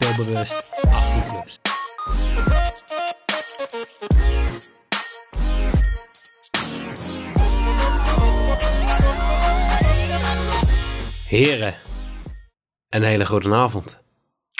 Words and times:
Speelbewust 0.00 0.80
18 0.90 1.22
plus. 1.30 1.60
Heren, 11.28 11.74
een 12.88 13.02
hele 13.02 13.26
goede 13.26 13.54
avond. 13.54 14.00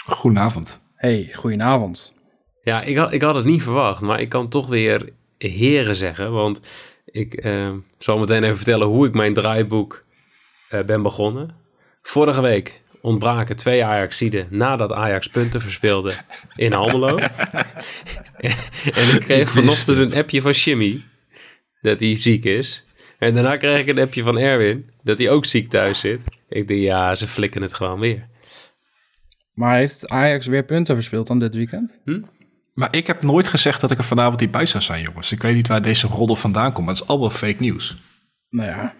Goedenavond. 0.05 0.81
Hey, 0.95 1.29
goedenavond. 1.33 2.13
Ja, 2.61 2.81
ik 2.81 2.97
had, 2.97 3.13
ik 3.13 3.21
had 3.21 3.35
het 3.35 3.45
niet 3.45 3.63
verwacht, 3.63 4.01
maar 4.01 4.19
ik 4.21 4.29
kan 4.29 4.49
toch 4.49 4.67
weer 4.67 5.09
heren 5.37 5.95
zeggen. 5.95 6.31
Want 6.31 6.59
ik 7.05 7.33
eh, 7.33 7.73
zal 7.97 8.19
meteen 8.19 8.43
even 8.43 8.55
vertellen 8.55 8.87
hoe 8.87 9.07
ik 9.07 9.13
mijn 9.13 9.33
draaiboek 9.33 10.03
eh, 10.69 10.83
ben 10.83 11.01
begonnen. 11.01 11.55
Vorige 12.01 12.41
week 12.41 12.81
ontbraken 13.01 13.55
twee 13.55 13.85
Ajaxiden 13.85 14.47
nadat 14.49 14.91
Ajax 14.91 15.27
punten 15.27 15.61
verspeelde 15.61 16.13
in 16.55 16.73
Almelo. 16.73 17.17
en 17.17 19.15
ik 19.15 19.19
kreeg 19.19 19.49
vanochtend 19.49 19.97
een 19.97 20.21
appje 20.21 20.41
van 20.41 20.51
Jimmy 20.51 21.03
dat 21.81 21.99
hij 21.99 22.17
ziek 22.17 22.43
is. 22.43 22.85
En 23.17 23.33
daarna 23.33 23.57
kreeg 23.57 23.79
ik 23.79 23.87
een 23.87 23.99
appje 23.99 24.23
van 24.23 24.37
Erwin 24.37 24.89
dat 25.03 25.19
hij 25.19 25.29
ook 25.29 25.45
ziek 25.45 25.69
thuis 25.69 25.99
zit. 25.99 26.21
Ik 26.49 26.67
denk, 26.67 26.81
ja, 26.81 27.15
ze 27.15 27.27
flikken 27.27 27.61
het 27.61 27.73
gewoon 27.73 27.99
weer. 27.99 28.27
Maar 29.53 29.75
heeft 29.75 30.09
Ajax 30.09 30.45
weer 30.45 30.63
punten 30.63 30.95
verspeeld 30.95 31.27
dan 31.27 31.39
dit 31.39 31.55
weekend? 31.55 32.01
Maar 32.73 32.95
ik 32.95 33.07
heb 33.07 33.23
nooit 33.23 33.47
gezegd 33.47 33.81
dat 33.81 33.91
ik 33.91 33.97
er 33.97 34.03
vanavond 34.03 34.39
niet 34.39 34.51
bij 34.51 34.65
zou 34.65 34.83
zijn, 34.83 35.03
jongens. 35.03 35.31
Ik 35.31 35.41
weet 35.41 35.55
niet 35.55 35.67
waar 35.67 35.81
deze 35.81 36.07
roddel 36.07 36.35
vandaan 36.35 36.71
komt, 36.71 36.85
maar 36.85 36.95
het 36.95 37.03
is 37.03 37.09
allemaal 37.09 37.29
fake 37.29 37.55
nieuws. 37.59 37.97
Nou 38.49 38.67
ja, 38.69 38.93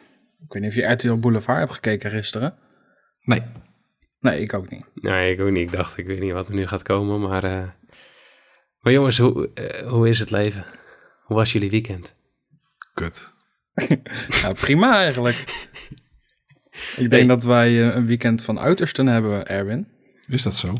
ik 0.43 0.53
weet 0.53 0.61
niet 0.61 0.71
of 0.71 0.77
je 0.77 0.91
RTL 0.91 1.13
Boulevard 1.13 1.59
hebt 1.59 1.73
gekeken 1.73 2.11
gisteren. 2.11 2.53
Nee, 3.21 3.41
Nee, 4.19 4.41
ik 4.41 4.53
ook 4.53 4.69
niet. 4.69 4.85
Nee, 4.93 5.33
ik 5.33 5.39
ook 5.41 5.49
niet. 5.49 5.61
Ik 5.67 5.71
dacht, 5.71 5.97
ik 5.97 6.05
weet 6.05 6.19
niet 6.19 6.31
wat 6.31 6.47
er 6.49 6.55
nu 6.55 6.65
gaat 6.67 6.81
komen, 6.83 7.19
maar... 7.21 7.43
eh, 7.43 7.67
Maar 8.81 8.93
jongens, 8.93 9.17
hoe, 9.17 9.49
eh, 9.53 9.87
hoe 9.87 10.09
is 10.09 10.19
het 10.19 10.31
leven? 10.31 10.65
Hoe 11.23 11.35
was 11.37 11.51
jullie 11.53 11.69
weekend? 11.69 12.15
kut. 12.93 13.33
Ja, 14.41 14.51
prima 14.51 14.95
eigenlijk. 14.97 15.67
Ik 16.95 17.09
denk 17.09 17.27
dat 17.29 17.43
wij 17.43 17.67
eh, 17.89 17.95
een 17.95 18.05
weekend 18.05 18.41
van 18.41 18.59
uitersten 18.59 19.07
hebben, 19.07 19.47
Erwin. 19.47 19.87
Is 20.27 20.43
dat 20.43 20.55
zo? 20.55 20.77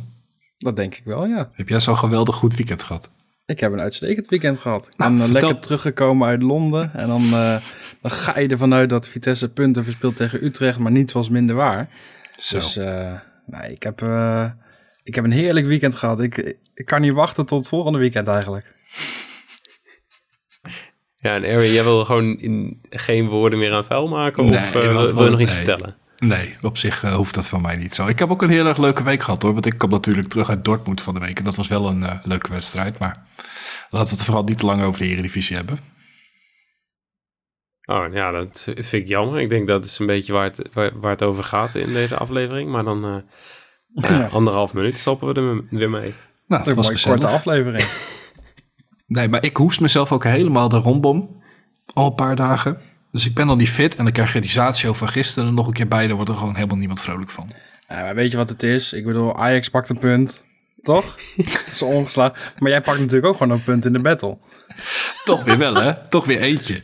Dat 0.58 0.76
denk 0.76 0.96
ik 0.96 1.04
wel, 1.06 1.26
ja. 1.26 1.50
Heb 1.54 1.70
jij 1.70 1.80
zo'n 1.80 1.98
geweldig 1.98 2.36
goed 2.36 2.56
weekend 2.56 2.84
gehad? 2.84 3.12
Ik 3.46 3.60
heb 3.60 3.72
een 3.72 3.80
uitstekend 3.80 4.28
weekend 4.28 4.60
gehad. 4.60 4.88
Ik 4.88 4.98
Nou, 4.98 5.12
ben 5.18 5.20
vertel. 5.28 5.42
lekker 5.42 5.62
teruggekomen 5.62 6.28
uit 6.28 6.42
Londen. 6.42 6.94
En 6.94 7.08
dan, 7.08 7.22
eh, 7.24 7.58
dan 8.02 8.12
ga 8.12 8.40
je 8.40 8.48
ervan 8.48 8.74
uit 8.74 8.90
dat 8.90 9.08
Vitesse 9.08 9.50
punten 9.54 9.84
verspeelt 9.84 10.16
tegen 10.16 10.44
Utrecht, 10.44 10.80
maar 10.80 10.92
niets 10.92 11.14
was 11.14 11.30
minder 11.30 11.56
waar. 11.56 11.90
Zo. 12.36 12.56
Dus 12.56 12.78
eh, 12.78 13.14
nee, 13.50 13.72
ik, 13.72 13.84
heb, 13.84 14.02
eh, 14.02 14.52
ik 15.04 15.16
heb 15.16 15.24
een 15.24 15.32
heerlijk 15.32 15.66
weekend 15.66 15.96
gehad. 15.96 16.20
Ik, 16.22 16.38
ik 16.74 16.86
kan 16.86 17.02
niet 17.02 17.14
wachten 17.14 17.46
tot 17.46 17.60
het 17.60 17.68
volgende 17.68 18.00
weekend 18.00 18.28
eigenlijk. 18.28 18.66
Ja, 21.22 21.34
en 21.36 21.44
Erwin, 21.44 21.72
jij 21.72 21.84
wil 21.84 22.06
gewoon 22.06 22.38
in, 22.40 22.82
geen 22.90 23.28
woorden 23.28 23.60
meer 23.60 23.74
aan 23.74 23.86
vuil 23.86 24.08
maken? 24.08 24.44
Of 24.44 24.50
Nee, 24.50 24.60
eh, 24.84 24.94
wat- 24.94 25.14
wil 25.14 25.24
je 25.24 25.30
nog 25.30 25.40
iets 25.40 25.54
nee. 25.54 25.64
vertellen? 25.64 25.96
Nee, 26.18 26.56
op 26.62 26.78
zich 26.78 27.04
eh, 27.04 27.16
hoeft 27.16 27.36
dat 27.36 27.48
van 27.48 27.62
mij 27.62 27.76
niet 27.76 27.94
zo. 27.94 28.08
Ik 28.08 28.20
heb 28.20 28.30
ook 28.30 28.42
een 28.42 28.50
heel 28.50 28.66
erg 28.66 28.78
leuke 28.78 29.04
week 29.04 29.24
gehad 29.24 29.42
hoor. 29.42 29.54
Want 29.54 29.66
ik 29.66 29.78
kwam 29.78 29.90
natuurlijk 29.90 30.28
terug 30.28 30.50
uit 30.50 30.66
Dortmund 30.66 31.02
van 31.02 31.14
de 31.14 31.20
week. 31.20 31.38
En 31.38 31.44
dat 31.44 31.56
was 31.56 31.68
wel 31.68 31.88
een 31.90 32.04
eh, 32.04 32.16
leuke 32.24 32.52
wedstrijd. 32.52 32.98
Maar 33.00 33.26
laten 33.90 34.10
we 34.10 34.16
het 34.16 34.24
vooral 34.24 34.44
niet 34.44 34.58
te 34.58 34.66
lang 34.66 34.84
over 34.84 35.02
de 35.02 35.08
Eredivisie 35.08 35.56
hebben. 35.56 35.80
Oh, 37.90 38.14
ja, 38.14 38.32
dat 38.32 38.68
vind 38.76 38.94
ik 38.94 39.08
jammer. 39.08 39.40
Ik 39.40 39.50
denk 39.50 39.68
dat 39.68 39.86
is 39.86 40.00
een 40.00 40.06
beetje 40.06 40.34
waar 40.34 40.44
het, 40.44 40.70
waar, 40.74 41.00
waar 41.00 41.12
het 41.12 41.24
over 41.24 41.44
gaat 41.44 41.76
in 41.76 41.94
deze 41.94 42.18
aflevering. 42.18 42.72
Maar 42.72 42.84
dan 42.84 43.04
eh, 43.06 43.16
ja, 44.10 44.18
Ja. 44.20 44.28
anderhalf 44.28 44.74
minuut 44.74 44.98
stoppen 44.98 45.28
we 45.28 45.34
er 45.34 45.78
weer 45.78 45.90
mee. 45.90 46.14
Nou, 46.48 46.64
Dat 46.64 46.66
het 46.66 46.76
was 46.76 46.90
een 46.90 47.12
korte 47.12 47.28
aflevering. 47.28 47.88
Nee, 49.08 49.28
maar 49.28 49.44
ik 49.44 49.58
hoest 49.58 49.82
mezelf 49.82 50.12
ook 50.12 50.24
helemaal 50.24 50.70
de 50.70 50.78
rombom. 50.78 51.42
Al 51.94 52.06
een 52.06 52.14
paar 52.16 52.36
dagen. 52.36 52.78
Dus 53.12 53.26
ik 53.26 53.34
ben 53.34 53.50
al 53.50 53.56
niet 53.56 53.70
fit. 53.70 53.96
En 53.96 54.04
dan 54.04 54.14
krijg 54.14 54.34
je 54.34 54.42
die 54.42 54.50
zaatshow 54.50 54.96
van 54.96 55.08
gisteren 55.08 55.48
er 55.50 55.56
nog 55.56 55.68
een 55.68 55.74
keer 55.74 55.88
bij. 55.88 56.08
Daar 56.08 56.16
wordt 56.16 56.30
er 56.30 56.38
gewoon 56.38 56.56
helemaal 56.56 56.78
niemand 56.78 57.02
vrolijk 57.02 57.30
van. 57.30 57.52
Ja, 57.88 58.02
maar 58.02 58.16
weet 58.16 58.32
je 58.32 58.38
wat 58.38 58.50
het 58.50 58.64
is? 58.64 58.94
Ik 58.94 59.06
bedoel, 59.06 59.38
Ajax 59.38 59.70
pakt 59.70 59.90
een 59.90 60.00
punt, 60.00 60.46
toch? 60.82 61.18
Zo 61.74 61.86
ongeslagen. 61.86 62.38
Maar 62.60 62.72
jij 62.72 62.82
pakt 62.82 63.00
natuurlijk 63.00 63.26
ook 63.26 63.38
gewoon 63.38 63.52
een 63.58 63.64
punt 63.64 63.86
in 63.86 63.94
de 63.94 64.00
battle. 64.00 64.38
Toch 65.24 65.44
weer 65.44 65.58
wel, 65.58 65.76
hè? 65.76 66.08
Toch 66.10 66.26
weer 66.26 66.40
eentje. 66.40 66.82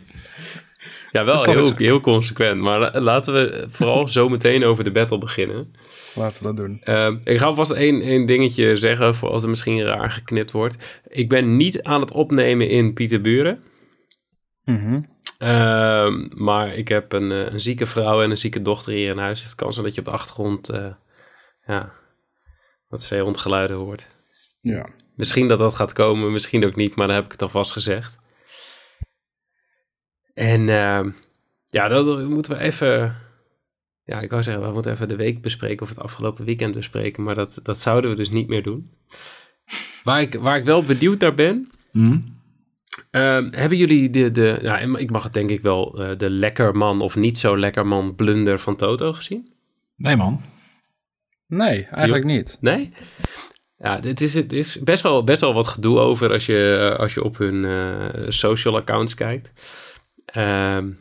Ja, 1.15 1.25
wel 1.25 1.35
Dus 1.35 1.45
heel, 1.45 1.57
is- 1.57 1.75
heel 1.77 1.99
consequent. 1.99 2.61
Maar 2.61 2.79
la- 2.79 3.01
laten 3.01 3.33
we 3.33 3.65
vooral 3.69 4.07
zo 4.17 4.29
meteen 4.29 4.63
over 4.63 4.83
de 4.83 4.91
battle 4.91 5.17
beginnen. 5.17 5.73
Laten 6.15 6.37
we 6.41 6.43
dat 6.47 6.57
doen. 6.57 6.81
Ehm, 6.81 7.17
ik 7.23 7.37
ga 7.37 7.53
vast 7.53 7.71
één, 7.71 8.01
één 8.01 8.25
dingetje 8.25 8.77
zeggen, 8.77 9.15
voor 9.15 9.29
als 9.29 9.43
er 9.43 9.49
misschien 9.49 9.83
raar 9.83 10.11
geknipt 10.11 10.51
wordt. 10.51 11.01
Ik 11.07 11.29
ben 11.29 11.57
niet 11.57 11.83
aan 11.83 12.01
het 12.01 12.11
opnemen 12.11 12.69
in 12.69 12.93
Pieterburen. 12.93 13.63
Mhm. 14.63 14.99
Ehm, 15.37 16.27
maar 16.43 16.73
ik 16.75 16.87
heb 16.87 17.11
een, 17.11 17.31
eh, 17.31 17.53
een 17.53 17.61
zieke 17.61 17.85
vrouw 17.85 18.21
en 18.21 18.29
een 18.29 18.37
zieke 18.37 18.61
dochter 18.61 18.93
hier 18.93 19.09
in 19.09 19.17
huis. 19.17 19.43
Het 19.43 19.55
kan 19.55 19.73
zijn 19.73 19.85
dat 19.85 19.93
je 19.95 19.99
op 20.01 20.07
de 20.07 20.13
achtergrond 20.13 20.69
eh, 20.69 20.87
ja, 21.65 21.91
wat 22.87 23.03
zeehondgeluiden 23.03 23.77
hoort. 23.77 24.07
Ja. 24.59 24.87
Misschien 25.15 25.47
dat 25.47 25.59
dat 25.59 25.75
gaat 25.75 25.93
komen, 25.93 26.31
misschien 26.31 26.65
ook 26.65 26.75
niet, 26.75 26.95
maar 26.95 27.07
dan 27.07 27.15
heb 27.15 27.25
ik 27.25 27.31
het 27.31 27.41
alvast 27.41 27.71
gezegd. 27.71 28.17
En 30.35 30.69
ehm, 30.69 31.09
ja, 31.67 31.87
dat 31.87 32.29
moeten 32.29 32.57
we 32.57 32.59
even... 32.59 33.15
Ja, 34.03 34.19
ik 34.19 34.29
wou 34.29 34.43
zeggen, 34.43 34.63
we 34.63 34.73
moeten 34.73 34.91
even 34.91 35.07
de 35.07 35.15
week 35.15 35.41
bespreken 35.41 35.81
of 35.81 35.89
het 35.89 35.99
afgelopen 35.99 36.45
weekend 36.45 36.73
bespreken, 36.73 37.23
maar 37.23 37.35
dat, 37.35 37.59
dat 37.63 37.77
zouden 37.77 38.09
we 38.09 38.15
dus 38.15 38.29
niet 38.29 38.47
meer 38.47 38.63
doen. 38.63 38.89
Waar 40.03 40.21
ik, 40.21 40.33
waar 40.33 40.57
ik 40.57 40.65
wel 40.65 40.83
benieuwd 40.83 41.19
naar 41.19 41.35
ben, 41.35 41.69
Hm? 41.95 42.17
Ehm, 43.11 43.47
hebben 43.51 43.77
jullie 43.77 44.09
de, 44.09 44.31
de 44.31 44.59
ja, 44.61 44.77
ik 44.79 45.11
mag 45.11 45.23
het 45.23 45.33
denk 45.33 45.49
ik 45.49 45.61
wel, 45.61 45.99
eh, 45.99 46.17
de 46.17 46.29
lekkerman 46.29 47.01
of 47.01 47.15
niet 47.15 47.37
zo 47.37 47.57
lekkerman 47.57 48.15
blunder 48.15 48.59
van 48.59 48.75
Toto 48.75 49.13
gezien? 49.13 49.53
Nee, 49.95 50.15
man. 50.15 50.41
Nee, 51.47 51.83
eigenlijk 51.83 52.25
niet. 52.25 52.57
Nee? 52.61 52.93
Ja, 53.77 53.99
het 53.99 54.21
is, 54.21 54.33
het 54.33 54.53
is 54.53 54.79
best, 54.79 55.03
wel, 55.03 55.23
best 55.23 55.41
wel 55.41 55.53
wat 55.53 55.67
gedoe 55.67 55.99
over 55.99 56.31
als 56.31 56.45
je, 56.45 56.95
als 56.97 57.13
je 57.13 57.23
op 57.23 57.37
hun 57.37 57.65
eh, 57.65 58.29
social 58.29 58.75
accounts 58.75 59.13
kijkt. 59.13 59.51
Ehm, 60.25 60.91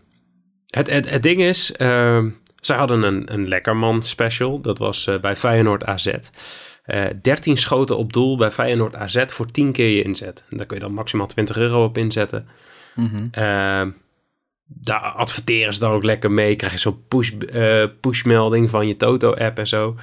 het, 0.66 0.90
het, 0.90 1.10
het 1.10 1.22
ding 1.22 1.40
is, 1.40 1.72
ehm 1.72 2.28
zij 2.66 2.76
hadden 2.76 3.02
een, 3.02 3.32
een 3.32 3.48
lekkerman 3.48 4.02
special. 4.02 4.60
Dat 4.60 4.78
was 4.78 5.06
eh, 5.06 5.20
bij 5.20 5.36
Feyenoord 5.36 5.84
AZ. 5.84 6.14
Eh 6.82 7.06
13 7.22 7.56
schoten 7.56 7.96
op 7.96 8.12
doel 8.12 8.36
bij 8.36 8.50
Feyenoord 8.50 8.96
AZ 8.96 9.24
voor 9.26 9.50
10 9.50 9.72
keer 9.72 9.96
je 9.96 10.02
inzet. 10.02 10.44
En 10.50 10.56
daar 10.56 10.66
kun 10.66 10.76
je 10.76 10.82
dan 10.82 10.92
maximaal 10.92 11.26
20 11.26 11.56
euro 11.56 11.84
op 11.84 11.98
inzetten. 11.98 12.48
Mhm. 12.94 13.26
Ehm, 13.30 13.90
daar 14.64 15.00
adverteren 15.00 15.74
ze 15.74 15.80
dan 15.80 15.92
ook 15.92 16.04
lekker 16.04 16.30
mee. 16.30 16.56
Krijg 16.56 16.72
je 16.72 16.78
zo'n 16.78 17.06
push, 17.08 17.30
eh, 17.30 17.84
pushmelding 18.00 18.70
van 18.70 18.86
je 18.86 18.96
Toto-app 18.96 19.58
en 19.58 19.66
zo. 19.66 19.96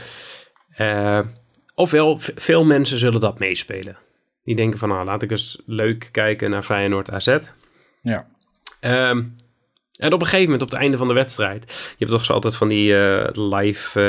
Ofwel, 1.76 2.18
veel 2.20 2.66
mensen 2.66 3.00
zullen 3.00 3.20
dat 3.20 3.40
meespelen. 3.40 3.98
Die 4.44 4.56
denken 4.56 4.80
van, 4.80 4.90
nou, 4.90 5.06
laat 5.06 5.24
ik 5.24 5.32
eens 5.32 5.62
leuk 5.66 6.10
kijken 6.12 6.50
naar 6.50 6.64
Feyenoord 6.64 7.12
AZ. 7.12 7.38
Ja. 8.02 8.28
Ehm, 8.82 9.24
en 9.98 10.14
op 10.14 10.20
een 10.20 10.26
gegeven 10.26 10.44
moment, 10.44 10.62
op 10.62 10.70
het 10.70 10.80
einde 10.80 10.98
van 10.98 11.08
de 11.08 11.14
wedstrijd... 11.14 11.72
Je 11.72 11.96
hebt 11.98 12.12
toch 12.12 12.26
zo 12.26 12.34
altijd 12.34 12.56
van 12.56 12.68
die 12.68 12.98
eh, 12.98 13.28
live 13.50 14.00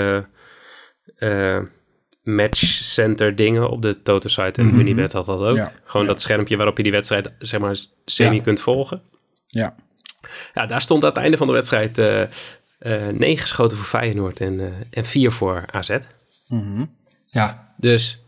eh, 1.19 1.57
eh, 1.57 1.63
matchcenter 2.23 3.37
dingen 3.37 3.71
op 3.71 3.83
de 3.83 4.03
Toto-site. 4.03 4.61
En 4.61 4.67
Mhm. 4.67 4.79
Unibet 4.81 5.13
had 5.13 5.27
dat 5.27 5.41
ook. 5.41 5.57
Ja. 5.57 5.73
Gewoon 5.85 6.07
Ja. 6.07 6.13
dat 6.13 6.21
schermpje 6.21 6.57
waarop 6.57 6.77
je 6.77 6.83
die 6.83 6.93
wedstrijd, 6.93 7.35
zeg 7.39 7.61
maar, 7.61 7.77
semi 8.05 8.37
Ja. 8.37 8.43
kunt 8.43 8.61
volgen. 8.61 9.03
Ja. 9.47 9.75
Ja, 10.55 10.67
daar 10.67 10.83
stond 10.83 11.03
aan 11.03 11.09
het 11.09 11.19
einde 11.19 11.37
van 11.37 11.47
de 11.47 11.53
wedstrijd 11.53 11.99
eh 11.99 12.23
eh, 12.79 13.07
negen 13.09 13.41
geschoten 13.43 13.77
voor 13.77 13.87
Feyenoord 13.87 14.41
en, 14.41 14.75
en 14.91 15.05
vier 15.05 15.33
voor 15.33 15.65
AZ. 15.71 15.97
Mhm. 16.49 16.85
Ja, 17.27 17.75
Dus 17.77 18.22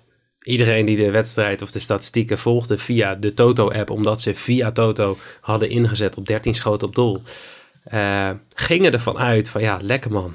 iedereen 0.45 0.87
die 0.87 0.97
de 0.97 1.11
wedstrijd 1.11 1.63
of 1.63 1.71
de 1.71 1.79
statistieken 1.79 2.39
volgde 2.39 2.79
via 2.79 3.15
de 3.15 3.35
Toto-app, 3.35 3.91
omdat 3.91 4.21
ze 4.21 4.35
via 4.35 4.73
Toto 4.73 5.17
hadden 5.41 5.69
ingezet 5.69 6.17
op 6.17 6.27
13 6.27 6.55
schoten 6.55 6.89
op 6.89 6.95
doel, 6.95 7.23
eh, 7.85 8.31
gingen 8.55 8.93
ervan 8.93 9.19
uit 9.19 9.49
van 9.49 9.63
ja, 9.63 9.79
lekker 9.83 10.11
man, 10.11 10.35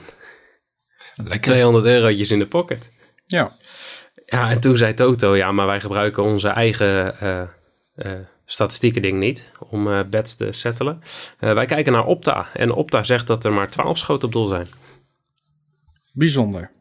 lekker. 1.16 1.42
200 1.42 1.86
eurotjes 1.86 2.32
in 2.32 2.40
de 2.40 2.48
pocket. 2.48 2.92
Ja. 3.26 3.52
Ja, 4.26 4.50
en 4.50 4.60
toen 4.60 4.78
zei 4.78 4.94
Toto, 4.94 5.36
ja, 5.36 5.52
maar 5.52 5.66
wij 5.66 5.80
gebruiken 5.80 6.24
onze 6.24 6.48
eigen 6.48 7.20
eh 7.20 7.42
eh, 8.00 8.12
statistieken 8.46 9.02
ding 9.02 9.20
niet 9.20 9.52
om 9.70 10.10
bets 10.10 10.36
te 10.36 10.52
settelen. 10.52 11.02
Wij 11.40 11.66
kijken 11.66 11.94
naar 11.94 12.06
Opta 12.06 12.46
en 12.54 12.72
Opta 12.72 13.04
zegt 13.04 13.28
dat 13.28 13.46
er 13.46 13.54
maar 13.54 13.70
12 13.70 13.98
schoten 13.98 14.28
op 14.28 14.34
doel 14.34 14.48
zijn. 14.48 14.68
Bijzonder. 16.20 16.72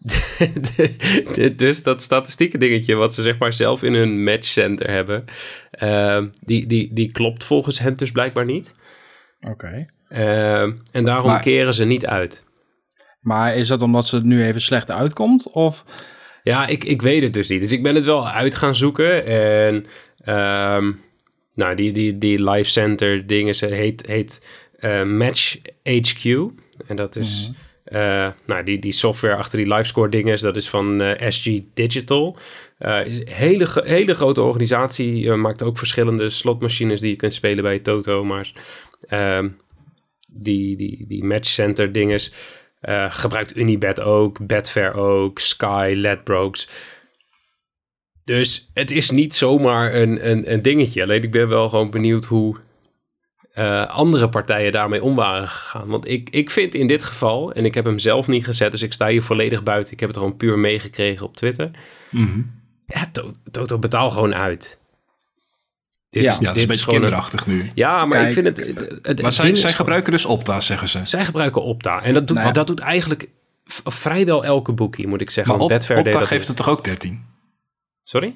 dus 1.56 1.82
dat 1.82 2.02
statistieken 2.02 2.58
dingetje 2.58 2.94
wat 2.94 3.14
ze 3.14 3.22
zeg 3.22 3.38
maar 3.38 3.52
zelf 3.52 3.82
in 3.82 3.94
hun 3.94 4.24
matchcenter 4.24 4.90
hebben, 4.90 5.24
eh, 5.70 6.24
die, 6.44 6.66
die, 6.66 6.92
die 6.92 7.10
klopt 7.10 7.44
volgens 7.44 7.78
hen 7.78 7.96
dus 7.96 8.12
blijkbaar 8.12 8.44
niet. 8.44 8.72
Oké. 9.48 9.86
Eh, 10.08 10.62
en 10.62 11.04
daarom 11.04 11.30
Maar- 11.30 11.42
keren 11.42 11.74
ze 11.74 11.84
niet 11.84 12.06
uit. 12.06 12.44
Maar 13.20 13.56
is 13.56 13.68
dat 13.68 13.82
omdat 13.82 14.06
ze 14.06 14.16
het 14.16 14.24
nu 14.24 14.44
even 14.44 14.60
slecht 14.60 14.90
uitkomt? 14.90 15.52
Of 15.52 15.84
Ja, 16.42 16.66
ik, 16.66 16.84
ik 16.84 17.02
weet 17.02 17.22
het 17.22 17.32
dus 17.32 17.48
niet. 17.48 17.60
Dus 17.60 17.72
ik 17.72 17.82
ben 17.82 17.94
het 17.94 18.04
wel 18.04 18.28
uit 18.28 18.54
gaan 18.54 18.74
zoeken. 18.74 19.24
En 19.24 19.86
ehm, 20.18 20.92
nou, 21.54 21.74
die, 21.74 21.92
die, 21.92 22.18
die 22.18 22.50
live 22.50 22.70
center 22.70 23.26
dingen 23.26 23.54
ze 23.54 23.66
heet, 23.66 24.06
heet 24.06 24.46
eh, 24.78 25.02
Match 25.02 25.56
HQ. 25.82 26.24
En 26.86 26.96
dat 26.96 27.16
is 27.16 27.50
eh, 27.90 28.28
nou, 28.46 28.64
die, 28.64 28.78
die 28.78 28.92
software 28.92 29.34
achter 29.34 29.58
die 29.58 29.74
livescore 29.74 30.08
dingen. 30.08 30.40
Dat 30.40 30.56
is 30.56 30.68
van 30.68 31.00
eh, 31.00 31.30
SG 31.30 31.60
Digital. 31.74 32.36
Een 32.78 33.28
hele, 33.30 33.68
hele 33.84 34.14
grote 34.14 34.42
organisatie. 34.42 35.32
maakt 35.32 35.62
ook 35.62 35.78
verschillende 35.78 36.30
slotmachines 36.30 37.00
die 37.00 37.10
je 37.10 37.16
kunt 37.16 37.34
spelen 37.34 37.62
bij 37.62 37.78
Toto. 37.78 38.24
Maar 38.24 38.52
ehm, 39.00 39.48
die, 40.28 40.76
die, 40.76 41.04
die 41.08 41.24
matchcenter 41.24 41.92
dinges. 41.92 42.32
gebruikt 43.08 43.56
Unibet 43.56 44.00
ook, 44.00 44.46
Betfair 44.46 44.94
ook, 44.94 45.38
Sky, 45.38 45.92
Ledbrokes. 45.96 46.68
Dus 48.24 48.70
het 48.74 48.90
is 48.90 49.10
niet 49.10 49.34
zomaar 49.34 49.94
een, 49.94 50.30
een, 50.30 50.52
een 50.52 50.62
dingetje. 50.62 51.02
Alleen 51.02 51.22
ik 51.22 51.30
ben 51.30 51.48
wel 51.48 51.68
gewoon 51.68 51.90
benieuwd 51.90 52.24
hoe 52.24 52.56
eh, 53.58 53.86
andere 53.86 54.28
partijen 54.28 54.72
daarmee 54.72 55.02
om 55.02 55.14
waren 55.14 55.48
gegaan. 55.48 55.88
Want 55.88 56.08
ik, 56.08 56.30
ik 56.30 56.50
vind 56.50 56.74
in 56.74 56.86
dit 56.86 57.04
geval, 57.04 57.52
en 57.52 57.64
ik 57.64 57.74
heb 57.74 57.84
hem 57.84 57.98
zelf 57.98 58.26
niet 58.26 58.44
gezet, 58.44 58.70
dus 58.70 58.82
ik 58.82 58.92
sta 58.92 59.06
hier 59.08 59.22
volledig 59.22 59.62
buiten. 59.62 59.92
Ik 59.92 60.00
heb 60.00 60.08
het 60.08 60.18
gewoon 60.18 60.36
puur 60.36 60.58
meegekregen 60.58 61.26
op 61.26 61.36
Twitter. 61.36 61.70
Mhm. 62.10 62.40
Ja, 62.80 63.06
To- 63.12 63.32
Toto 63.50 63.78
betaal 63.78 64.10
gewoon 64.10 64.34
uit. 64.34 64.78
Dit 66.10 66.22
Ja. 66.22 66.38
dat 66.38 66.56
is 66.56 66.62
een 66.62 66.68
beetje 66.68 66.84
gewoon 66.84 67.00
kinderachtig 67.00 67.46
nu. 67.46 67.70
Ja, 67.74 68.04
maar 68.04 68.26
ik 68.28 68.32
vind 68.32 68.46
het... 68.46 68.58
het, 68.58 68.98
het 69.02 69.22
Maar 69.22 69.32
zij, 69.32 69.54
gebruiken 69.72 70.12
dus 70.12 70.24
Opta, 70.24 70.60
zeggen 70.60 70.88
ze. 70.88 71.00
zij 71.04 71.24
gebruiken 71.24 71.62
Opta. 71.62 72.02
En 72.02 72.14
dat 72.14 72.26
doet, 72.26 72.36
Nou 72.36 72.48
ja. 72.48 72.54
dat 72.54 72.66
doet 72.66 72.80
eigenlijk 72.80 73.28
v- 73.64 73.80
vrijwel 73.84 74.44
elke 74.44 74.72
boekie, 74.72 75.06
moet 75.06 75.20
ik 75.20 75.30
zeggen. 75.30 75.54
Maar 75.54 75.62
op, 75.64 75.70
Opta 75.72 76.02
dat 76.10 76.26
geeft 76.26 76.48
het 76.48 76.56
toch 76.56 76.68
ook 76.68 76.84
13? 76.84 77.24
Sorry? 78.02 78.34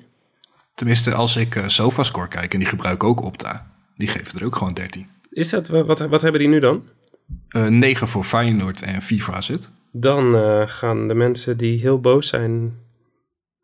Tenminste, 0.75 1.15
als 1.15 1.37
ik 1.37 1.57
eh 1.57 1.67
SofaScore 1.67 2.29
kijk 2.29 2.53
en 2.53 2.59
die 2.59 2.69
gebruiken 2.69 3.09
ook 3.09 3.23
Opta. 3.25 3.72
Die 4.03 4.11
geven 4.11 4.41
er 4.41 4.47
ook 4.47 4.57
gewoon 4.57 4.75
13. 4.75 5.07
Is 5.31 5.51
dat, 5.51 5.69
wat, 5.69 6.01
wat 6.01 6.23
hebben 6.23 6.41
die 6.41 6.49
nu 6.49 6.59
dan? 6.59 6.89
Eh 7.49 7.67
9 7.67 8.09
voor 8.09 8.25
Feyenoord 8.25 8.83
en 8.83 9.03
FIFA 9.03 9.41
zit. 9.41 9.71
Dan 9.93 10.37
eh, 10.37 10.63
gaan 10.67 11.09
de 11.09 11.15
mensen 11.15 11.57
die 11.57 11.81
heel 11.81 12.01
boos 12.01 12.29
zijn 12.29 12.79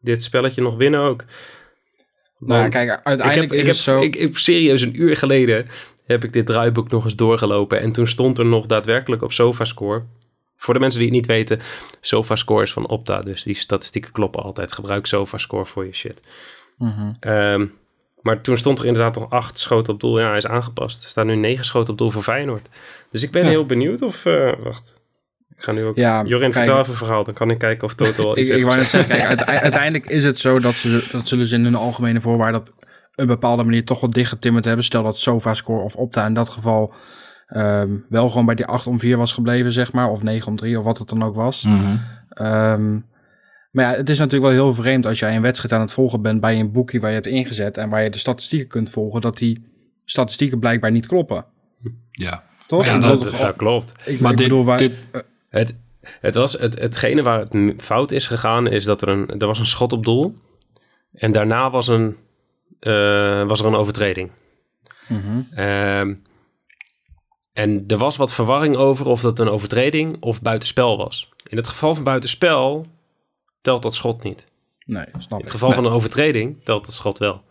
dit 0.01 0.23
spelletje 0.23 0.63
nog 0.63 0.77
winnen 0.77 1.01
ook. 1.01 1.25
Nou, 2.39 2.61
Want 2.61 2.73
kijk, 2.73 2.85
ik 2.85 2.91
heb, 2.91 3.05
uiteindelijk 3.05 3.53
ik, 3.53 3.59
is 3.59 3.67
heb, 3.67 3.75
het 3.75 3.85
zo... 3.85 4.01
ik, 4.01 4.17
ik, 4.17 4.39
serieus 4.39 4.83
een 4.83 5.01
uur 5.01 5.17
geleden 5.17 5.67
heb 6.05 6.25
ik 6.25 6.33
dit 6.33 6.47
draaiboek 6.47 6.91
nog 6.91 7.05
eens 7.05 7.17
doorgelopen. 7.17 7.81
En 7.81 7.93
toen 7.93 8.09
stond 8.09 8.39
er 8.39 8.47
nog 8.47 8.67
daadwerkelijk 8.67 9.23
op 9.23 9.33
SofaScore. 9.33 10.05
Voor 10.57 10.75
de 10.75 10.81
mensen 10.81 11.01
die 11.01 11.09
het 11.09 11.19
niet 11.19 11.27
weten, 11.27 11.61
SofaScore 12.01 12.63
is 12.63 12.73
van 12.73 12.89
Opta. 12.89 13.21
Dus 13.21 13.43
die 13.43 13.55
statistieken 13.55 14.13
kloppen 14.13 14.43
altijd. 14.43 14.73
Gebruik 14.73 15.07
SofaScore 15.07 15.67
voor 15.67 15.87
je 15.87 15.95
shit. 15.95 16.21
Mhm. 16.77 17.13
Ehm, 17.21 17.67
maar 18.23 18.41
toen 18.41 18.57
stond 18.59 18.79
er 18.79 18.85
inderdaad 18.87 19.15
nog 19.15 19.31
acht 19.31 19.59
schoten 19.59 19.93
op 19.93 20.01
doel. 20.01 20.21
Ja, 20.21 20.29
hij 20.29 20.37
is 20.37 20.47
aangepast. 20.47 21.03
Er 21.05 21.09
staan 21.11 21.27
nu 21.27 21.35
negen 21.35 21.65
schoten 21.65 21.91
op 21.91 21.99
doel 21.99 22.11
voor 22.11 22.23
Feyenoord. 22.23 22.69
Dus 23.11 23.23
ik 23.23 23.31
ben 23.31 23.43
Ja. 23.43 23.49
heel 23.49 23.67
benieuwd 23.67 24.03
of... 24.03 24.25
eh, 24.25 24.53
wacht. 24.59 25.01
Ik 25.57 25.63
ga 25.65 25.73
nu 25.73 25.85
ook... 25.85 25.97
Ja, 25.97 26.23
Jorin, 26.25 26.51
kijk. 26.51 26.55
vertel 26.65 26.79
even 26.79 26.91
een 26.93 26.99
verhaal. 26.99 27.25
Dan 27.25 27.35
kan 27.35 27.51
ik 27.51 27.59
kijken 27.59 27.85
of 27.85 27.95
Toto 27.95 28.23
al 28.25 28.31
Ik, 28.33 28.39
iets 28.39 28.49
ik 28.49 28.55
heeft 28.55 28.67
wou 28.67 28.77
net 28.79 28.87
zeggen, 28.89 29.17
kijk, 29.17 29.29
uite- 29.29 29.45
uiteindelijk 29.47 30.07
is 30.07 30.25
het 30.25 30.39
zo 30.39 30.59
dat 30.59 30.75
ze, 30.75 31.09
dat 31.13 31.29
zullen 31.29 31.47
ze 31.47 31.55
in 31.55 31.65
hun 31.65 31.75
algemene 31.75 32.21
voorwaarden 32.21 32.61
op 32.61 32.73
een 33.15 33.27
bepaalde 33.27 33.65
manier 33.65 33.85
toch 33.85 34.01
wel 34.01 34.11
dichtgetimmerd 34.11 34.65
hebben. 34.65 34.85
Stel 34.85 35.03
dat 35.03 35.19
SofaScore 35.19 35.83
of 35.83 35.95
Opta 35.97 36.27
in 36.27 36.35
dat 36.35 36.49
geval 36.49 36.93
ehm, 37.47 37.97
wel 38.09 38.29
gewoon 38.29 38.47
bij 38.47 38.55
die 38.55 38.67
8 38.67 38.87
om 38.87 38.99
4 39.01 39.17
was 39.17 39.33
gebleven, 39.33 39.73
zeg 39.73 39.93
maar. 39.93 40.09
Of 40.11 40.23
9 40.23 40.49
om 40.49 40.57
3, 40.57 40.79
of 40.79 40.85
wat 40.85 40.99
het 40.99 41.09
dan 41.09 41.23
ook 41.23 41.35
was. 41.35 41.67
Ehm, 42.29 42.99
maar 43.71 43.91
ja, 43.91 43.97
het 43.97 44.09
is 44.09 44.19
natuurlijk 44.19 44.53
wel 44.53 44.65
heel 44.65 44.75
vreemd 44.75 45.07
als 45.07 45.19
jij 45.19 45.37
een 45.37 45.43
wedstrijd 45.43 45.73
aan 45.73 45.81
het 45.81 45.93
volgen 45.93 46.23
bent 46.23 46.41
bij 46.41 46.61
een 46.61 46.73
boekie 46.73 47.01
waar 47.01 47.11
je 47.11 47.15
hebt 47.15 47.27
ingezet 47.27 47.77
en 47.77 47.91
waar 47.91 48.03
je 48.03 48.11
de 48.11 48.19
statistieken 48.19 48.69
kunt 48.69 48.91
volgen, 48.91 49.21
dat 49.21 49.39
die 49.39 49.65
statistieken 50.05 50.59
blijkbaar 50.59 50.91
niet 50.91 51.07
kloppen. 51.07 51.45
Ja. 52.11 52.45
Toch? 52.67 52.85
Ja, 52.85 52.99
dat, 52.99 53.57
klopt. 53.57 53.93
ik, 54.05 54.21
Maar 54.21 54.31
ik 54.31 54.37
dit, 54.37 54.49
bedoel, 54.49 54.65
waar, 54.65 54.79
dit, 54.79 54.93
Het, 55.49 55.77
het 56.21 56.35
was 56.35 56.53
het, 56.53 56.79
hetgene 56.79 57.23
waar 57.23 57.41
het 57.41 57.83
fout 57.83 58.11
is 58.11 58.27
gegaan, 58.27 58.67
is 58.67 58.85
dat 58.85 59.03
er 59.03 59.09
een, 59.09 59.29
er 59.39 59.47
was 59.47 59.59
een 59.59 59.67
schot 59.67 59.93
op 59.93 60.05
doel. 60.05 60.35
En 61.13 61.33
daarna 61.33 61.71
was, 61.71 61.89
een, 61.89 62.17
eh, 62.81 63.47
was 63.47 63.61
er 63.61 63.67
een 63.67 63.75
overtreding. 63.75 64.31
Mhm. 65.09 65.41
Ehm, 65.55 66.15
en 67.53 67.85
er 67.87 67.97
was 67.97 68.17
wat 68.17 68.33
verwarring 68.33 68.77
over 68.77 69.07
of 69.07 69.21
dat 69.21 69.39
een 69.39 69.49
overtreding 69.49 70.17
of 70.21 70.43
buitenspel 70.43 70.97
was. 70.97 71.29
In 71.47 71.57
het 71.57 71.69
geval 71.69 71.95
van 71.95 72.05
buitenspel 72.05 72.87
telt 73.69 73.83
dat 73.83 73.95
schot 73.95 74.23
niet. 74.23 74.47
Nee, 74.85 75.05
snap 75.19 75.39
In 75.39 75.45
het 75.45 75.51
geval 75.55 75.73
van 75.73 75.85
een 75.85 75.93
overtreding 75.93 76.65
telt 76.65 76.87
het 76.87 76.95
schot 76.95 77.19
wel. 77.19 77.43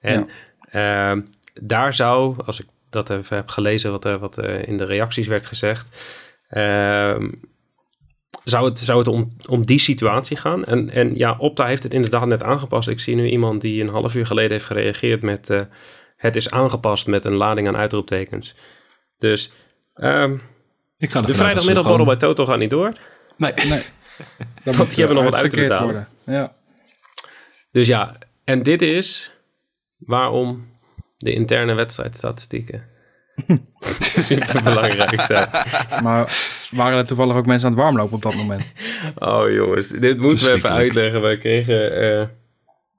En 0.00 0.26
ehm, 0.70 1.20
daar 1.62 1.94
zou, 1.94 2.36
als 2.44 2.60
ik 2.60 2.66
dat 2.90 3.10
even 3.10 3.36
heb 3.36 3.48
gelezen, 3.48 3.90
wat, 3.90 4.04
er 4.04 4.18
wat 4.18 4.38
eh, 4.38 4.68
in 4.68 4.76
de 4.76 4.84
reacties 4.84 5.26
werd 5.26 5.46
gezegd, 5.46 5.88
ehm, 6.48 7.32
zou 8.44 8.64
het, 8.68 8.78
zou 8.78 8.98
het 8.98 9.08
om, 9.08 9.28
om 9.48 9.66
die 9.66 9.78
situatie 9.78 10.36
gaan. 10.36 10.64
En, 10.64 10.90
en 10.90 11.14
ja, 11.14 11.34
Opta 11.38 11.66
heeft 11.66 11.82
het 11.82 11.92
inderdaad 11.94 12.26
net 12.26 12.42
aangepast. 12.42 12.88
Ik 12.88 13.00
zie 13.00 13.14
nu 13.14 13.28
iemand 13.28 13.60
die 13.60 13.82
een 13.82 13.88
half 13.88 14.14
uur 14.14 14.26
geleden 14.26 14.50
heeft 14.50 14.64
gereageerd 14.64 15.22
met 15.22 15.50
eh, 15.50 15.60
het 16.16 16.36
is 16.36 16.50
aangepast 16.50 17.06
met 17.06 17.24
een 17.24 17.34
lading 17.34 17.68
aan 17.68 17.76
uitroeptekens. 17.76 18.54
Dus 19.18 19.50
ehm, 19.94 20.36
ik 20.98 21.10
ga 21.10 21.20
de 21.20 21.26
dat 21.26 21.36
vrijdagmiddagborrel 21.36 22.04
gewoon- 22.04 22.18
bij 22.18 22.28
Toto 22.28 22.46
gaat 22.46 22.58
niet 22.58 22.70
door. 22.70 22.92
Nee. 23.36 23.52
Nee. 23.68 23.82
Dat 24.64 24.74
Want 24.76 24.88
die 24.94 24.98
hebben 25.04 25.16
nog 25.16 25.24
wat 25.24 25.34
eh, 25.34 25.40
uit 25.40 25.50
te 25.50 25.56
uitgekeerd 25.56 25.68
betalen. 25.68 26.08
worden. 26.24 26.40
Ja. 26.42 26.52
Dus 27.72 27.86
ja, 27.86 28.16
en 28.44 28.62
dit 28.62 28.82
is 28.82 29.30
waarom 29.98 30.66
de 31.16 31.32
interne 31.32 31.74
wedstrijdstatistieken 31.74 32.84
super 34.28 34.62
belangrijk 34.62 35.20
zijn. 35.20 35.48
Maar 36.02 36.38
waren 36.70 36.98
er 36.98 37.06
toevallig 37.06 37.36
ook 37.36 37.46
mensen 37.46 37.68
aan 37.68 37.74
het 37.74 37.82
warmlopen 37.82 38.16
op 38.16 38.22
dat 38.22 38.34
moment? 38.34 38.72
Oh 39.14 39.50
jongens, 39.52 39.88
dit 39.88 40.18
moeten 40.18 40.46
we 40.46 40.52
even 40.52 40.70
uitleggen. 40.70 41.20
Wij 41.20 41.38
kregen, 41.38 41.92
eh, 42.20 42.26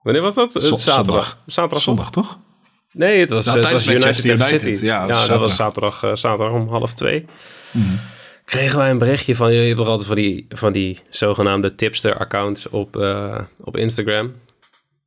wanneer 0.04 0.22
was 0.22 0.34
dat? 0.36 0.54
Het 0.54 0.64
Zon- 0.64 0.78
zaterdag. 0.78 1.06
zondag. 1.26 1.38
Zaterdag. 1.46 1.82
Zondag, 1.82 2.10
toch? 2.12 2.40
Nee, 2.92 3.20
het 3.20 3.30
was, 3.30 3.46
Nou, 3.46 3.60
het 3.60 3.72
was 3.72 3.84
tijdens 3.84 4.06
United 4.06 4.26
United. 4.42 4.62
City. 4.74 4.86
Ja, 4.86 5.02
Ja, 5.08 5.26
dat 5.28 5.44
was 5.44 5.56
zaterdag, 5.56 6.04
eh, 6.04 6.16
zaterdag 6.16 6.54
om 6.54 6.68
half 6.70 6.94
twee. 6.94 7.26
Kregen 8.48 8.78
wij 8.78 8.90
een 8.90 8.98
berichtje 8.98 9.36
van, 9.36 9.54
je 9.54 9.60
hebt 9.60 9.78
toch 9.78 9.88
altijd 9.88 10.08
van 10.08 10.16
die, 10.16 10.46
van 10.50 10.74
die 10.74 11.00
zogenaamde 11.10 11.76
tipster-accounts 11.76 12.70
op, 12.70 12.98
eh, 12.98 13.42
op 13.64 13.78
Instagram. 13.78 14.32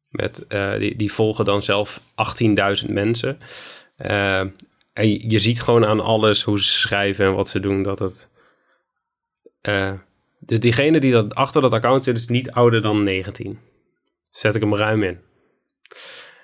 Met, 0.09 0.47
eh, 0.47 0.78
die, 0.78 0.97
die 0.97 1.12
volgen 1.12 1.44
dan 1.44 1.62
zelf 1.62 2.00
18.000 2.14 2.90
mensen. 2.90 3.38
Eh, 3.97 4.40
en 4.92 5.30
je, 5.30 5.38
ziet 5.38 5.62
gewoon 5.62 5.87
aan 5.87 6.00
alles 6.00 6.42
hoe 6.42 6.62
ze 6.62 6.70
schrijven 6.70 7.26
en 7.26 7.35
wat 7.35 7.49
ze 7.49 7.61
doen 7.61 7.82
dat 7.82 7.99
het... 7.99 8.28
dus 10.38 10.61
diegene 10.61 11.00
die 11.00 11.12
dat 11.12 11.35
achter 11.35 11.62
dat 11.62 11.73
account 11.73 12.04
zit 12.04 12.16
is 12.16 12.26
niet 12.26 12.50
ouder 12.50 12.82
dan 12.82 13.02
19. 13.02 13.59
Zet 14.30 14.54
ik 14.54 14.61
hem 14.61 14.76
ruim 14.76 15.02
in. 15.02 15.20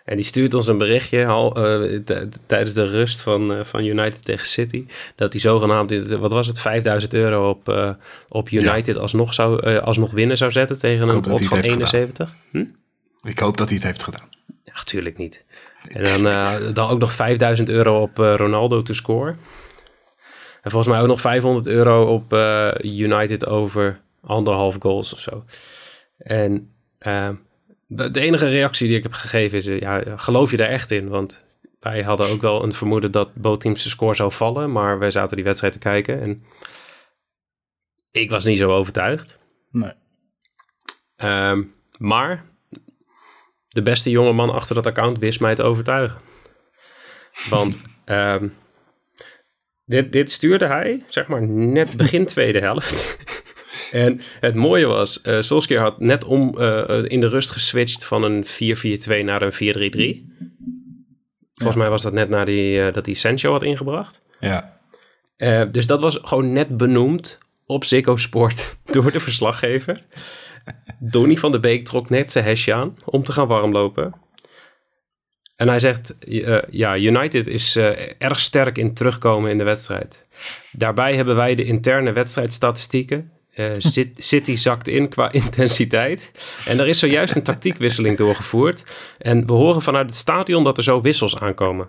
En 0.07 0.17
die 0.17 0.25
stuurt 0.25 0.55
ons 0.55 0.67
een 0.67 0.79
berichtje 0.79 1.25
hal- 1.25 1.55
eh, 1.55 2.01
tijdens 2.47 2.75
de 2.75 2.85
rust 2.85 3.21
van, 3.21 3.55
eh, 3.55 3.65
van 3.65 3.85
United 3.85 4.25
tegen 4.25 4.47
City. 4.47 4.87
Dat 5.15 5.33
die 5.33 5.41
zogenaamd, 5.41 6.09
wat 6.13 6.33
was 6.33 6.47
het, 6.47 6.61
5000 6.61 7.15
euro 7.15 7.51
op, 7.51 7.69
eh, 7.69 7.91
op 8.29 8.49
United 8.51 8.97
alsnog, 8.97 9.35
zou, 9.35 9.77
alsnog 9.79 10.11
winnen 10.11 10.37
zou 10.37 10.51
zetten 10.51 10.79
tegen 10.79 11.09
een 11.09 11.09
hij 11.09 11.23
van 11.23 11.33
het 11.33 11.53
heeft 11.53 11.65
71. 11.65 12.35
Hm? 12.51 12.65
Ik 13.23 13.39
hoop 13.39 13.57
dat 13.57 13.69
hij 13.69 13.77
het 13.77 13.87
heeft 13.87 14.03
gedaan. 14.03 14.29
Ja, 14.65 14.73
tuurlijk 14.85 15.19
niet. 15.19 15.45
En 15.89 16.05
dan, 16.05 16.23
dan 16.75 16.89
ook 16.89 16.99
nog 16.99 17.13
5000 17.13 17.69
euro 17.69 18.01
op 18.01 18.17
Ronaldo 18.17 18.83
to 18.83 18.95
score. 18.95 19.35
En 20.63 20.71
volgens 20.71 20.93
mij 20.93 21.01
ook 21.03 21.09
nog 21.09 21.21
500 21.21 21.67
euro 21.67 22.15
op 22.15 22.33
United 22.83 23.47
over 23.47 24.01
anderhalf 24.21 24.77
goals 24.79 25.13
of 25.13 25.21
zo. 25.21 25.45
En 26.19 26.71
eh, 26.99 27.29
de 27.87 28.21
enige 28.21 28.49
reactie 28.49 28.87
die 28.87 28.97
ik 28.97 29.03
heb 29.03 29.13
gegeven 29.13 29.59
is, 29.59 29.67
eh, 29.67 29.81
ja, 29.81 30.17
geloof 30.17 30.51
je 30.51 30.57
daar 30.57 30.69
echt 30.69 30.91
in? 30.91 31.09
Want 31.09 31.45
wij 31.81 32.03
hadden 32.03 32.29
ook 32.29 32.41
wel 32.41 32.63
een 32.63 32.75
vermoeden 32.75 33.11
dat 33.11 33.35
both 33.35 33.61
teams 33.61 33.83
de 33.83 33.89
score 33.89 34.15
zou 34.15 34.33
vallen, 34.33 34.73
maar 34.73 34.99
wij 34.99 35.11
zaten 35.11 35.37
die 35.37 35.45
wedstrijd 35.45 35.73
te 35.73 35.79
kijken 35.79 36.21
en 36.21 36.45
ik 38.11 38.31
was 38.31 38.45
niet 38.45 38.59
zo 38.59 38.71
overtuigd. 38.71 39.39
Nee. 39.71 39.93
Ehm, 41.17 41.63
maar 41.99 42.45
de 43.69 43.83
beste 43.83 44.11
jonge 44.11 44.33
man 44.33 44.51
achter 44.51 44.75
dat 44.75 44.87
account 44.87 45.19
wist 45.19 45.41
mij 45.41 45.55
te 45.55 45.63
overtuigen. 45.63 46.21
Want 47.49 47.81
ehm, 48.05 48.49
dit, 49.85 50.13
dit 50.13 50.31
stuurde 50.31 50.67
hij, 50.67 51.03
zeg 51.07 51.27
maar, 51.27 51.47
net 51.49 51.97
begin 51.97 52.27
tweede 52.27 52.61
helft. 52.61 53.19
En 53.93 54.21
het 54.41 54.55
mooie 54.55 54.87
was, 54.87 55.23
eh 55.23 55.41
Solskjaer 55.41 55.81
had 55.81 56.01
net 56.01 56.25
om, 56.25 56.59
eh, 56.59 57.05
in 57.05 57.21
de 57.21 57.29
rust 57.29 57.51
geswitcht 57.51 58.05
van 58.05 58.23
een 58.23 58.45
4-4-2 58.45 59.23
naar 59.25 59.43
een 59.43 59.53
4-3-3. 59.53 60.35
Volgens 61.55 61.79
mij 61.79 61.91
was 61.91 62.03
dat 62.03 62.13
net 62.13 62.29
na 62.29 62.45
die, 62.45 62.83
eh, 62.83 62.95
dat 62.95 63.07
hij 63.07 63.15
Sancho 63.15 63.53
had 63.53 63.63
ingebracht. 63.63 64.23
Ja. 64.41 64.79
Eh, 65.37 65.63
dus 65.73 65.87
dat 65.87 66.01
was 66.01 66.19
gewoon 66.23 66.53
net 66.53 66.77
benoemd 66.77 67.39
op 67.67 67.85
Ziggo 67.85 68.17
Sport 68.17 68.77
door 68.93 69.13
de 69.13 69.21
verslaggever. 69.21 70.03
Donny 70.99 71.37
van 71.37 71.51
de 71.51 71.61
Beek 71.61 71.85
trok 71.85 72.11
net 72.11 72.31
zijn 72.31 72.45
hesje 72.45 72.75
aan 72.75 72.97
om 73.05 73.23
te 73.23 73.33
gaan 73.33 73.47
warmlopen. 73.47 74.15
En 75.57 75.69
hij 75.69 75.81
zegt, 75.81 76.19
eh, 76.19 76.59
ja, 76.71 76.97
United 76.97 77.47
is 77.49 77.77
eh, 77.77 78.13
erg 78.19 78.41
sterk 78.41 78.79
in 78.79 78.95
terugkomen 78.95 79.51
in 79.51 79.59
de 79.59 79.65
wedstrijd. 79.65 80.27
Daarbij 80.73 81.17
hebben 81.17 81.37
wij 81.37 81.55
de 81.55 81.65
interne 81.65 82.13
wedstrijdstatistieken. 82.13 83.33
Eh, 83.57 83.71
Cit- 83.79 84.13
City 84.17 84.57
zakt 84.57 84.89
in 84.89 85.09
qua 85.09 85.33
intensiteit. 85.43 86.31
En 86.67 86.81
er 86.81 86.87
is 86.87 86.99
zojuist 86.99 87.35
een 87.35 87.43
tactiekwisseling 87.43 88.17
doorgevoerd. 88.17 88.85
En 89.19 89.47
we 89.47 89.53
horen 89.53 89.83
vanuit 89.83 90.07
het 90.07 90.15
stadion 90.17 90.65
dat 90.65 90.77
er 90.77 90.83
zo 90.83 91.01
wissels 91.01 91.39
aankomen. 91.39 91.89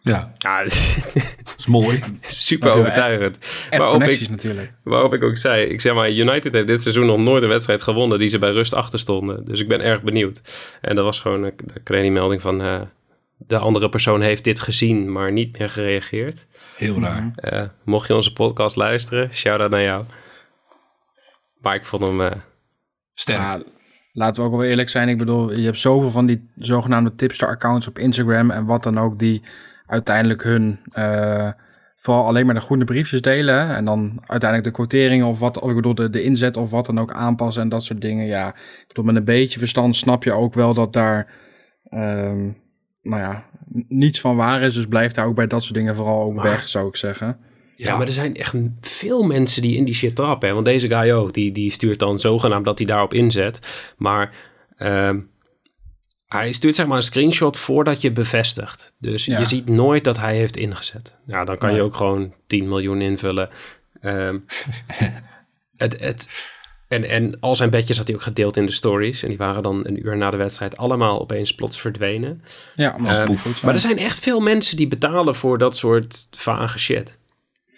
Ja, 0.00 0.32
Ja, 0.38 0.62
dat 0.62 1.54
is 1.58 1.66
mooi. 1.66 2.02
super 2.20 2.72
overtuigend. 2.72 3.38
Echt 3.38 3.68
Waarop 3.70 3.90
connecties 3.90 4.22
ik, 4.24 4.30
natuurlijk. 4.30 4.72
waarop 4.84 5.14
ik 5.14 5.22
ook 5.22 5.36
zei, 5.36 5.64
ik 5.66 5.80
zeg 5.80 5.94
maar, 5.94 6.10
United 6.10 6.52
heeft 6.52 6.66
dit 6.66 6.82
seizoen 6.82 7.06
nog 7.06 7.18
nooit 7.18 7.42
een 7.42 7.48
wedstrijd 7.48 7.82
gewonnen 7.82 8.18
die 8.18 8.28
ze 8.28 8.38
bij 8.38 8.50
rust 8.50 8.74
achter 8.74 8.98
stonden. 8.98 9.44
Dus 9.44 9.60
ik 9.60 9.68
ben 9.68 9.80
erg 9.80 10.02
benieuwd. 10.02 10.40
En 10.80 10.96
dat 10.96 11.04
was 11.04 11.20
gewoon, 11.20 11.40
eh, 11.44 11.46
ik 11.74 11.80
kreeg 11.84 12.00
die 12.02 12.10
melding 12.10 12.42
van, 12.42 12.60
eh, 12.62 12.80
de 13.38 13.58
andere 13.58 13.88
persoon 13.88 14.20
heeft 14.20 14.44
dit 14.44 14.60
gezien, 14.60 15.12
maar 15.12 15.32
niet 15.32 15.58
meer 15.58 15.70
gereageerd. 15.70 16.46
Heel 16.76 17.00
raar. 17.00 17.32
Eh, 17.36 17.62
mocht 17.84 18.08
je 18.08 18.14
onze 18.14 18.32
podcast 18.32 18.76
luisteren, 18.76 19.34
shout-out 19.34 19.70
naar 19.70 19.82
jou. 19.82 20.04
Maar 21.66 21.74
ik 21.74 21.84
vond 21.84 22.02
hem... 22.02 22.20
eh, 22.20 22.30
Sterk. 23.14 23.38
Ja, 23.38 23.62
laten 24.12 24.42
we 24.42 24.48
ook 24.48 24.56
wel 24.56 24.64
eerlijk 24.68 24.88
zijn. 24.88 25.08
Ik 25.08 25.18
bedoel, 25.18 25.52
je 25.52 25.64
hebt 25.64 25.78
zoveel 25.78 26.10
van 26.10 26.26
die 26.26 26.50
zogenaamde 26.56 27.14
tipster-accounts 27.14 27.86
op 27.88 27.98
Instagram 27.98 28.50
en 28.50 28.66
wat 28.66 28.82
dan 28.82 28.98
ook, 28.98 29.18
die 29.18 29.42
uiteindelijk 29.86 30.42
hun 30.42 30.80
eh, 30.92 31.50
vooral 31.96 32.26
alleen 32.26 32.46
maar 32.46 32.54
de 32.54 32.60
groene 32.60 32.84
briefjes 32.84 33.20
delen. 33.20 33.74
En 33.76 33.84
dan 33.84 34.22
uiteindelijk 34.26 34.64
de 34.70 34.74
quoteringen 34.82 35.26
of 35.26 35.38
wat, 35.38 35.58
of 35.60 35.68
ik 35.70 35.76
bedoel, 35.76 35.94
de, 35.94 36.10
de 36.10 36.22
inzet 36.22 36.56
of 36.56 36.70
wat 36.70 36.86
dan 36.86 37.00
ook 37.00 37.12
aanpassen 37.12 37.62
en 37.62 37.68
dat 37.68 37.84
soort 37.84 38.00
dingen. 38.00 38.26
Ja, 38.26 38.48
ik 38.48 38.84
bedoel, 38.88 39.04
met 39.04 39.16
een 39.16 39.24
beetje 39.24 39.58
verstand 39.58 39.96
snap 39.96 40.24
je 40.24 40.32
ook 40.32 40.54
wel 40.54 40.74
dat 40.74 40.92
daar, 40.92 41.32
ehm, 41.88 42.44
nou 43.02 43.22
ja, 43.22 43.44
niets 43.88 44.20
van 44.20 44.36
waar 44.36 44.62
is. 44.62 44.74
Dus 44.74 44.86
blijf 44.86 45.12
daar 45.12 45.26
ook 45.26 45.34
bij 45.34 45.46
dat 45.46 45.62
soort 45.62 45.74
dingen 45.74 45.96
vooral 45.96 46.22
ook 46.22 46.34
Maar- 46.34 46.44
weg, 46.44 46.68
zou 46.68 46.88
ik 46.88 46.96
zeggen. 46.96 47.38
Ja, 47.76 47.96
maar 47.96 48.06
er 48.06 48.12
zijn 48.12 48.36
echt 48.36 48.54
veel 48.80 49.22
mensen 49.22 49.62
die 49.62 49.76
in 49.76 49.84
die 49.84 49.94
shit 49.94 50.14
trappen. 50.14 50.48
Hè? 50.48 50.54
Want 50.54 50.66
deze 50.66 50.88
guy 50.88 51.10
ook, 51.10 51.32
die, 51.32 51.52
die 51.52 51.70
stuurt 51.70 51.98
dan 51.98 52.18
zogenaamd 52.18 52.64
dat 52.64 52.78
hij 52.78 52.86
daarop 52.86 53.14
inzet. 53.14 53.92
Maar 53.96 54.34
ehm, 54.76 55.20
hij 56.26 56.52
stuurt 56.52 56.74
zeg 56.74 56.86
maar 56.86 56.96
een 56.96 57.02
screenshot 57.02 57.56
voordat 57.56 58.00
je 58.00 58.12
bevestigt. 58.12 58.94
Dus 58.98 59.24
Ja. 59.24 59.38
je 59.38 59.44
ziet 59.44 59.68
nooit 59.68 60.04
dat 60.04 60.18
hij 60.18 60.36
heeft 60.36 60.56
ingezet. 60.56 61.14
Ja, 61.26 61.44
dan 61.44 61.58
kan 61.58 61.74
je 61.74 61.82
ook 61.82 61.96
gewoon 61.96 62.34
10 62.46 62.68
miljoen 62.68 63.00
invullen. 63.00 63.48
Ehm, 64.00 64.38
het, 65.76 66.00
het, 66.00 66.28
en, 66.88 67.08
en 67.08 67.40
al 67.40 67.56
zijn 67.56 67.70
bedjes 67.70 67.96
had 67.96 68.06
hij 68.06 68.16
ook 68.16 68.22
gedeeld 68.22 68.56
in 68.56 68.66
de 68.66 68.72
stories. 68.72 69.22
En 69.22 69.28
die 69.28 69.38
waren 69.38 69.62
dan 69.62 69.86
een 69.86 70.06
uur 70.06 70.16
na 70.16 70.30
de 70.30 70.36
wedstrijd 70.36 70.76
allemaal 70.76 71.20
opeens 71.20 71.54
plots 71.54 71.80
verdwenen. 71.80 72.42
Ja, 72.74 72.96
zijn. 73.10 73.38
maar 73.62 73.74
er 73.74 73.80
zijn 73.80 73.98
echt 73.98 74.20
veel 74.20 74.40
mensen 74.40 74.76
die 74.76 74.88
betalen 74.88 75.34
voor 75.34 75.58
dat 75.58 75.76
soort 75.76 76.28
vage 76.30 76.78
shit. 76.78 77.18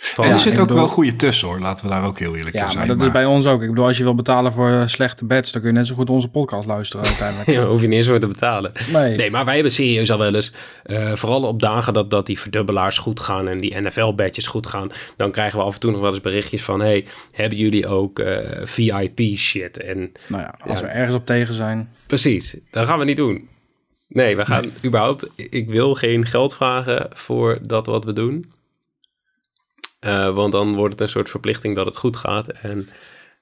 Van, 0.01 0.25
En 0.25 0.31
er 0.31 0.37
Ja, 0.37 0.43
zit 0.43 0.53
ook 0.53 0.59
bedoel- 0.67 0.77
wel 0.77 0.87
goede 0.89 1.17
tussen 1.17 1.49
hoor. 1.49 1.61
Laten 1.61 1.85
we 1.85 1.91
daar 1.91 2.05
ook 2.05 2.19
heel 2.19 2.37
eerlijk 2.37 2.55
in 2.55 2.61
Ja, 2.63 2.67
zijn. 2.71 2.87
maar 2.87 2.97
dat 2.97 3.07
is 3.07 3.13
bij 3.13 3.25
ons 3.25 3.47
ook. 3.47 3.63
Ik 3.63 3.69
bedoel, 3.69 3.87
als 3.87 3.97
je 3.97 4.03
wil 4.03 4.15
betalen 4.15 4.53
voor 4.53 4.83
slechte 4.87 5.25
beds, 5.25 5.53
dan 5.53 5.61
kun 5.63 5.71
je 5.71 5.77
net 5.77 5.87
zo 5.87 5.95
goed 5.95 6.11
onze 6.11 6.29
podcast 6.29 6.67
luisteren 6.67 7.07
uiteindelijk. 7.07 7.51
Ja, 7.59 7.67
hoef 7.67 7.81
je 7.81 7.87
niet 7.87 7.97
eens 7.97 8.07
voor 8.09 8.19
te 8.19 8.27
betalen. 8.27 8.73
Nee. 8.93 9.17
Nee, 9.17 9.31
maar 9.31 9.45
wij 9.45 9.55
hebben 9.55 9.73
serieus 9.73 10.11
al 10.11 10.19
wel 10.19 10.35
eens, 10.35 10.53
eh, 10.83 11.13
vooral 11.15 11.43
op 11.43 11.61
dagen 11.61 11.93
dat, 11.93 12.11
dat 12.11 12.27
die 12.27 12.39
verdubbelaars 12.41 12.99
goed 12.99 13.21
gaan 13.21 13.49
en 13.49 13.61
die 13.61 13.81
NFL-badges 13.81 14.47
goed 14.47 14.67
gaan, 14.67 14.91
dan 15.17 15.31
krijgen 15.31 15.59
we 15.59 15.65
af 15.65 15.75
en 15.75 15.81
toe 15.81 15.91
nog 15.91 16.01
wel 16.01 16.11
eens 16.13 16.21
berichtjes 16.21 16.63
van, 16.63 16.81
hey, 16.81 17.05
hebben 17.33 17.59
jullie 17.59 17.87
ook 17.87 18.19
eh, 18.19 18.37
VIP-shit? 18.65 19.83
En 19.83 20.13
Nou 20.29 20.43
ja, 20.43 20.55
als 20.67 20.81
Ja. 20.81 20.87
we 20.87 20.93
ergens 20.93 21.15
op 21.17 21.27
tegen 21.27 21.55
zijn. 21.55 21.91
precies, 22.07 22.57
dat 22.71 22.87
gaan 22.87 22.99
we 22.99 23.05
niet 23.05 23.17
doen. 23.17 23.49
Nee, 24.09 24.37
we 24.37 24.47
gaan 24.47 24.65
überhaupt, 24.85 25.29
ik 25.37 25.69
wil 25.69 25.95
geen 25.95 26.27
geld 26.27 26.55
vragen 26.55 27.09
voor 27.13 27.59
dat 27.63 27.87
wat 27.87 28.05
we 28.05 28.13
doen. 28.13 28.53
Eh, 29.99 30.35
want 30.35 30.53
dan 30.53 30.75
wordt 30.75 30.93
het 30.93 31.01
een 31.03 31.09
soort 31.09 31.31
verplichting 31.31 31.75
dat 31.77 31.87
het 31.87 31.97
goed 31.97 32.17
gaat. 32.17 32.49
En 32.49 32.79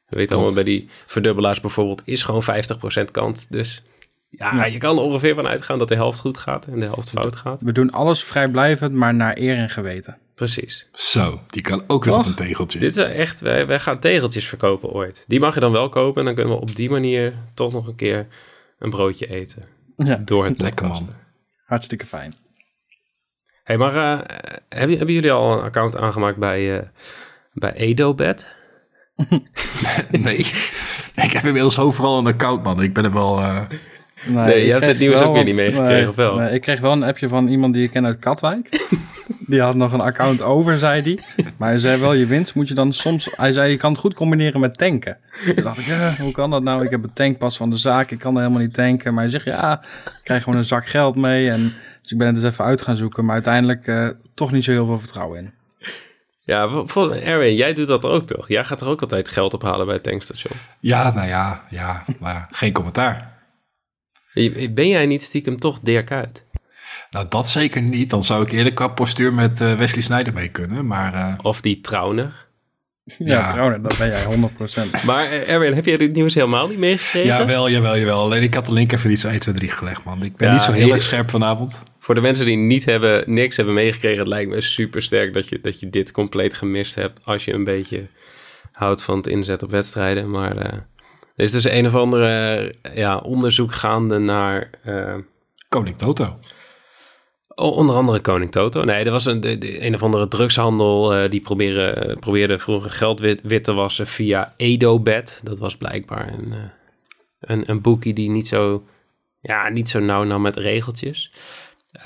we 0.06 0.16
weten 0.16 0.36
allemaal 0.36 0.54
bij 0.54 0.64
die 0.64 0.88
verdubbelaars 1.06 1.60
bijvoorbeeld 1.60 2.02
is 2.04 2.22
gewoon 2.22 2.42
50% 2.42 3.10
kans. 3.10 3.46
Dus 3.46 3.82
ja, 4.28 4.54
Ja. 4.54 4.64
je 4.64 4.78
kan 4.78 4.96
er 4.96 5.02
ongeveer 5.02 5.34
van 5.34 5.46
uitgaan 5.46 5.78
dat 5.78 5.88
de 5.88 5.94
helft 5.94 6.18
goed 6.20 6.38
gaat 6.38 6.66
en 6.66 6.80
de 6.80 6.86
helft 6.86 7.10
fout 7.10 7.36
gaat. 7.36 7.60
We 7.60 7.72
doen 7.72 7.90
alles 7.90 8.24
vrijblijvend, 8.24 8.92
maar 8.92 9.14
naar 9.14 9.36
eer 9.38 9.56
en 9.56 9.70
geweten. 9.70 10.18
Precies. 10.34 10.88
Zo, 10.92 11.40
die 11.46 11.62
kan 11.62 11.84
ook 11.86 12.04
wel 12.04 12.18
op 12.18 12.26
een 12.26 12.34
tegeltje. 12.34 12.78
Dit 12.78 12.96
is 12.96 13.02
echt, 13.02 13.40
wij, 13.40 13.66
wij 13.66 13.80
gaan 13.80 13.98
tegeltjes 13.98 14.46
verkopen 14.48 14.88
ooit. 14.90 15.24
Die 15.26 15.40
mag 15.40 15.54
je 15.54 15.60
dan 15.60 15.72
wel 15.72 15.88
kopen 15.88 16.18
en 16.20 16.24
dan 16.26 16.34
kunnen 16.34 16.54
we 16.54 16.60
op 16.60 16.76
die 16.76 16.90
manier 16.90 17.34
toch 17.54 17.72
nog 17.72 17.86
een 17.86 17.94
keer 17.96 18.26
een 18.78 18.90
broodje 18.90 19.26
eten. 19.26 19.64
Ja. 19.96 20.16
Door 20.16 20.44
het 20.44 20.60
Lekker, 20.60 20.86
man. 20.86 21.08
Hartstikke 21.64 22.06
fijn. 22.06 22.34
Hey, 23.66 23.76
maar 23.76 23.96
eh, 23.96 24.18
hebben, 24.68 24.96
hebben 24.96 25.14
jullie 25.14 25.32
al 25.32 25.52
een 25.52 25.62
account 25.64 25.96
aangemaakt 25.96 26.36
bij, 26.36 26.76
eh 26.78 26.82
bij 27.52 27.72
EdoBet? 27.74 28.48
Nee, 30.10 30.36
ik 31.14 31.30
heb 31.32 31.44
inmiddels 31.44 31.78
overal 31.78 32.18
een 32.18 32.26
account 32.26 32.62
man. 32.62 32.82
Ik 32.82 32.92
ben 32.92 33.04
er 33.04 33.12
wel... 33.12 33.38
eh, 33.38 33.60
Nee, 34.26 34.66
je 34.66 34.72
hebt 34.72 34.86
het 34.86 34.98
nieuws 34.98 35.18
wel- 35.18 35.28
ook 35.28 35.34
weer 35.34 35.44
niet 35.44 35.54
meegekregen, 35.54 35.92
nee, 35.94 36.08
of 36.08 36.14
wel? 36.14 36.36
nee, 36.36 36.54
ik 36.54 36.60
kreeg 36.60 36.80
wel 36.80 36.92
een 36.92 37.02
appje 37.02 37.28
van 37.28 37.48
iemand 37.48 37.74
die 37.74 37.82
ik 37.84 37.90
ken 37.90 38.06
uit 38.06 38.18
Katwijk. 38.18 38.88
die 39.46 39.60
had 39.60 39.74
nog 39.74 39.92
een 39.92 40.00
account 40.00 40.42
over, 40.42 40.78
zei 40.78 41.02
hij. 41.02 41.44
Maar 41.56 41.68
hij 41.68 41.78
zei 41.78 42.00
wel, 42.00 42.12
je 42.12 42.26
winst 42.26 42.54
moet 42.54 42.68
je 42.68 42.74
dan 42.74 42.92
soms... 42.92 43.28
Hij 43.36 43.52
zei, 43.52 43.70
je 43.70 43.76
kan 43.76 43.90
het 43.90 44.00
goed 44.00 44.14
combineren 44.14 44.60
met 44.60 44.78
tanken. 44.78 45.18
Toen 45.54 45.64
dacht 45.64 45.78
ik, 45.78 45.86
eh, 45.86 46.14
hoe 46.14 46.32
kan 46.32 46.50
dat 46.50 46.62
nou? 46.62 46.84
Ik 46.84 46.90
heb 46.90 47.02
een 47.02 47.12
tankpas 47.12 47.56
van 47.56 47.70
de 47.70 47.76
zaak, 47.76 48.10
ik 48.10 48.18
kan 48.18 48.34
er 48.34 48.40
helemaal 48.42 48.62
niet 48.62 48.74
tanken. 48.74 49.12
Maar 49.14 49.22
hij 49.22 49.32
zegt, 49.32 49.44
ja, 49.44 49.82
ik 50.04 50.20
krijg 50.22 50.42
gewoon 50.42 50.58
een 50.58 50.64
zak 50.64 50.86
geld 50.86 51.16
mee. 51.16 51.50
En, 51.50 51.72
dus 52.06 52.12
ik 52.12 52.18
ben 52.18 52.26
het 52.34 52.36
dus 52.42 52.52
even 52.52 52.64
uit 52.64 52.82
gaan 52.82 52.96
zoeken. 52.96 53.24
Maar 53.24 53.34
uiteindelijk 53.34 53.86
eh, 53.86 54.08
toch 54.34 54.52
niet 54.52 54.64
zo 54.64 54.70
heel 54.70 54.86
veel 54.86 54.98
vertrouwen 54.98 55.38
in. 55.38 55.54
Ja, 56.40 56.84
voor- 56.86 57.12
Erwin, 57.14 57.54
jij 57.54 57.74
doet 57.74 57.86
dat 57.86 58.04
ook 58.04 58.26
toch? 58.26 58.48
Jij 58.48 58.64
gaat 58.64 58.80
er 58.80 58.88
ook 58.88 59.00
altijd 59.02 59.28
geld 59.28 59.54
ophalen 59.54 59.86
bij 59.86 59.94
het 59.94 60.04
tankstation. 60.04 60.52
ja, 60.80 61.12
nou 61.14 61.28
ja, 61.28 61.64
ja, 61.70 62.04
maar 62.20 62.48
geen 62.50 62.72
commentaar. 62.72 63.34
Ben 64.70 64.88
jij 64.88 65.06
niet 65.06 65.22
stiekem 65.22 65.58
toch 65.58 65.80
Dirk 65.80 66.10
uit? 66.10 66.44
Nou, 67.10 67.26
dat 67.28 67.48
zeker 67.48 67.82
niet. 67.82 68.10
Dan 68.10 68.22
zou 68.22 68.42
ik 68.42 68.52
eerlijk 68.52 68.74
qua 68.74 68.88
postuur 68.88 69.32
met 69.34 69.60
eh, 69.60 69.74
Wesley 69.74 70.02
Sneijder 70.02 70.32
mee 70.32 70.48
kunnen. 70.48 70.86
Maar 70.86 71.14
eh, 71.14 71.34
Of 71.42 71.60
die 71.60 71.80
Trauner? 71.80 72.44
Ja, 73.04 73.14
Ja. 73.18 73.48
trouwens, 73.48 73.82
dat 73.82 73.98
ben 73.98 74.08
jij 74.08 74.24
100%. 74.24 74.90
Maar 75.06 75.30
Erwin, 75.30 75.74
heb 75.74 75.84
jij 75.84 75.96
dit 75.96 76.12
nieuws 76.12 76.34
helemaal 76.34 76.68
niet 76.68 76.78
meegekregen? 76.78 77.28
jawel, 77.38 77.70
jawel, 77.70 77.98
jawel. 77.98 78.20
Alleen 78.20 78.42
ik 78.42 78.54
had 78.54 78.66
de 78.66 78.72
link 78.72 78.92
even 78.92 79.10
iets 79.10 79.24
1, 79.24 79.40
2, 79.40 79.54
3 79.54 79.70
gelegd, 79.70 80.04
man. 80.04 80.22
Ik 80.22 80.36
ben 80.36 80.46
Ja, 80.48 80.54
niet 80.54 80.62
zo 80.62 80.72
heel 80.72 80.92
erg 80.92 81.02
scherp 81.02 81.30
vanavond. 81.30 81.82
Voor 82.06 82.14
de 82.14 82.20
mensen 82.20 82.46
die 82.46 82.56
niet 82.56 82.84
hebben, 82.84 83.34
niks 83.34 83.56
hebben 83.56 83.74
meegekregen, 83.74 84.18
het 84.18 84.28
lijkt 84.28 84.50
me 84.50 84.60
super 84.60 85.02
sterk 85.02 85.32
dat 85.32 85.48
je, 85.48 85.60
dat 85.60 85.80
je 85.80 85.90
dit 85.90 86.10
compleet 86.10 86.54
gemist 86.54 86.94
hebt. 86.94 87.20
Als 87.24 87.44
je 87.44 87.52
een 87.52 87.64
beetje 87.64 88.06
houdt 88.72 89.02
van 89.02 89.16
het 89.16 89.26
inzet 89.26 89.62
op 89.62 89.70
wedstrijden. 89.70 90.30
Maar 90.30 90.56
eh, 90.56 90.72
er 90.72 91.44
is 91.44 91.50
dus 91.52 91.64
een 91.64 91.86
of 91.86 91.94
andere 91.94 92.26
eh, 92.82 92.96
ja, 92.96 93.18
onderzoek 93.18 93.72
gaande 93.72 94.18
naar 94.18 94.70
eh, 94.82 95.14
Koning 95.68 95.98
Toto. 95.98 96.38
onder 97.54 97.96
andere 97.96 98.20
Koning 98.20 98.52
Toto. 98.52 98.84
Nee, 98.84 99.04
er 99.04 99.10
was 99.10 99.24
een, 99.26 99.40
de, 99.40 99.58
de- 99.58 99.84
een 99.86 99.94
of 99.94 100.02
andere 100.02 100.28
drugshandel. 100.28 101.28
die 101.30 101.40
proberen, 101.40 102.18
probeerde 102.18 102.58
vroeger 102.58 102.90
geld 102.90 103.20
wit, 103.20 103.40
wit 103.42 103.64
te 103.64 103.72
wassen 103.72 104.06
via 104.06 104.54
EdoBet. 104.56 105.40
Dat 105.44 105.58
was 105.58 105.76
blijkbaar 105.76 106.32
een, 106.32 106.54
een, 107.40 107.70
een 107.70 107.80
boekie 107.80 108.14
die 108.14 108.30
niet 108.30 108.46
zo, 108.48 108.84
ja, 109.40 109.68
niet 109.68 109.88
zo 109.88 110.00
nauw 110.00 110.24
nam 110.24 110.42
met 110.42 110.56
regeltjes. 110.56 111.32
Eh, 111.96 112.04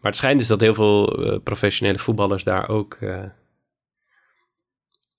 maar 0.00 0.10
het 0.10 0.16
schijnt 0.16 0.38
dus 0.38 0.48
dat 0.48 0.60
heel 0.60 0.74
veel 0.74 1.24
eh, 1.24 1.38
professionele 1.42 1.98
voetballers 1.98 2.44
daar 2.44 2.68
ook 2.68 2.94
eh, 3.00 3.18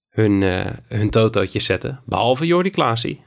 hun, 0.10 0.42
hun 0.88 1.10
totootjes 1.10 1.66
zetten. 1.66 2.00
Behalve 2.06 2.46
Jordi 2.46 2.70
Klaasie. 2.70 3.22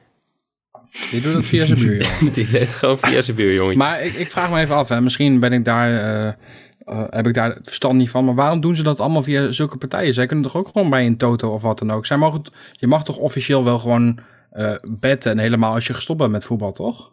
Die 1.10 1.20
doet 1.20 1.32
dat 1.32 1.44
via 1.44 1.64
zijn 1.66 1.78
buurjongen. 1.78 2.32
Die 2.34 2.48
deed 2.48 2.74
gewoon 2.74 2.98
via 2.98 3.22
zijn 3.22 3.36
buurjongetje. 3.36 3.78
Maar 3.78 4.04
ik, 4.04 4.14
ik 4.14 4.30
vraag 4.30 4.50
me 4.50 4.60
even 4.60 4.74
af, 4.74 4.88
hè. 4.88 5.00
misschien 5.00 5.40
ben 5.40 5.52
ik 5.52 5.64
daar, 5.64 5.90
heb 7.10 7.26
ik 7.26 7.34
daar 7.34 7.54
het 7.54 7.66
verstand 7.66 7.98
niet 7.98 8.10
van. 8.10 8.24
Maar 8.24 8.34
waarom 8.34 8.60
doen 8.60 8.76
ze 8.76 8.82
dat 8.82 9.00
allemaal 9.00 9.22
via 9.22 9.50
zulke 9.50 9.76
partijen? 9.76 10.14
Zij 10.14 10.26
kunnen 10.26 10.44
toch 10.44 10.56
ook 10.56 10.68
gewoon 10.68 10.90
bij 10.90 11.06
een 11.06 11.16
toto 11.16 11.50
of 11.52 11.62
wat 11.62 11.78
dan 11.78 11.90
ook. 11.90 12.06
Zij 12.06 12.16
mogen, 12.16 12.42
je 12.72 12.86
mag 12.86 13.04
toch 13.04 13.16
officieel 13.16 13.64
wel 13.64 13.78
gewoon 13.78 14.18
eh 14.50 14.74
betten. 14.82 15.30
En 15.30 15.38
helemaal 15.38 15.74
als 15.74 15.86
je 15.86 15.94
gestopt 15.94 16.18
bent 16.18 16.32
met 16.32 16.44
voetbal, 16.44 16.72
toch? 16.72 17.12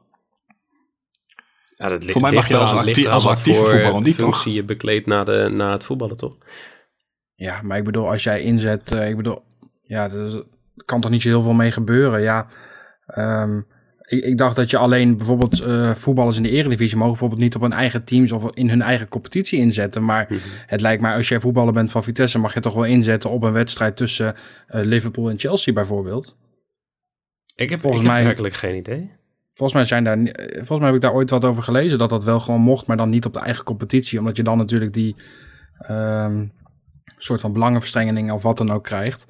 Ja, 1.81 1.89
dat 1.89 2.03
li- 2.03 2.11
Voor 2.11 2.21
mij 2.21 2.31
mag 2.31 2.47
je 2.47 2.57
als 2.57 2.63
eraan- 2.71 2.77
actie- 2.77 2.85
ligt 2.93 2.99
eraan 2.99 3.13
als 3.13 3.23
wat 3.23 3.37
actieve 3.37 3.59
voor 3.59 3.69
voetballer 3.69 4.01
niet, 4.01 4.17
toch? 4.17 4.29
functie 4.33 4.53
je 4.53 4.63
bekleedt 4.63 5.05
na, 5.05 5.23
de, 5.23 5.49
na 5.51 5.71
het 5.71 5.83
voetballen, 5.83 6.17
toch? 6.17 6.37
Ja, 7.35 7.61
maar 7.61 7.77
ik 7.77 7.83
bedoel, 7.83 8.09
als 8.09 8.23
jij 8.23 8.41
inzet, 8.41 8.91
eh, 8.91 9.09
ik 9.09 9.15
bedoel, 9.17 9.41
ja, 9.81 10.11
er 10.11 10.43
kan 10.85 11.01
toch 11.01 11.11
niet 11.11 11.21
zo 11.21 11.27
heel 11.29 11.41
veel 11.41 11.53
mee 11.53 11.71
gebeuren. 11.71 12.21
Ja, 12.21 12.47
ehm, 13.05 13.57
ik, 14.01 14.23
ik 14.23 14.37
dacht 14.37 14.55
dat 14.55 14.69
je 14.69 14.77
alleen 14.77 15.17
bijvoorbeeld 15.17 15.61
eh, 15.61 15.93
voetballers 15.95 16.37
in 16.37 16.43
de 16.43 16.49
eredivisie 16.49 16.95
mogen 16.95 17.11
bijvoorbeeld 17.11 17.41
niet 17.41 17.55
op 17.55 17.61
hun 17.61 17.73
eigen 17.73 18.03
teams 18.03 18.31
of 18.31 18.51
in 18.55 18.69
hun 18.69 18.81
eigen 18.81 19.07
competitie 19.07 19.59
inzetten. 19.59 20.05
Maar 20.05 20.25
Mhm. 20.29 20.39
het 20.65 20.81
lijkt 20.81 21.01
mij, 21.01 21.15
als 21.15 21.29
jij 21.29 21.39
voetballer 21.39 21.73
bent 21.73 21.91
van 21.91 22.03
Vitesse, 22.03 22.39
mag 22.39 22.53
je 22.53 22.59
toch 22.59 22.73
wel 22.73 22.83
inzetten 22.85 23.29
op 23.29 23.43
een 23.43 23.51
wedstrijd 23.53 23.95
tussen 23.97 24.35
eh, 24.67 24.81
Liverpool 24.83 25.29
en 25.29 25.39
Chelsea 25.39 25.73
bijvoorbeeld. 25.73 26.37
Ik 27.55 27.69
heb, 27.69 27.79
Volgens 27.79 28.01
ik 28.01 28.07
heb 28.07 28.15
mij- 28.17 28.25
werkelijk 28.25 28.53
geen 28.53 28.75
idee. 28.75 29.11
Volgens 29.59 29.73
mij, 29.73 29.85
zijn 29.85 30.03
daar, 30.03 30.17
eh, 30.17 30.55
volgens 30.55 30.79
mij 30.79 30.87
heb 30.87 30.95
ik 30.95 31.01
daar 31.01 31.13
ooit 31.13 31.29
wat 31.29 31.45
over 31.45 31.63
gelezen 31.63 31.97
dat 31.97 32.09
dat 32.09 32.23
wel 32.23 32.39
gewoon 32.39 32.61
mocht, 32.61 32.87
maar 32.87 32.97
dan 32.97 33.09
niet 33.09 33.25
op 33.25 33.33
de 33.33 33.39
eigen 33.39 33.63
competitie. 33.63 34.19
Omdat 34.19 34.37
je 34.37 34.43
dan 34.43 34.57
natuurlijk 34.57 34.93
die 34.93 35.15
ehm, 35.79 36.45
soort 37.17 37.41
van 37.41 37.53
belangenverstrengeling 37.53 38.31
of 38.31 38.43
wat 38.43 38.57
dan 38.57 38.71
ook 38.71 38.83
krijgt. 38.83 39.27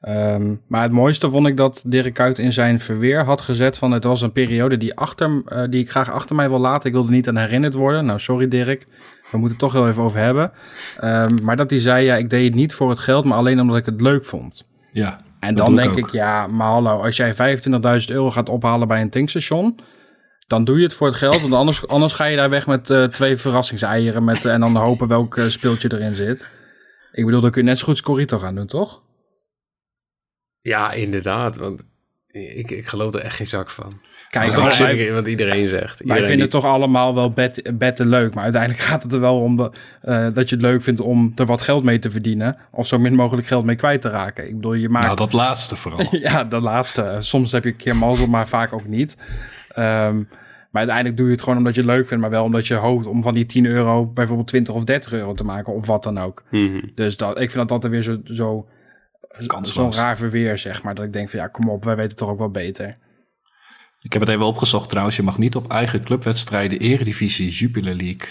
Ehm, 0.00 0.54
maar 0.68 0.82
het 0.82 0.92
mooiste 0.92 1.30
vond 1.30 1.46
ik 1.46 1.56
dat 1.56 1.84
Dirk 1.86 2.14
Kuyt 2.14 2.38
in 2.38 2.52
zijn 2.52 2.80
verweer 2.80 3.24
had 3.24 3.40
gezet 3.40 3.78
van 3.78 3.90
het 3.90 4.04
was 4.04 4.20
een 4.20 4.32
periode 4.32 4.76
die, 4.76 4.94
achter, 4.94 5.42
eh, 5.46 5.68
die 5.68 5.80
ik 5.80 5.90
graag 5.90 6.10
achter 6.10 6.36
mij 6.36 6.48
wil 6.48 6.58
laten. 6.58 6.88
Ik 6.88 6.94
wilde 6.94 7.10
niet 7.10 7.28
aan 7.28 7.36
herinnerd 7.36 7.74
worden. 7.74 8.04
Nou, 8.04 8.18
sorry 8.18 8.48
Dirk, 8.48 8.86
we 9.30 9.38
moeten 9.38 9.58
het 9.58 9.58
toch 9.58 9.72
heel 9.72 9.88
even 9.88 10.02
over 10.02 10.18
hebben. 10.18 10.52
Ehm, 10.96 11.38
maar 11.42 11.56
dat 11.56 11.70
hij 11.70 11.78
zei, 11.78 12.04
ja, 12.04 12.16
ik 12.16 12.30
deed 12.30 12.44
het 12.44 12.54
niet 12.54 12.74
voor 12.74 12.88
het 12.88 12.98
geld, 12.98 13.24
maar 13.24 13.38
alleen 13.38 13.60
omdat 13.60 13.76
ik 13.76 13.86
het 13.86 14.00
leuk 14.00 14.24
vond. 14.24 14.66
Ja, 14.92 15.20
En 15.40 15.54
Dat 15.54 15.66
dan 15.66 15.78
ik 15.78 15.82
denk 15.82 16.06
ik, 16.06 16.12
ja, 16.12 16.46
maar 16.46 16.68
hallo, 16.68 17.02
als 17.02 17.16
jij 17.16 17.34
25.000 17.34 18.14
euro 18.14 18.30
gaat 18.30 18.48
ophalen 18.48 18.88
bij 18.88 19.00
een 19.00 19.10
tankstation, 19.10 19.80
dan 20.46 20.64
doe 20.64 20.76
je 20.76 20.82
het 20.82 20.94
voor 20.94 21.06
het 21.06 21.16
geld. 21.16 21.40
Want 21.40 21.52
anders, 21.52 21.86
anders 21.96 22.12
ga 22.12 22.24
je 22.24 22.36
daar 22.36 22.50
weg 22.50 22.66
met 22.66 22.90
eh, 22.90 23.04
twee 23.04 23.36
verrassingseieren 23.36 24.24
met, 24.24 24.44
en 24.44 24.60
dan 24.60 24.76
hopen 24.76 25.08
welk 25.08 25.36
eh, 25.36 25.44
speeltje 25.44 25.92
erin 25.92 26.14
zit. 26.14 26.46
Ik 27.12 27.24
bedoel, 27.24 27.40
dan 27.40 27.50
kun 27.50 27.62
je 27.62 27.68
net 27.68 27.78
zo 27.78 27.84
goed 27.84 27.96
Scorito 27.96 28.38
gaan 28.38 28.54
doen, 28.54 28.66
toch? 28.66 29.02
Ja, 30.60 30.92
inderdaad. 30.92 31.56
Want 31.56 31.82
ik, 32.26 32.70
ik 32.70 32.86
geloof 32.86 33.14
er 33.14 33.20
echt 33.20 33.36
geen 33.36 33.46
zak 33.46 33.70
van. 33.70 34.00
Kijk, 34.30 34.44
dat 34.54 34.66
is 34.66 34.76
toch 34.76 34.86
wij, 34.86 35.12
wat 35.12 35.26
iedereen 35.26 35.68
zegt. 35.68 36.02
wij 36.04 36.18
vinden 36.18 36.36
die- 36.36 36.46
toch 36.48 36.64
allemaal 36.64 37.14
wel 37.14 37.30
bet, 37.32 37.70
betten 37.78 38.08
leuk. 38.08 38.34
Maar 38.34 38.42
uiteindelijk 38.44 38.82
gaat 38.90 39.02
het 39.02 39.12
er 39.12 39.20
wel 39.20 39.40
om 39.40 39.56
de, 39.56 39.70
eh, 40.02 40.26
dat 40.34 40.48
je 40.48 40.54
het 40.54 40.64
leuk 40.64 40.82
vindt 40.82 41.00
om 41.00 41.32
er 41.34 41.46
wat 41.46 41.62
geld 41.62 41.84
mee 41.84 41.98
te 41.98 42.10
verdienen. 42.10 42.56
Of 42.70 42.86
zo 42.86 42.98
min 42.98 43.14
mogelijk 43.14 43.46
geld 43.46 43.64
mee 43.64 43.76
kwijt 43.76 44.00
te 44.00 44.08
raken. 44.08 44.48
Ik 44.48 44.54
bedoel, 44.54 44.74
je 44.74 44.88
maakt 44.88 45.04
nou 45.04 45.16
dat 45.16 45.32
laatste 45.32 45.76
vooral. 45.76 46.06
Ja, 46.20 46.44
de 46.44 46.60
laatste. 46.60 47.16
Soms 47.18 47.52
heb 47.52 47.64
je 47.64 47.70
een 47.70 47.76
keer 47.76 47.96
mazzel, 47.96 48.26
maar 48.26 48.48
vaak 48.48 48.72
ook 48.72 48.86
niet. 48.86 49.16
Ehm, 49.68 50.16
maar 50.70 50.82
uiteindelijk 50.82 51.16
doe 51.16 51.26
je 51.26 51.32
het 51.32 51.42
gewoon 51.42 51.58
omdat 51.58 51.74
je 51.74 51.80
het 51.80 51.90
leuk 51.90 52.06
vindt, 52.06 52.22
maar 52.22 52.32
wel 52.32 52.44
omdat 52.44 52.66
je 52.66 52.74
hoopt 52.74 53.06
om 53.06 53.22
van 53.22 53.34
die 53.34 53.46
10 53.46 53.66
euro 53.66 54.06
bijvoorbeeld 54.06 54.48
20 54.48 54.74
of 54.74 54.84
30 54.84 55.12
euro 55.12 55.34
te 55.34 55.44
maken, 55.44 55.74
of 55.74 55.86
wat 55.86 56.02
dan 56.02 56.18
ook. 56.18 56.42
Mhm. 56.50 56.80
Dus 56.94 57.16
dat, 57.16 57.30
ik 57.40 57.50
vind 57.50 57.54
dat 57.68 57.70
altijd 57.70 57.92
weer 57.92 58.02
zo, 58.02 58.20
zo, 58.24 58.66
zo'n 59.60 59.92
raar 59.92 60.16
verweer, 60.16 60.58
zeg 60.58 60.82
maar. 60.82 60.94
Dat 60.94 61.04
ik 61.04 61.12
denk 61.12 61.30
van 61.30 61.40
ja, 61.40 61.46
kom 61.46 61.68
op, 61.70 61.84
wij 61.84 61.96
weten 61.96 62.16
toch 62.16 62.28
ook 62.28 62.38
wel 62.38 62.50
beter. 62.50 62.96
Ik 64.02 64.12
heb 64.12 64.22
het 64.22 64.30
even 64.30 64.44
opgezocht 64.46 64.88
trouwens. 64.88 65.16
Je 65.16 65.22
mag 65.22 65.38
niet 65.38 65.54
op 65.56 65.70
eigen 65.70 66.04
clubwedstrijden 66.04 66.78
Eredivisie, 66.78 67.50
Jupiler 67.50 67.94
League, 67.94 68.28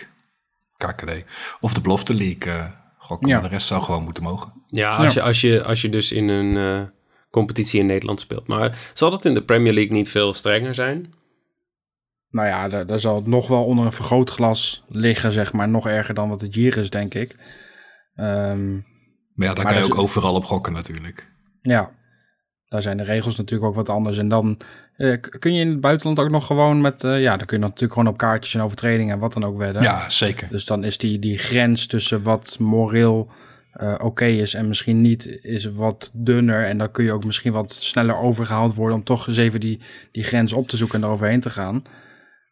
KKD 0.78 1.24
of 1.60 1.74
de 1.74 1.82
Belofte 1.82 2.14
League 2.14 2.54
eh 2.54 2.66
gokken. 2.98 3.28
Ja. 3.28 3.34
Maar 3.40 3.44
de 3.50 3.56
rest 3.56 3.68
zou 3.68 3.82
gewoon 3.84 4.04
moeten 4.04 4.24
mogen. 4.24 4.54
Ja, 4.68 4.96
als, 4.96 5.14
Ja. 5.14 5.22
Je, 5.22 5.28
als, 5.28 5.42
je, 5.42 5.64
als 5.64 5.82
je 5.82 5.90
dus 5.90 6.12
in 6.12 6.28
een 6.28 6.58
eh, 6.58 6.88
competitie 7.32 7.80
in 7.80 7.86
Nederland 7.86 8.20
speelt. 8.20 8.48
Maar 8.48 8.92
zal 8.94 9.12
het 9.12 9.26
in 9.26 9.34
de 9.34 9.44
Premier 9.44 9.74
League 9.74 9.92
niet 9.94 10.10
veel 10.10 10.34
strenger 10.34 10.76
zijn? 10.76 11.14
Nou 12.30 12.48
ja, 12.48 12.68
daar, 12.70 12.86
daar 12.86 13.00
zal 13.00 13.16
het 13.16 13.28
nog 13.28 13.48
wel 13.48 13.66
onder 13.66 13.86
een 13.86 13.92
vergrootglas 13.92 14.84
liggen, 14.88 15.32
zeg 15.32 15.54
maar. 15.54 15.70
Nog 15.70 15.88
erger 15.88 16.14
dan 16.14 16.30
wat 16.30 16.42
het 16.42 16.56
hier 16.56 16.78
is, 16.78 16.90
denk 16.90 17.14
ik. 17.14 17.36
Ehm, 18.16 18.74
Maar 18.74 19.48
ja, 19.48 19.54
daar 19.54 19.64
Maar 19.64 19.74
kan 19.74 19.74
je 19.76 19.82
dat 19.82 19.92
ook 19.92 19.98
is- 19.98 20.04
overal 20.04 20.34
op 20.36 20.46
gokken 20.46 20.74
natuurlijk. 20.74 21.32
Ja, 21.62 21.92
daar 22.66 22.82
zijn 22.82 22.98
de 22.98 23.04
regels 23.04 23.36
natuurlijk 23.36 23.70
ook 23.70 23.76
wat 23.76 23.90
anders. 23.90 24.18
En 24.18 24.28
dan 24.28 24.60
eh, 25.00 25.18
kun 25.39 25.53
je 25.53 25.60
in 25.60 25.70
het 25.70 25.82
buitenland 25.82 26.20
ook 26.20 26.29
nog 26.29 26.46
gewoon 26.46 26.82
met... 26.82 27.03
eh, 27.03 27.22
ja, 27.22 27.38
dan 27.38 27.48
kun 27.48 27.58
je 27.58 27.63
natuurlijk 27.63 27.94
gewoon 27.94 28.08
op 28.08 28.18
kaartjes 28.18 28.56
en 28.56 28.62
overtredingen 28.62 29.13
en 29.13 29.20
wat 29.20 29.34
dan 29.34 29.44
ook 29.44 29.58
wedden. 29.58 29.82
Ja, 29.82 30.10
zeker. 30.10 30.48
Dus 30.51 30.65
dan 30.65 30.84
is 30.84 30.98
die, 30.98 31.20
die 31.20 31.38
grens 31.38 31.88
tussen 31.88 32.24
wat 32.24 32.58
moreel 32.60 33.32
eh, 33.72 33.96
oké 34.03 34.25
is 34.25 34.53
en 34.53 34.68
misschien 34.68 35.01
niet, 35.01 35.39
is 35.41 35.72
wat 35.72 36.12
dunner. 36.13 36.65
En 36.65 36.77
dan 36.77 36.91
kun 36.91 37.03
je 37.03 37.12
ook 37.12 37.25
misschien 37.25 37.51
wat 37.51 37.72
sneller 37.72 38.18
overgehaald 38.18 38.75
worden 38.75 38.98
om 38.98 39.03
toch 39.03 39.27
eens 39.27 39.38
even 39.38 39.60
die, 39.60 39.79
die 40.12 40.24
grens 40.24 40.53
op 40.53 40.68
te 40.68 40.77
zoeken 40.77 41.01
en 41.01 41.08
eroverheen 41.08 41.39
te 41.39 41.50
gaan. 41.50 41.84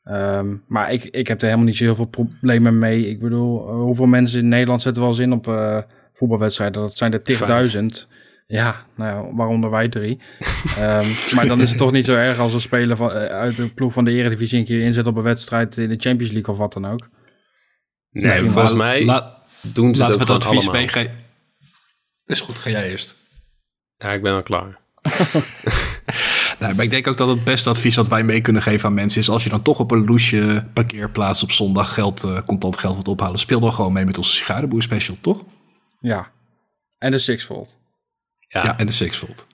Ehm, 0.04 0.56
maar 0.68 0.94
ik, 0.94 1.04
ik 1.04 1.28
heb 1.28 1.38
er 1.38 1.46
helemaal 1.46 1.66
niet 1.66 1.76
zo 1.76 1.84
heel 1.84 1.96
veel 1.96 2.06
problemen 2.06 2.80
mee. 2.80 3.10
Ik 3.10 3.20
bedoel, 3.20 3.70
hoeveel 3.70 4.06
mensen 4.06 4.40
in 4.40 4.48
Nederland 4.48 4.82
zetten 4.82 5.02
wel 5.02 5.12
eens 5.12 5.22
in 5.22 5.34
op 5.34 5.46
voetbalwedstrijden? 6.14 6.82
Dat 6.82 6.98
zijn 6.98 7.14
er 7.14 7.22
tigduizend. 7.22 8.08
Ja, 8.48 8.86
nou 8.96 9.28
ja, 9.28 9.36
waaronder 9.36 9.70
wij 9.70 9.90
drie. 9.90 10.20
Ehm, 10.78 11.06
maar 11.36 11.48
dan 11.48 11.62
is 11.62 11.70
het 11.70 11.78
toch 11.78 11.92
niet 11.92 12.06
zo 12.06 12.16
erg 12.16 12.40
als 12.40 12.54
een 12.54 12.62
speler 12.62 12.96
van, 12.98 13.12
eh, 13.12 13.24
uit 13.26 13.56
de 13.56 13.70
ploeg 13.70 13.94
van 13.94 14.06
de 14.06 14.12
Eredivisie 14.12 14.60
een 14.60 14.66
keer 14.66 14.82
inzet 14.82 15.08
op 15.08 15.16
een 15.16 15.24
wedstrijd 15.24 15.78
in 15.78 15.90
de 15.90 15.96
Champions 15.98 16.32
League 16.32 16.54
of 16.54 16.60
wat 16.60 16.74
dan 16.74 16.86
ook. 16.86 17.10
Nee, 18.12 18.42
maar 18.42 18.52
volgens 18.52 18.74
mij 18.74 19.00
doen 19.62 19.96
ze 19.96 20.02
Laten 20.02 20.16
ook 20.16 20.28
we 20.28 20.34
het 20.34 20.44
advies 20.44 20.68
allemaal. 20.68 20.82
meegeven. 20.82 21.16
Is 22.26 22.42
goed, 22.42 22.56
ga 22.58 22.70
jij 22.70 22.90
eerst. 22.90 23.16
Ja, 23.98 24.12
ik 24.12 24.22
ben 24.22 24.34
al 24.34 24.44
klaar. 24.44 24.78
Nou, 26.60 26.76
maar 26.76 26.84
ik 26.84 26.90
denk 26.90 27.08
ook 27.08 27.18
dat 27.18 27.28
het 27.28 27.44
beste 27.44 27.70
advies 27.70 27.96
dat 27.96 28.08
wij 28.08 28.24
mee 28.24 28.42
kunnen 28.42 28.62
geven 28.62 28.88
aan 28.88 28.94
mensen 28.94 29.22
is... 29.22 29.30
als 29.30 29.44
je 29.44 29.50
dan 29.50 29.62
toch 29.62 29.80
op 29.80 29.92
een 29.92 30.06
loesje 30.06 30.66
parkeerplaats 30.74 31.44
op 31.44 31.52
zondag 31.52 31.94
geld, 31.94 32.24
eh, 32.24 32.42
contant 32.46 32.78
geld 32.78 32.94
wilt 32.94 33.08
ophalen... 33.08 33.40
speel 33.40 33.60
dan 33.60 33.74
gewoon 33.74 33.94
mee 33.94 34.06
met 34.06 34.18
onze 34.18 34.32
sigarenboer 34.32 34.82
special, 34.82 35.18
toch? 35.22 35.44
Ja. 36.00 36.32
En 37.00 37.12
de 37.12 37.18
Sixfold. 37.18 37.77
Ja, 38.48 38.64
Ja, 38.64 38.78
en 38.78 38.86
de 38.86 38.92
Sixfold. 38.92 39.48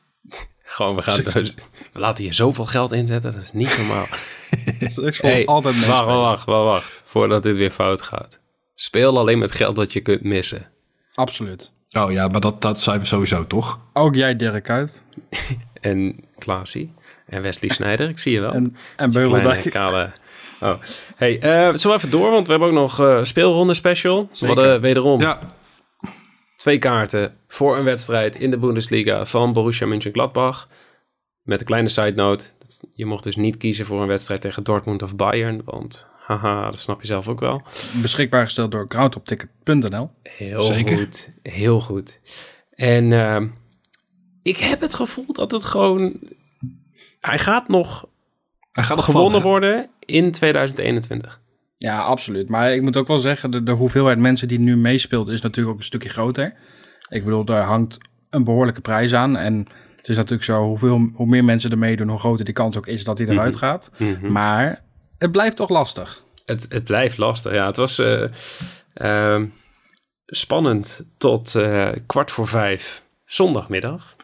gewoon, 0.64 0.96
we, 0.96 1.02
gaan, 1.02 1.24
we 1.24 2.00
laten 2.00 2.24
hier 2.24 2.34
zoveel 2.34 2.66
geld 2.66 2.92
inzetten. 2.92 3.32
Dat 3.32 3.42
is 3.42 3.52
niet 3.54 3.78
normaal. 3.78 4.06
Sixfold 4.80 5.34
Hey, 5.34 5.46
altijd 5.46 5.86
wacht, 5.86 6.06
wacht, 6.06 6.46
wacht, 6.46 6.66
wacht. 6.66 7.02
Voordat 7.04 7.44
dit 7.44 7.56
weer 7.56 7.72
fout 7.72 8.02
gaat. 8.02 8.40
Speel 8.76 9.18
alleen 9.18 9.40
met 9.40 9.52
geld 9.52 9.76
dat 9.76 9.94
je 9.94 10.02
kunt 10.02 10.24
missen. 10.24 10.70
Absoluut. 11.14 11.72
Oh 11.92 12.12
ja, 12.12 12.28
maar 12.28 12.42
dat, 12.42 12.62
dat 12.62 12.80
zijn 12.80 13.00
we 13.00 13.06
sowieso, 13.06 13.48
toch? 13.48 13.80
Ook 13.94 14.16
jij, 14.16 14.36
Dirk 14.36 14.70
uit. 14.70 15.04
En 15.82 16.24
Klaasie. 16.38 16.94
En 17.26 17.42
Wesley 17.42 17.70
Snijder, 17.70 18.10
ik 18.10 18.20
zie 18.20 18.32
je 18.32 18.40
wel. 18.40 18.52
En, 18.54 18.76
en 18.96 19.70
kale... 19.70 20.12
Oh. 20.62 20.74
Hey, 21.16 21.40
eh 21.40 21.50
zullen 21.52 21.82
we 21.82 21.94
even 21.94 22.10
door? 22.10 22.32
Want 22.32 22.46
we 22.46 22.52
hebben 22.52 22.70
ook 22.70 22.76
nog 22.76 23.00
eh 23.00 23.24
speelronde 23.24 23.74
special. 23.74 24.30
We 24.40 24.48
hadden 24.48 24.82
wederom 24.82 25.22
Ja, 25.22 25.40
twee 26.64 26.78
kaarten 26.78 27.38
voor 27.48 27.78
een 27.78 27.84
wedstrijd 27.84 28.36
in 28.36 28.50
de 28.50 28.58
Bundesliga 28.58 29.26
van 29.26 29.54
Borussia 29.54 29.88
Mönchengladbach. 29.88 30.68
Met 31.42 31.60
een 31.60 31.66
kleine 31.66 31.90
side 31.90 32.16
note. 32.16 32.46
Je 32.94 33.06
mocht 33.06 33.24
dus 33.24 33.36
niet 33.36 33.58
kiezen 33.58 33.86
voor 33.86 34.02
een 34.02 34.08
wedstrijd 34.08 34.42
tegen 34.42 34.64
Dortmund 34.64 35.02
of 35.02 35.16
Bayern. 35.16 35.62
Want 35.66 36.08
haha, 36.26 36.66
dat 36.66 36.80
snap 36.80 37.02
je 37.02 37.08
zelf 37.08 37.28
ook 37.28 37.40
wel. 37.40 37.62
Beschikbaar 38.02 38.44
gesteld 38.44 38.72
door 38.72 38.86
groundopticket.nl. 38.88 40.10
Heel 40.24 40.62
Zeker. 40.62 40.98
goed, 40.98 41.32
heel 41.42 41.80
goed. 41.80 42.20
En 42.72 43.14
ehm, 43.14 43.48
ik 44.42 44.58
heb 44.58 44.82
het 44.82 44.94
gevoel 44.94 45.34
dat 45.34 45.52
het 45.52 45.64
gewoon... 45.64 46.20
Hij 47.20 47.40
gaat 47.40 47.68
nog 47.68 48.08
hij 48.72 48.84
gaat 48.84 49.02
gewonnen 49.02 49.42
vallen, 49.42 49.48
worden 49.48 49.90
in 50.00 50.32
2021. 50.32 51.42
Ja, 51.78 52.02
absoluut. 52.02 52.50
Maar 52.50 52.74
ik 52.74 52.82
moet 52.82 52.98
ook 52.98 53.08
wel 53.08 53.20
zeggen, 53.20 53.52
de, 53.52 53.64
de 53.64 53.72
hoeveelheid 53.72 54.18
mensen 54.18 54.48
die 54.48 54.60
nu 54.60 54.78
meespeelt 54.78 55.30
is 55.30 55.42
natuurlijk 55.42 55.74
ook 55.74 55.80
een 55.80 55.86
stukje 55.86 56.10
groter. 56.10 56.54
Ik 57.10 57.24
bedoel, 57.24 57.46
daar 57.46 57.64
hangt 57.64 57.98
een 58.30 58.44
behoorlijke 58.44 58.82
prijs 58.82 59.14
aan. 59.14 59.38
En 59.38 59.68
het 59.98 60.10
is 60.10 60.16
natuurlijk 60.16 60.44
zo, 60.44 60.64
hoeveel, 60.64 61.10
hoe 61.14 61.28
meer 61.28 61.44
mensen 61.44 61.72
er 61.72 61.78
meedoen, 61.78 62.10
hoe 62.10 62.20
groter 62.20 62.46
die 62.46 62.54
kans 62.54 62.78
ook 62.78 62.88
is 62.88 63.04
dat 63.04 63.18
hij 63.18 63.28
eruit 63.28 63.56
gaat. 63.56 63.92
Mhm. 63.98 64.32
Maar 64.32 64.84
het 65.18 65.32
blijft 65.32 65.56
toch 65.56 65.70
lastig. 65.70 66.24
Het, 66.46 66.66
het 66.70 66.84
blijft 66.84 67.18
lastig. 67.18 67.54
Ja, 67.54 67.66
het 67.66 67.76
was 67.76 68.00
eh, 68.00 68.24
ehm, 68.94 69.46
spannend 70.26 71.06
tot 71.18 71.56
eh, 71.56 71.90
kwart 72.06 72.32
voor 72.32 72.48
vijf 72.48 73.04
zondagmiddag. 73.26 74.16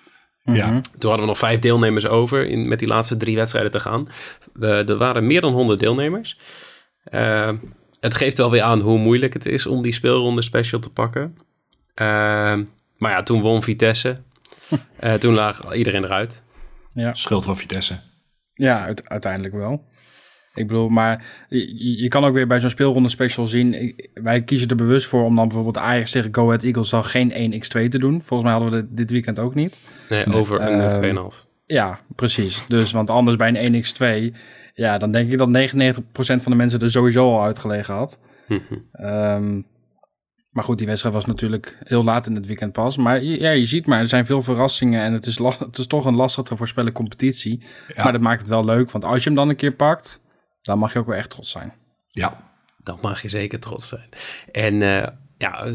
Ja. 0.44 0.68
Mhm. 0.68 0.82
Toen 0.82 1.10
hadden 1.10 1.20
we 1.20 1.26
nog 1.26 1.38
vijf 1.38 1.60
deelnemers 1.60 2.08
over 2.08 2.46
in, 2.46 2.68
met 2.68 2.80
die 2.80 2.88
laatste 2.88 3.18
drie 3.18 3.36
wedstrijden 3.36 3.72
te 3.72 3.80
gaan. 3.80 4.10
Er 4.60 4.98
waren 4.98 5.28
meer 5.28 5.42
dan 5.42 5.54
100 5.54 5.80
deelnemers. 5.80 6.38
Eh, 7.04 7.52
het 8.00 8.16
geeft 8.16 8.38
wel 8.38 8.52
weer 8.52 8.62
aan 8.62 8.80
hoe 8.80 8.98
moeilijk 8.98 9.34
het 9.34 9.46
is 9.46 9.66
om 9.68 9.82
die 9.82 9.94
speelronde 9.94 10.42
special 10.42 10.80
te 10.80 10.90
pakken. 10.90 11.38
Eh, 11.94 12.06
maar 12.98 13.12
ja, 13.12 13.24
toen 13.24 13.42
won 13.42 13.64
Vitesse. 13.64 14.18
Eh, 15.00 15.14
toen 15.14 15.34
lag 15.34 15.74
iedereen 15.76 16.04
eruit. 16.04 16.44
Ja, 16.90 17.14
Schuld 17.14 17.46
van 17.46 17.58
Vitesse. 17.58 18.00
ja 18.54 18.84
uit- 18.86 19.10
uiteindelijk 19.10 19.54
wel. 19.54 19.86
Ik 20.54 20.68
bedoel, 20.68 20.90
maar 20.90 21.26
je, 21.50 21.98
je 22.02 22.08
kan 22.08 22.26
ook 22.26 22.34
weer 22.34 22.48
bij 22.48 22.60
zo'n 22.60 22.70
speelronde 22.70 23.10
special 23.10 23.48
zien. 23.48 23.96
wij 24.14 24.44
kiezen 24.44 24.68
er 24.68 24.76
bewust 24.76 25.06
voor 25.08 25.24
om 25.24 25.36
dan 25.36 25.48
bijvoorbeeld 25.48 25.78
Ajax 25.78 26.12
tegen 26.12 26.36
Go 26.36 26.46
Ahead 26.46 26.64
Eagles 26.64 26.90
dan 26.90 27.04
geen 27.06 27.32
1x2 27.54 27.88
te 27.90 27.98
doen. 27.98 28.22
Volgens 28.24 28.50
mij 28.50 28.60
hadden 28.60 28.82
we 28.82 28.88
dit 28.94 29.12
weekend 29.12 29.40
ook 29.40 29.56
niet. 29.56 29.82
Nee, 30.10 30.34
over 30.34 30.60
Ehm, 30.60 30.72
under 30.74 30.94
2,5. 30.94 31.48
Ja, 31.74 32.00
precies. 32.16 32.64
Dus, 32.68 32.92
want 32.92 33.10
anders 33.10 33.38
bij 33.38 33.56
een 33.66 33.84
1x2, 33.84 34.36
ja, 34.74 34.98
dan 34.98 35.12
denk 35.12 35.32
ik 35.32 35.38
dat 35.38 35.50
99% 35.50 36.42
van 36.44 36.52
de 36.52 36.56
mensen 36.58 36.80
er 36.80 36.92
sowieso 36.92 37.24
al 37.34 37.44
uitgelegen 37.44 37.94
had. 37.94 38.20
Mhm. 38.48 38.62
Ehm, 38.92 39.62
maar 40.50 40.64
goed, 40.64 40.78
die 40.78 40.88
wedstrijd 40.88 41.16
was 41.16 41.26
natuurlijk 41.26 41.78
heel 41.84 42.04
laat 42.04 42.26
in 42.26 42.36
het 42.36 42.48
weekend 42.48 42.72
pas. 42.72 42.98
Maar 42.98 43.24
je- 43.24 43.40
ja, 43.40 43.50
je 43.52 43.66
ziet 43.66 43.86
maar, 43.86 44.00
er 44.00 44.10
zijn 44.10 44.26
veel 44.26 44.42
verrassingen 44.42 45.02
en 45.02 45.14
het 45.14 45.26
is, 45.26 45.38
het 45.38 45.78
is 45.78 45.88
toch 45.88 46.06
een 46.06 46.16
lastig 46.16 46.44
te 46.44 46.56
voorspellen 46.56 46.92
competitie. 46.92 47.62
Ja. 47.96 48.04
Maar 48.04 48.12
dat 48.12 48.22
maakt 48.22 48.40
het 48.40 48.50
wel 48.50 48.66
leuk, 48.66 48.92
want 48.92 49.06
als 49.06 49.18
je 49.24 49.30
hem 49.30 49.36
dan 49.38 49.50
een 49.50 49.56
keer 49.56 49.74
pakt, 49.74 50.24
dan 50.62 50.78
mag 50.80 50.94
je 50.94 51.00
ook 51.00 51.08
wel 51.08 51.16
echt 51.18 51.30
trots 51.30 51.52
zijn. 51.52 51.74
Ja, 52.10 52.52
Dan 52.80 52.98
mag 53.02 53.22
je 53.22 53.30
zeker 53.30 53.60
trots 53.60 53.88
zijn. 53.88 54.10
En 54.52 54.82
eh, 54.82 55.08
ja, 55.38 55.66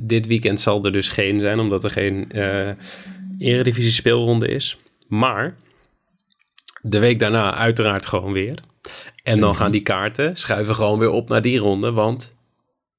dit 0.00 0.26
weekend 0.26 0.60
zal 0.60 0.84
er 0.84 0.92
dus 0.92 1.08
geen 1.08 1.40
zijn, 1.40 1.58
omdat 1.58 1.84
er 1.84 1.90
geen 1.90 2.30
eh 2.30 2.70
eredivisie 3.38 3.92
speelronde 3.92 4.46
is. 4.48 4.78
Maar 5.12 5.56
De 6.82 6.98
week 6.98 7.18
daarna 7.18 7.54
uiteraard 7.54 8.06
gewoon 8.06 8.32
weer. 8.32 8.62
En 9.22 9.40
dan 9.40 9.56
gaan 9.56 9.70
die 9.70 9.82
kaarten 9.82 10.36
schuiven 10.36 10.74
gewoon 10.74 10.98
weer 10.98 11.10
op 11.10 11.28
naar 11.28 11.42
die 11.42 11.58
ronde, 11.58 11.92
want 11.92 12.36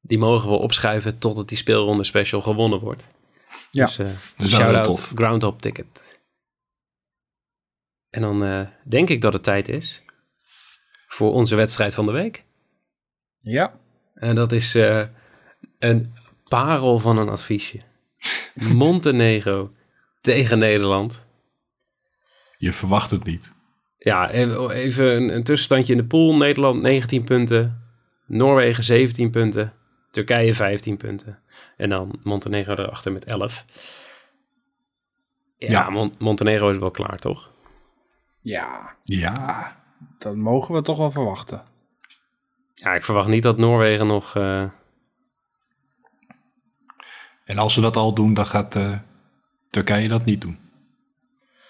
die 0.01 0.17
mogen 0.17 0.49
we 0.49 0.55
opschuiven 0.55 1.17
totdat 1.17 1.49
die 1.49 1.57
speelronde 1.57 2.03
special 2.03 2.41
gewonnen 2.41 2.79
wordt. 2.79 3.07
Ja. 3.71 3.85
Dus 3.85 3.99
uh, 3.99 4.05
is 4.07 4.13
wel 4.37 4.47
heel 4.47 4.47
shout-out 4.47 4.83
tof. 4.83 5.11
Groundhop 5.15 5.61
Ticket. 5.61 6.19
En 8.09 8.21
dan 8.21 8.43
eh, 8.43 8.67
denk 8.83 9.09
ik 9.09 9.21
dat 9.21 9.33
het 9.33 9.43
tijd 9.43 9.69
is 9.69 10.01
voor 11.07 11.31
onze 11.31 11.55
wedstrijd 11.55 11.93
van 11.93 12.05
de 12.05 12.11
week. 12.11 12.43
Ja. 13.37 13.79
En 14.13 14.35
dat 14.35 14.51
is 14.51 14.75
eh, 14.75 15.03
een 15.79 16.13
parel 16.43 16.99
van 16.99 17.17
een 17.17 17.29
adviesje. 17.29 17.79
Montenegro 18.53 19.73
tegen 20.21 20.57
Nederland. 20.57 21.22
Je 22.63 22.73
verwacht 22.73 23.11
het 23.11 23.23
niet. 23.23 23.53
Ja, 23.97 24.29
even 24.29 25.15
een, 25.15 25.35
een 25.35 25.43
tussenstandje 25.43 25.93
in 25.93 25.99
de 25.99 26.05
pool. 26.05 26.35
Nederland 26.35 26.81
19 26.81 27.23
punten. 27.23 27.83
Noorwegen 28.25 28.83
17 28.83 29.29
punten. 29.31 29.73
Turkije 30.11 30.55
15 30.55 30.97
punten. 30.97 31.39
En 31.77 31.89
dan 31.89 32.19
Montenegro 32.23 32.73
erachter 32.75 33.11
met 33.11 33.25
11. 33.25 33.65
Ja, 35.57 35.69
Ja. 35.69 35.89
Mon- 35.89 36.15
Montenegro 36.17 36.69
is 36.69 36.77
wel 36.77 36.91
klaar, 36.91 37.17
toch? 37.19 37.51
Ja, 38.39 38.95
Ja. 39.03 39.83
dat 40.17 40.35
mogen 40.35 40.75
we 40.75 40.81
toch 40.81 40.97
wel 40.97 41.11
verwachten. 41.11 41.63
Ja, 42.73 42.93
ik 42.93 43.03
verwacht 43.03 43.27
niet 43.27 43.43
dat 43.43 43.57
Noorwegen 43.57 44.07
nog... 44.07 44.35
eh, 44.35 44.65
En 47.45 47.57
als 47.57 47.73
ze 47.73 47.81
dat 47.81 47.95
al 47.95 48.13
doen, 48.13 48.33
dan 48.33 48.45
gaat 48.45 48.75
eh, 48.75 48.97
Turkije 49.69 50.07
dat 50.07 50.25
niet 50.25 50.41
doen. 50.41 50.59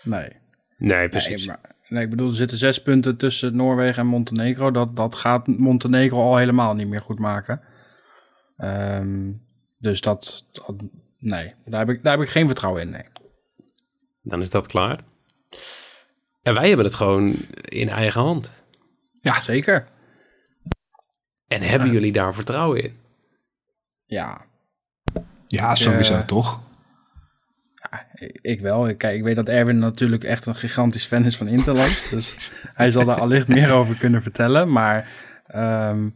Nee. 0.04 0.42
Nee, 0.78 1.10
precies. 1.10 1.46
Nee, 1.46 1.56
maar, 1.62 1.76
nee, 1.88 2.04
ik 2.04 2.10
bedoel, 2.10 2.30
er 2.30 2.36
zitten 2.36 2.58
zes 2.58 2.82
punten 2.82 3.18
tussen 3.18 3.56
Noorwegen 3.56 4.02
en 4.02 4.08
Montenegro. 4.08 4.72
Dat, 4.72 4.96
dat 4.96 5.16
gaat 5.16 5.48
Montenegro 5.48 6.22
al 6.22 6.38
helemaal 6.38 6.74
niet 6.76 6.88
meer 6.88 7.02
goed 7.02 7.20
maken. 7.20 7.62
Ehm, 8.58 9.34
dus 9.78 10.02
dat, 10.02 10.46
dat- 10.52 10.84
nee, 11.20 11.54
daar 11.66 11.80
heb, 11.80 11.90
ik, 11.90 12.04
daar 12.04 12.18
heb 12.18 12.26
ik 12.26 12.32
geen 12.32 12.48
vertrouwen 12.48 12.82
in, 12.82 12.90
nee. 12.90 13.06
Dan 14.22 14.42
is 14.42 14.50
dat 14.50 14.68
klaar. 14.68 15.00
En 16.42 16.54
wij 16.54 16.68
hebben 16.68 16.86
het 16.86 16.96
gewoon 16.96 17.34
in 17.62 17.90
eigen 17.90 18.22
hand. 18.22 18.52
Ja, 19.22 19.42
zeker. 19.42 19.88
En 21.48 21.62
hebben 21.62 21.92
jullie 21.92 22.12
daar 22.12 22.34
vertrouwen 22.34 22.84
in? 22.84 22.98
Ja, 24.06 24.46
Ja, 25.48 25.76
sowieso 25.76 26.14
eh, 26.14 26.26
toch? 26.26 26.62
Ik, 28.14 28.40
ik 28.42 28.62
wel. 28.62 28.88
Ik- 28.88 28.98
Kijk, 28.98 29.16
ik 29.18 29.24
weet 29.24 29.36
dat 29.36 29.50
Erwin 29.50 29.80
natuurlijk 29.80 30.24
echt 30.24 30.46
een 30.46 30.56
gigantisch 30.56 31.06
fan 31.06 31.26
is 31.26 31.38
van 31.38 31.48
Interland. 31.48 32.06
dus 32.12 32.52
hij 32.74 32.92
zal 32.92 33.06
daar 33.06 33.20
allicht 33.20 33.48
meer 33.48 33.72
over 33.72 33.98
kunnen 33.98 34.22
vertellen. 34.22 34.72
Maar 34.72 35.08
ehm, 35.46 36.10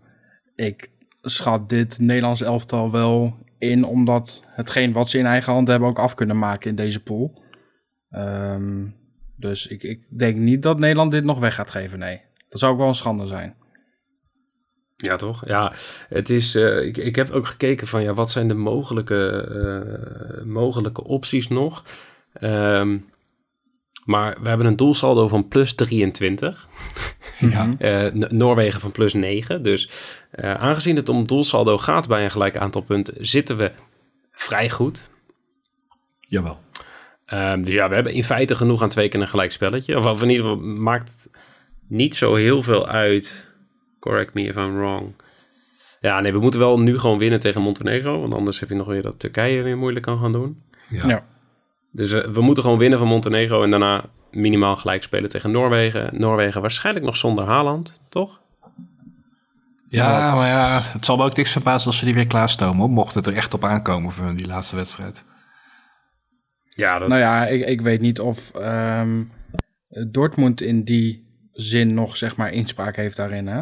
ik 0.55 0.89
schat 1.21 1.69
dit 1.69 1.99
Nederlands 1.99 2.41
elftal 2.41 2.91
wel 2.91 3.37
in... 3.57 3.83
omdat 3.85 4.47
hetgeen 4.49 4.91
wat 4.91 5.09
ze 5.09 5.17
in 5.17 5.25
eigen 5.25 5.53
hand 5.53 5.67
hebben 5.67 5.89
ook 5.89 5.99
af 5.99 6.13
kunnen 6.15 6.37
maken 6.37 6.69
in 6.69 6.75
deze 6.75 7.03
pool. 7.03 7.41
Ehm, 8.09 8.85
dus 9.35 9.67
ik, 9.67 9.83
ik 9.83 10.17
denk 10.19 10.35
niet 10.37 10.61
dat 10.61 10.79
Nederland 10.79 11.11
dit 11.11 11.23
nog 11.23 11.39
weg 11.39 11.55
gaat 11.55 11.71
geven, 11.71 11.99
nee. 11.99 12.21
Dat 12.49 12.59
zou 12.59 12.71
ook 12.71 12.77
wel 12.79 12.87
een 12.87 12.93
schande 12.95 13.27
zijn. 13.27 13.55
Ja, 14.97 15.15
toch? 15.15 15.47
Ja, 15.47 15.73
het 16.09 16.29
is. 16.29 16.55
eh, 16.55 16.85
ik, 16.85 16.97
ik 16.97 17.15
heb 17.15 17.31
ook 17.31 17.47
gekeken 17.47 17.87
van 17.87 18.01
ja, 18.03 18.13
wat 18.13 18.31
zijn 18.31 18.47
de 18.47 18.53
mogelijke, 18.53 19.29
eh, 20.39 20.45
mogelijke 20.45 21.03
opties 21.03 21.47
nog? 21.47 21.83
Ehm, 22.33 22.97
maar 24.05 24.37
we 24.41 24.47
hebben 24.49 24.67
een 24.67 24.75
doelsaldo 24.75 25.27
van 25.27 25.47
plus 25.47 25.75
23. 25.75 26.67
Ja. 27.39 27.69
Eh, 27.77 28.11
Noorwegen 28.13 28.79
van 28.79 28.91
plus 28.91 29.13
9. 29.13 29.63
Dus 29.63 29.89
aangezien 30.41 30.95
het 30.95 31.09
om 31.09 31.27
doelsaldo 31.27 31.77
gaat 31.77 32.07
bij 32.07 32.23
een 32.23 32.31
gelijk 32.31 32.57
aantal 32.57 32.81
punten, 32.81 33.13
zitten 33.25 33.57
we 33.57 33.71
vrij 34.31 34.69
goed. 34.69 35.09
Jawel. 36.19 36.59
Ehm, 37.25 37.63
dus 37.63 37.73
ja, 37.73 37.89
we 37.89 37.95
hebben 37.95 38.13
in 38.13 38.23
feite 38.23 38.55
genoeg 38.55 38.81
aan 38.81 38.89
twee 38.89 39.07
keer 39.09 39.21
een 39.21 39.27
gelijk 39.27 39.51
spelletje. 39.51 39.97
Of, 39.97 40.05
of 40.05 40.21
in 40.21 40.29
ieder 40.29 40.45
geval 40.45 40.61
maakt 40.63 41.09
het 41.09 41.37
niet 41.87 42.15
zo 42.15 42.35
heel 42.35 42.63
veel 42.63 42.87
uit. 42.87 43.46
Correct 44.07 44.33
me 44.33 44.41
if 44.41 44.55
I'm 44.55 44.77
wrong. 44.77 45.13
Ja, 45.99 46.19
nee, 46.19 46.31
we 46.31 46.39
moeten 46.39 46.59
wel 46.59 46.79
nu 46.79 46.99
gewoon 46.99 47.17
winnen 47.17 47.39
tegen 47.39 47.61
Montenegro. 47.61 48.21
Want 48.21 48.33
anders 48.33 48.59
heb 48.59 48.69
je 48.69 48.75
nog 48.75 48.87
weer 48.87 49.01
dat 49.01 49.19
Turkije 49.19 49.61
weer 49.61 49.77
moeilijk 49.77 50.05
kan 50.05 50.19
gaan 50.19 50.31
doen. 50.31 50.63
Ja. 50.89 51.07
Ja. 51.07 51.25
Dus 51.91 52.11
eh, 52.11 52.29
we 52.29 52.41
moeten 52.41 52.63
gewoon 52.63 52.77
winnen 52.77 52.99
van 52.99 53.07
Montenegro. 53.07 53.63
En 53.63 53.69
daarna 53.69 54.05
minimaal 54.31 54.75
gelijk 54.75 55.03
spelen 55.03 55.29
tegen 55.29 55.51
Noorwegen. 55.51 56.09
Noorwegen 56.19 56.61
waarschijnlijk 56.61 57.05
nog 57.05 57.17
zonder 57.17 57.45
Haaland, 57.45 58.01
toch? 58.09 58.41
Ja, 59.89 60.35
maar 60.35 60.47
ja, 60.47 60.81
het 60.83 61.05
zal 61.05 61.17
me 61.17 61.23
ook 61.23 61.35
niks 61.35 61.51
verbazen 61.51 61.87
als 61.87 61.97
ze 61.97 62.05
die 62.05 62.13
weer 62.13 62.27
klaarstomen. 62.27 62.77
hoor, 62.77 62.89
Mocht 62.89 63.13
het 63.13 63.25
er 63.25 63.35
echt 63.35 63.53
op 63.53 63.63
aankomen 63.63 64.11
voor 64.11 64.25
hun, 64.25 64.35
die 64.35 64.47
laatste 64.47 64.75
wedstrijd. 64.75 65.25
Ja, 66.69 66.99
dat... 66.99 67.07
Nou 67.07 67.21
ja, 67.21 67.45
ik, 67.45 67.65
ik 67.65 67.81
weet 67.81 68.01
niet 68.01 68.19
of 68.19 68.51
ehm, 68.55 69.23
Dortmund 70.11 70.61
in 70.61 70.83
die 70.83 71.27
zin 71.51 71.93
nog 71.93 72.17
zeg 72.17 72.35
maar 72.35 72.51
inspraak 72.51 72.95
heeft 72.95 73.17
daarin. 73.17 73.47
Hè? 73.47 73.61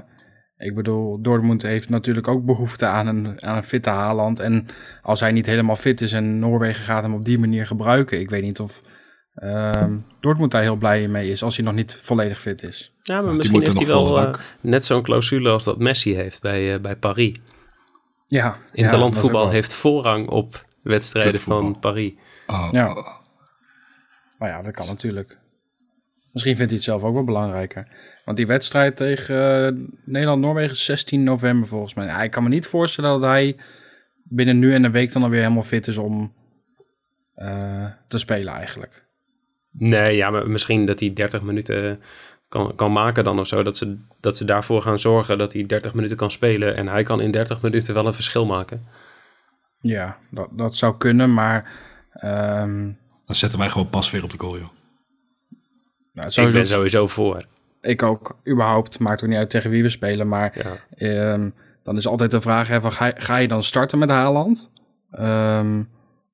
Ik 0.57 0.75
bedoel, 0.75 1.21
Dortmund 1.21 1.61
heeft 1.61 1.89
natuurlijk 1.89 2.27
ook 2.27 2.45
behoefte 2.45 2.85
aan 2.85 3.07
een, 3.07 3.43
aan 3.43 3.57
een 3.57 3.63
fitte 3.63 3.89
Haaland. 3.89 4.39
En 4.39 4.67
als 5.01 5.19
hij 5.19 5.31
niet 5.31 5.45
helemaal 5.45 5.75
fit 5.75 6.01
is 6.01 6.13
en 6.13 6.39
Noorwegen 6.39 6.83
gaat 6.83 7.03
hem 7.03 7.13
op 7.13 7.25
die 7.25 7.39
manier 7.39 7.65
gebruiken. 7.65 8.19
Ik 8.19 8.29
weet 8.29 8.43
niet 8.43 8.59
of 8.59 8.81
ehm, 9.33 9.97
Dortmund 10.19 10.51
daar 10.51 10.61
heel 10.61 10.75
blij 10.75 11.07
mee 11.07 11.31
is 11.31 11.43
als 11.43 11.55
hij 11.55 11.65
nog 11.65 11.73
niet 11.73 11.93
volledig 11.93 12.41
fit 12.41 12.63
is. 12.63 12.93
ja, 13.01 13.21
maar 13.21 13.33
misschien 13.33 13.59
heeft 13.59 13.77
hij 13.77 13.87
wel 13.87 14.19
eh, 14.19 14.33
net 14.61 14.85
zo'n 14.85 15.03
clausule 15.03 15.51
als 15.51 15.63
dat 15.63 15.79
Messi 15.79 16.15
heeft 16.15 16.41
bij, 16.41 16.73
eh, 16.73 16.81
bij 16.81 16.95
Paris. 16.95 17.39
Ja, 18.27 18.57
Interlandvoetbal 18.71 19.45
ja, 19.45 19.51
heeft 19.51 19.73
voorrang 19.73 20.29
op 20.29 20.65
wedstrijden 20.81 21.41
van. 21.41 21.79
Paris. 21.79 22.13
Oh, 22.47 22.67
Ja. 22.71 23.13
Maar 24.37 24.49
ja, 24.49 24.61
dat 24.61 24.73
kan 24.73 24.87
natuurlijk. 24.87 25.37
Misschien 26.35 26.55
vindt 26.55 26.71
hij 26.71 26.79
het 26.81 26.89
zelf 26.89 27.03
ook 27.03 27.13
wel 27.13 27.23
belangrijker. 27.23 27.87
Want 28.25 28.37
die 28.37 28.47
wedstrijd 28.47 28.97
tegen 28.97 29.65
eh, 29.67 29.73
Nederland-Noorwegen 30.05 30.71
is 30.71 30.85
16 30.85 31.23
november 31.23 31.67
volgens 31.67 31.93
mij. 31.93 32.05
Ja, 32.05 32.23
ik 32.23 32.31
kan 32.31 32.43
me 32.43 32.49
niet 32.49 32.67
voorstellen 32.67 33.11
dat 33.11 33.21
hij 33.21 33.55
binnen 34.23 34.59
nu 34.59 34.73
en 34.73 34.83
een 34.83 34.91
week 34.91 35.11
dan 35.11 35.23
alweer 35.23 35.41
helemaal 35.41 35.63
fit 35.63 35.87
is 35.87 35.97
om 35.97 36.33
eh, 37.35 37.85
te 38.07 38.17
spelen 38.17 38.53
eigenlijk. 38.53 39.05
Nee, 39.71 40.15
ja, 40.15 40.29
maar 40.29 40.49
misschien 40.49 40.85
dat 40.85 40.99
hij 40.99 41.13
30 41.13 41.41
minuten 41.41 41.99
kan, 42.49 42.75
kan 42.75 42.91
maken 42.91 43.23
dan 43.23 43.39
of 43.39 43.47
zo. 43.47 43.63
Dat 43.63 43.77
ze, 43.77 43.97
dat 44.19 44.37
ze 44.37 44.45
daarvoor 44.45 44.81
gaan 44.81 44.99
zorgen 44.99 45.37
dat 45.37 45.53
hij 45.53 45.65
30 45.65 45.93
minuten 45.93 46.17
kan 46.17 46.31
spelen. 46.31 46.75
En 46.75 46.87
hij 46.87 47.03
kan 47.03 47.21
in 47.21 47.31
30 47.31 47.61
minuten 47.61 47.93
wel 47.93 48.07
een 48.07 48.13
verschil 48.13 48.45
maken. 48.45 48.85
Ja, 49.79 50.17
dat, 50.31 50.49
dat 50.51 50.75
zou 50.75 50.97
kunnen, 50.97 51.33
maar... 51.33 51.71
ehm, 52.11 52.91
Dan 53.25 53.35
zetten 53.35 53.59
wij 53.59 53.69
gewoon 53.69 53.89
pas 53.89 54.11
weer 54.11 54.23
op 54.23 54.31
de 54.31 54.39
goal, 54.39 54.57
joh. 54.57 54.74
Nou, 56.15 56.47
ik 56.47 56.53
ben 56.53 56.67
sowieso 56.67 57.07
voor. 57.07 57.45
ik 57.81 58.03
ook, 58.03 58.37
überhaupt. 58.47 58.99
Maakt 58.99 59.23
ook 59.23 59.29
niet 59.29 59.37
uit 59.37 59.49
tegen 59.49 59.69
wie 59.69 59.83
we 59.83 59.89
spelen, 59.89 60.27
maar... 60.27 60.57
Ja. 60.57 60.77
Ehm, 60.97 61.49
dan 61.83 61.97
is 61.97 62.07
altijd 62.07 62.31
de 62.31 62.41
vraag: 62.41 62.67
hè, 62.67 62.81
van, 62.81 62.91
ga, 62.91 63.11
ga 63.15 63.37
je 63.37 63.47
dan 63.47 63.63
starten 63.63 63.99
met 63.99 64.09
Haaland? 64.09 64.71
Ehm, 65.11 65.83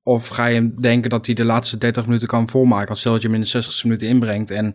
of 0.02 0.28
ga 0.28 0.46
je 0.46 0.54
hem 0.54 0.80
denken 0.80 1.10
dat 1.10 1.26
hij 1.26 1.34
de 1.34 1.44
laatste 1.44 1.78
30 1.78 2.06
minuten 2.06 2.28
kan 2.28 2.48
volmaken? 2.48 2.88
Als 2.88 3.00
stel 3.00 3.12
dat 3.12 3.22
je 3.22 3.26
hem 3.26 3.36
in 3.36 3.42
de 3.42 3.48
60 3.48 3.84
minuten 3.84 4.08
inbrengt 4.08 4.50
en 4.50 4.74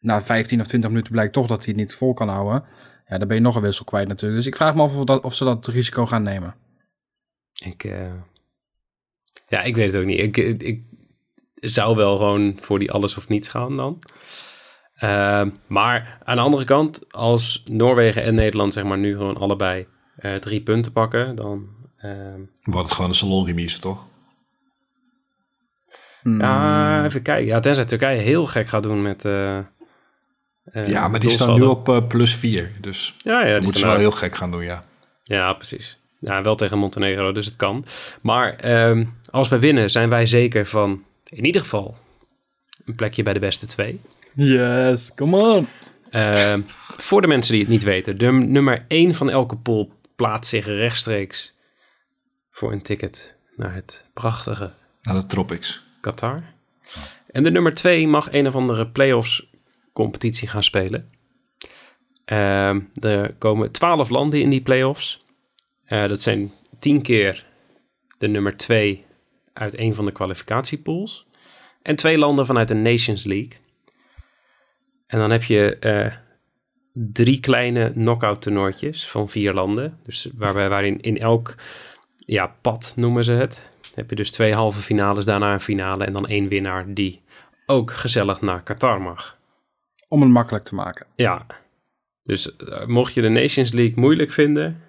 na 0.00 0.20
15 0.22 0.60
of 0.60 0.66
20 0.66 0.90
minuten 0.90 1.12
blijkt 1.12 1.32
toch 1.32 1.46
dat 1.46 1.64
hij 1.64 1.72
het 1.72 1.82
niet 1.82 1.94
vol 1.94 2.12
kan 2.12 2.28
houden. 2.28 2.64
Ja, 3.06 3.18
dan 3.18 3.28
ben 3.28 3.36
je 3.36 3.42
nog 3.42 3.56
een 3.56 3.62
wissel 3.62 3.84
kwijt 3.84 4.08
natuurlijk. 4.08 4.38
Dus 4.38 4.48
ik 4.48 4.56
vraag 4.56 4.74
me 4.74 4.82
af 4.82 4.96
of, 4.96 5.04
dat, 5.04 5.24
of 5.24 5.34
ze 5.34 5.44
dat 5.44 5.66
risico 5.66 6.06
gaan 6.06 6.22
nemen. 6.22 6.54
Ik, 7.64 7.84
eh, 7.84 8.12
ja, 9.48 9.62
ik 9.62 9.76
weet 9.76 9.92
het 9.92 10.02
ook 10.02 10.08
niet. 10.08 10.18
Ik, 10.18 10.36
ik 10.62 10.82
zou 11.70 11.96
wel 11.96 12.16
gewoon 12.16 12.56
voor 12.60 12.78
die 12.78 12.90
alles 12.92 13.16
of 13.16 13.28
niets 13.28 13.48
gaan 13.48 13.76
dan. 13.76 13.98
Ehm, 14.94 15.50
maar 15.66 16.18
aan 16.24 16.36
de 16.36 16.42
andere 16.42 16.64
kant, 16.64 17.12
als 17.12 17.62
Noorwegen 17.70 18.22
en 18.22 18.34
Nederland 18.34 18.72
zeg 18.72 18.84
maar 18.84 18.98
nu 18.98 19.16
gewoon 19.16 19.36
allebei 19.36 19.86
eh, 20.16 20.34
drie 20.34 20.62
punten 20.62 20.92
pakken, 20.92 21.34
dan... 21.36 21.66
ehm, 21.96 22.40
Wordt 22.62 22.86
het 22.86 22.96
gewoon 22.96 23.10
een 23.10 23.16
salonremise, 23.16 23.78
toch? 23.78 24.06
Hmm, 26.22 26.40
Ja, 26.40 27.04
even 27.04 27.22
kijken. 27.22 27.46
Ja, 27.46 27.60
tenzij 27.60 27.84
Turkije 27.84 28.20
heel 28.20 28.46
gek 28.46 28.68
gaat 28.68 28.82
doen 28.82 29.02
met... 29.02 29.24
eh, 29.24 29.58
eh, 29.58 29.64
ja, 30.86 31.08
maar 31.08 31.20
die 31.20 31.30
staan 31.30 31.54
nu 31.54 31.62
op 31.62 31.88
eh, 31.88 32.06
plus 32.06 32.34
4. 32.36 32.72
Dus 32.80 33.14
Ja, 33.24 33.32
ja, 33.40 33.44
dat 33.44 33.54
die 33.54 33.62
moeten 33.62 33.80
ze 33.80 33.86
wel 33.86 33.96
heel 33.96 34.10
gek 34.10 34.34
gaan 34.36 34.50
doen, 34.50 34.62
ja. 34.64 34.84
Ja, 35.22 35.52
precies. 35.52 36.00
Ja, 36.20 36.42
wel 36.42 36.54
tegen 36.54 36.78
Montenegro, 36.78 37.32
dus 37.32 37.46
het 37.46 37.56
kan. 37.56 37.84
Maar 38.20 38.54
ehm, 38.54 39.04
als 39.30 39.48
we 39.48 39.58
winnen, 39.58 39.90
zijn 39.90 40.08
wij 40.08 40.26
zeker 40.26 40.66
van 40.66 41.02
in 41.32 41.44
ieder 41.44 41.60
geval 41.60 41.96
een 42.84 42.94
plekje 42.94 43.22
bij 43.22 43.32
de 43.32 43.40
beste 43.40 43.66
twee. 43.66 44.00
Yes, 44.34 45.14
come 45.14 45.56
on. 45.56 45.66
Ehm, 46.10 46.60
voor 46.96 47.20
de 47.20 47.26
mensen 47.26 47.52
die 47.52 47.62
het 47.62 47.70
niet 47.70 47.82
weten, 47.82 48.18
de 48.18 48.32
nummer 48.32 48.84
1 48.88 49.14
van 49.14 49.30
elke 49.30 49.56
pool 49.56 49.92
plaatst 50.16 50.50
zich 50.50 50.66
rechtstreeks 50.66 51.54
voor 52.50 52.72
een 52.72 52.82
ticket 52.82 53.36
naar 53.56 53.74
het 53.74 54.04
prachtige 54.12 54.72
Naar 55.02 55.14
de 55.14 55.26
Tropics. 55.26 55.84
Qatar. 56.00 56.40
En 57.30 57.42
de 57.42 57.50
nummer 57.50 57.74
2 57.74 58.08
mag 58.08 58.32
een 58.32 58.46
of 58.46 58.54
andere 58.54 58.88
playoffs 58.88 59.50
competitie 59.92 60.48
gaan 60.48 60.64
spelen. 60.64 61.10
Ehm, 62.24 62.80
er 63.00 63.34
komen 63.38 63.70
twaalf 63.70 64.08
landen 64.08 64.40
in 64.40 64.50
die 64.50 64.62
playoffs. 64.62 65.24
Eh 65.84 66.08
dat 66.08 66.20
zijn 66.20 66.52
tien 66.78 67.02
keer 67.02 67.46
de 68.18 68.28
nummer 68.28 68.56
twee 68.56 69.04
uit 69.52 69.78
een 69.78 69.94
van 69.94 70.04
de 70.04 70.12
kwalificatiepools. 70.12 71.26
En 71.82 71.96
twee 71.96 72.18
landen 72.18 72.46
vanuit 72.46 72.68
de 72.68 72.74
Nations 72.74 73.24
League. 73.24 73.52
En 75.06 75.18
dan 75.18 75.30
heb 75.30 75.42
je 75.42 75.76
eh, 75.76 76.12
drie 76.92 77.40
kleine 77.40 77.92
knockout 77.92 78.42
toernooitjes 78.42 79.08
van 79.08 79.28
vier 79.28 79.52
landen. 79.52 79.98
Dus 80.02 80.28
waarbij, 80.34 80.68
waarin 80.68 81.00
in 81.00 81.18
elk 81.18 81.54
ja, 82.18 82.56
pad 82.60 82.92
noemen 82.96 83.24
ze 83.24 83.32
het. 83.32 83.62
Heb 83.94 84.10
je 84.10 84.16
dus 84.16 84.30
twee 84.30 84.54
halve 84.54 84.80
finales, 84.80 85.24
daarna 85.24 85.52
een 85.52 85.60
finale 85.60 86.04
en 86.04 86.12
dan 86.12 86.26
één 86.26 86.48
winnaar 86.48 86.94
die 86.94 87.20
ook 87.66 87.90
gezellig 87.90 88.40
naar 88.40 88.62
Qatar 88.62 89.02
mag. 89.02 89.38
Om 90.08 90.20
het 90.20 90.30
makkelijk 90.30 90.64
te 90.64 90.74
maken. 90.74 91.06
Ja, 91.16 91.46
dus 92.22 92.56
eh, 92.56 92.86
mocht 92.86 93.14
je 93.14 93.20
de 93.20 93.28
Nations 93.28 93.72
League 93.72 94.00
moeilijk 94.00 94.32
vinden, 94.32 94.80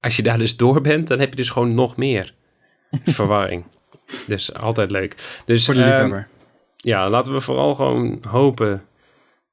als 0.00 0.16
je 0.16 0.22
daar 0.22 0.38
dus 0.38 0.56
door 0.56 0.80
bent, 0.80 1.08
dan 1.08 1.18
heb 1.18 1.30
je 1.30 1.36
dus 1.36 1.50
gewoon 1.50 1.74
nog 1.74 1.96
meer 1.96 2.34
verwarring. 3.04 3.64
Dus 4.26 4.54
altijd 4.54 4.90
leuk. 4.90 5.42
Dus 5.44 5.64
Voor 5.64 5.74
de 5.74 5.82
ehm, 5.82 6.22
ja, 6.76 7.10
laten 7.10 7.32
we 7.32 7.40
vooral 7.40 7.74
gewoon 7.74 8.22
hopen 8.28 8.84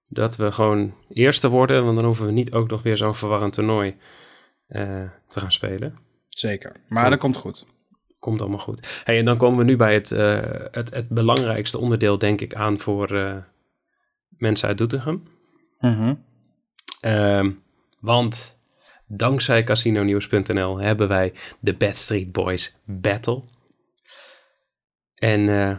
dat 0.08 0.36
we 0.36 0.51
gewoon 0.51 0.93
eerste 1.10 1.49
worden, 1.49 1.84
want 1.84 1.95
dan 1.95 2.06
hoeven 2.06 2.25
we 2.25 2.32
niet 2.32 2.54
ook 2.54 2.69
nog 2.69 2.82
weer 2.82 2.97
zo'n 2.97 3.15
verwarrend 3.15 3.54
toernooi 3.54 3.95
eh, 4.67 5.04
te 5.27 5.39
gaan 5.39 5.51
spelen. 5.51 5.97
Zeker. 6.30 6.71
Maar 6.88 7.10
dat 7.10 7.19
komt 7.19 7.38
goed. 7.38 7.65
Komt 8.19 8.41
allemaal 8.41 8.60
goed. 8.60 9.01
Hey, 9.04 9.17
en 9.17 9.25
dan 9.25 9.38
komen 9.38 9.58
we 9.58 9.63
nu 9.63 9.75
bij 9.75 9.93
het, 9.93 10.12
eh, 10.12 10.39
het, 10.71 10.93
het 10.93 11.10
belangrijkste 11.10 11.77
onderdeel, 11.77 12.17
denk 12.17 12.41
ik, 12.41 12.56
aan 12.56 12.80
voor 12.80 13.15
eh, 13.15 13.36
mensen 14.30 14.67
uit 14.67 14.77
Doetinchem. 14.77 15.23
Mhm. 15.80 16.13
Ehm, 16.99 17.51
want 17.99 18.60
dankzij 19.17 19.63
casinonews.nl 19.63 20.80
hebben 20.80 21.08
wij 21.08 21.34
de 21.60 21.74
Bad 21.74 21.95
Street 21.95 22.32
Boys 22.32 22.76
Battle. 22.86 23.41
En 25.15 25.50
eh, 25.50 25.76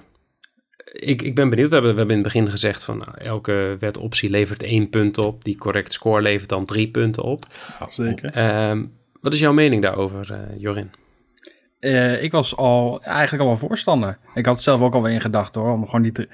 ik, 0.92 1.23
ik 1.23 1.35
ben 1.35 1.51
benieuwd. 1.51 1.68
We 1.68 1.75
hebben, 1.75 1.92
we 1.92 1.99
hebben 1.99 2.16
in 2.16 2.23
het 2.23 2.33
begin 2.33 2.51
gezegd 2.51 2.85
van 2.85 2.97
nou, 2.99 3.18
elke 3.18 3.77
wetoptie 3.81 4.31
levert 4.31 4.62
één 4.62 4.88
punt 4.90 5.18
op. 5.18 5.45
Die 5.45 5.57
correct 5.59 5.92
score 5.92 6.23
levert 6.23 6.49
dan 6.49 6.64
drie 6.64 6.90
punten 6.90 7.23
op. 7.23 7.47
Zeker. 7.88 8.31
Ehm, 8.31 8.85
wat 9.21 9.33
is 9.33 9.40
jouw 9.40 9.53
mening 9.53 9.83
daarover, 9.83 10.33
eh, 10.33 10.61
Jorin? 10.61 10.90
Eh, 11.81 12.23
ik 12.23 12.33
was 12.33 12.57
al 12.57 13.03
eigenlijk 13.03 13.42
al 13.42 13.49
wel 13.49 13.68
voorstander. 13.68 14.18
Ik 14.35 14.47
had 14.47 14.55
het 14.55 14.64
zelf 14.64 14.81
ook 14.81 14.95
alweer 14.95 15.12
in 15.12 15.21
gedachten 15.21 15.61
hoor. 15.61 15.73
Om 15.73 15.85
gewoon 15.85 16.03
die 16.03 16.12
te- 16.12 16.29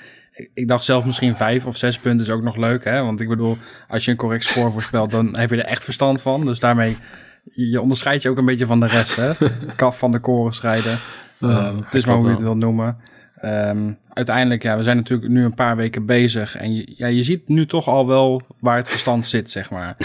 ik, 0.55 0.68
dacht 0.68 0.85
zelf 0.85 1.05
misschien 1.05 1.35
vijf 1.35 1.66
of 1.66 1.77
zes 1.77 1.98
punten 1.98 2.27
is 2.27 2.33
ook 2.33 2.42
nog 2.42 2.57
leuk. 2.57 2.85
Hè? 2.85 3.03
Want 3.03 3.20
ik 3.20 3.29
bedoel, 3.29 3.59
als 3.88 4.05
je 4.05 4.11
een 4.11 4.16
correct 4.16 4.44
score 4.44 4.70
voorspelt, 4.70 5.11
dan 5.11 5.37
heb 5.37 5.51
je 5.51 5.57
er 5.57 5.70
echt 5.70 5.85
verstand 5.85 6.22
van. 6.22 6.44
Dus 6.44 6.61
daarmee, 6.61 6.96
je 7.44 7.81
onderscheidt 7.81 8.22
je 8.22 8.29
ook 8.29 8.38
een 8.38 8.44
beetje 8.44 8.66
van 8.66 8.81
de 8.81 8.87
rest. 8.87 9.16
Hè? 9.16 9.33
Het 9.66 9.74
kaf 9.74 9.98
van 9.98 10.12
de 10.12 10.20
koren 10.20 10.55
scheiden. 10.55 10.98
Ehm, 11.40 11.77
het 11.77 11.94
is 11.94 12.05
maar 12.05 12.16
hoe 12.16 12.24
je 12.24 12.31
het 12.31 12.40
wilt 12.40 12.59
noemen. 12.59 12.96
Ehm, 13.40 13.92
uiteindelijk, 14.09 14.62
ja, 14.62 14.77
we 14.77 14.83
zijn 14.83 14.96
natuurlijk 14.96 15.29
nu 15.29 15.44
een 15.44 15.55
paar 15.55 15.77
weken 15.77 16.07
bezig. 16.07 16.57
En 16.57 16.74
je, 16.74 16.92
ja, 16.96 17.07
je 17.07 17.22
ziet 17.22 17.48
nu 17.48 17.66
toch 17.66 17.88
al 17.88 18.07
wel 18.07 18.42
waar 18.61 18.77
het 18.77 18.88
verstand 18.88 19.27
zit, 19.27 19.51
zeg 19.51 19.70
maar. 19.70 19.96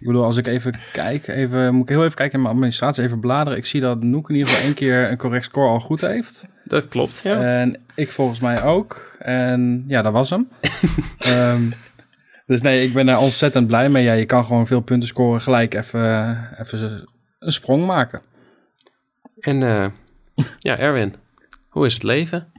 Ik 0.00 0.06
bedoel, 0.06 0.24
als 0.24 0.36
ik 0.36 0.46
even 0.46 0.80
kijk, 0.92 1.28
even, 1.28 1.74
moet 1.74 1.82
ik 1.82 1.88
heel 1.88 2.04
even 2.04 2.16
kijken 2.16 2.34
in 2.34 2.42
mijn 2.42 2.54
administratie, 2.54 3.04
even 3.04 3.20
bladeren. 3.20 3.58
Ik 3.58 3.66
zie 3.66 3.80
dat 3.80 4.02
Noek 4.02 4.28
in 4.28 4.34
ieder 4.34 4.50
geval 4.50 4.66
één 4.66 4.74
keer 4.74 5.10
een 5.10 5.16
correct 5.16 5.44
score 5.44 5.68
al 5.68 5.80
goed 5.80 6.00
heeft. 6.00 6.48
Dat 6.70 6.88
klopt, 6.88 7.20
ja. 7.22 7.42
En 7.42 7.76
ik 7.94 8.12
volgens 8.12 8.40
mij 8.40 8.62
ook. 8.62 9.16
En 9.18 9.84
ja, 9.86 10.02
dat 10.02 10.12
was 10.12 10.30
hem. 10.30 10.48
Ehm, 11.18 11.70
dus 12.46 12.60
nee, 12.60 12.86
ik 12.86 12.92
ben 12.92 13.08
er 13.08 13.18
ontzettend 13.18 13.66
blij 13.66 13.88
mee. 13.88 14.02
Ja, 14.02 14.12
je 14.12 14.26
kan 14.26 14.44
gewoon 14.44 14.66
veel 14.66 14.80
punten 14.80 15.08
scoren, 15.08 15.40
gelijk 15.40 15.74
even, 15.74 16.38
even 16.58 17.06
een 17.38 17.52
sprong 17.52 17.86
maken. 17.86 18.22
En 19.40 19.62
eh, 19.62 19.86
ja, 20.58 20.78
Erwin, 20.78 21.14
hoe 21.68 21.86
is 21.86 21.94
het 21.94 22.02
leven? 22.02 22.52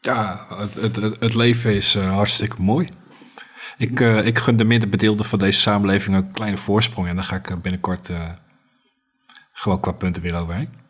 Ja, 0.00 0.46
het, 0.48 0.74
het, 0.74 0.96
het, 1.20 1.34
leven 1.34 1.74
is 1.74 1.94
eh, 1.94 2.14
hartstikke 2.14 2.62
mooi. 2.62 2.88
Ik, 3.76 4.00
eh, 4.00 4.26
ik 4.26 4.38
gun 4.38 4.56
de 4.56 4.64
middenbedeelden 4.64 5.26
van 5.26 5.38
deze 5.38 5.60
samenleving 5.60 6.16
een 6.16 6.32
kleine 6.32 6.56
voorsprong. 6.56 7.08
En 7.08 7.14
dan 7.14 7.24
ga 7.24 7.36
ik 7.36 7.62
binnenkort 7.62 8.08
eh, 8.08 8.30
gewoon 9.52 9.80
qua 9.80 9.92
punten 9.92 10.22
weer 10.22 10.36
overheen. 10.36 10.83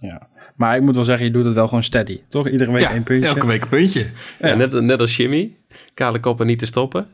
Ja. 0.00 0.28
Maar 0.56 0.76
ik 0.76 0.82
moet 0.82 0.94
wel 0.94 1.04
zeggen, 1.04 1.26
je 1.26 1.32
doet 1.32 1.44
het 1.44 1.54
wel 1.54 1.68
gewoon 1.68 1.82
steady. 1.82 2.20
Toch? 2.28 2.48
Iedere 2.48 2.72
week 2.72 2.82
Ja, 2.82 2.90
één 2.90 3.02
puntje. 3.02 3.28
elke 3.28 3.46
week 3.46 3.62
een 3.62 3.68
puntje. 3.68 4.10
Ja, 4.38 4.54
net, 4.54 4.72
net 4.72 5.00
als 5.00 5.16
Jimmy. 5.16 5.56
Kale 5.94 6.20
koppen 6.20 6.46
niet 6.46 6.58
te 6.58 6.66
stoppen. 6.66 7.08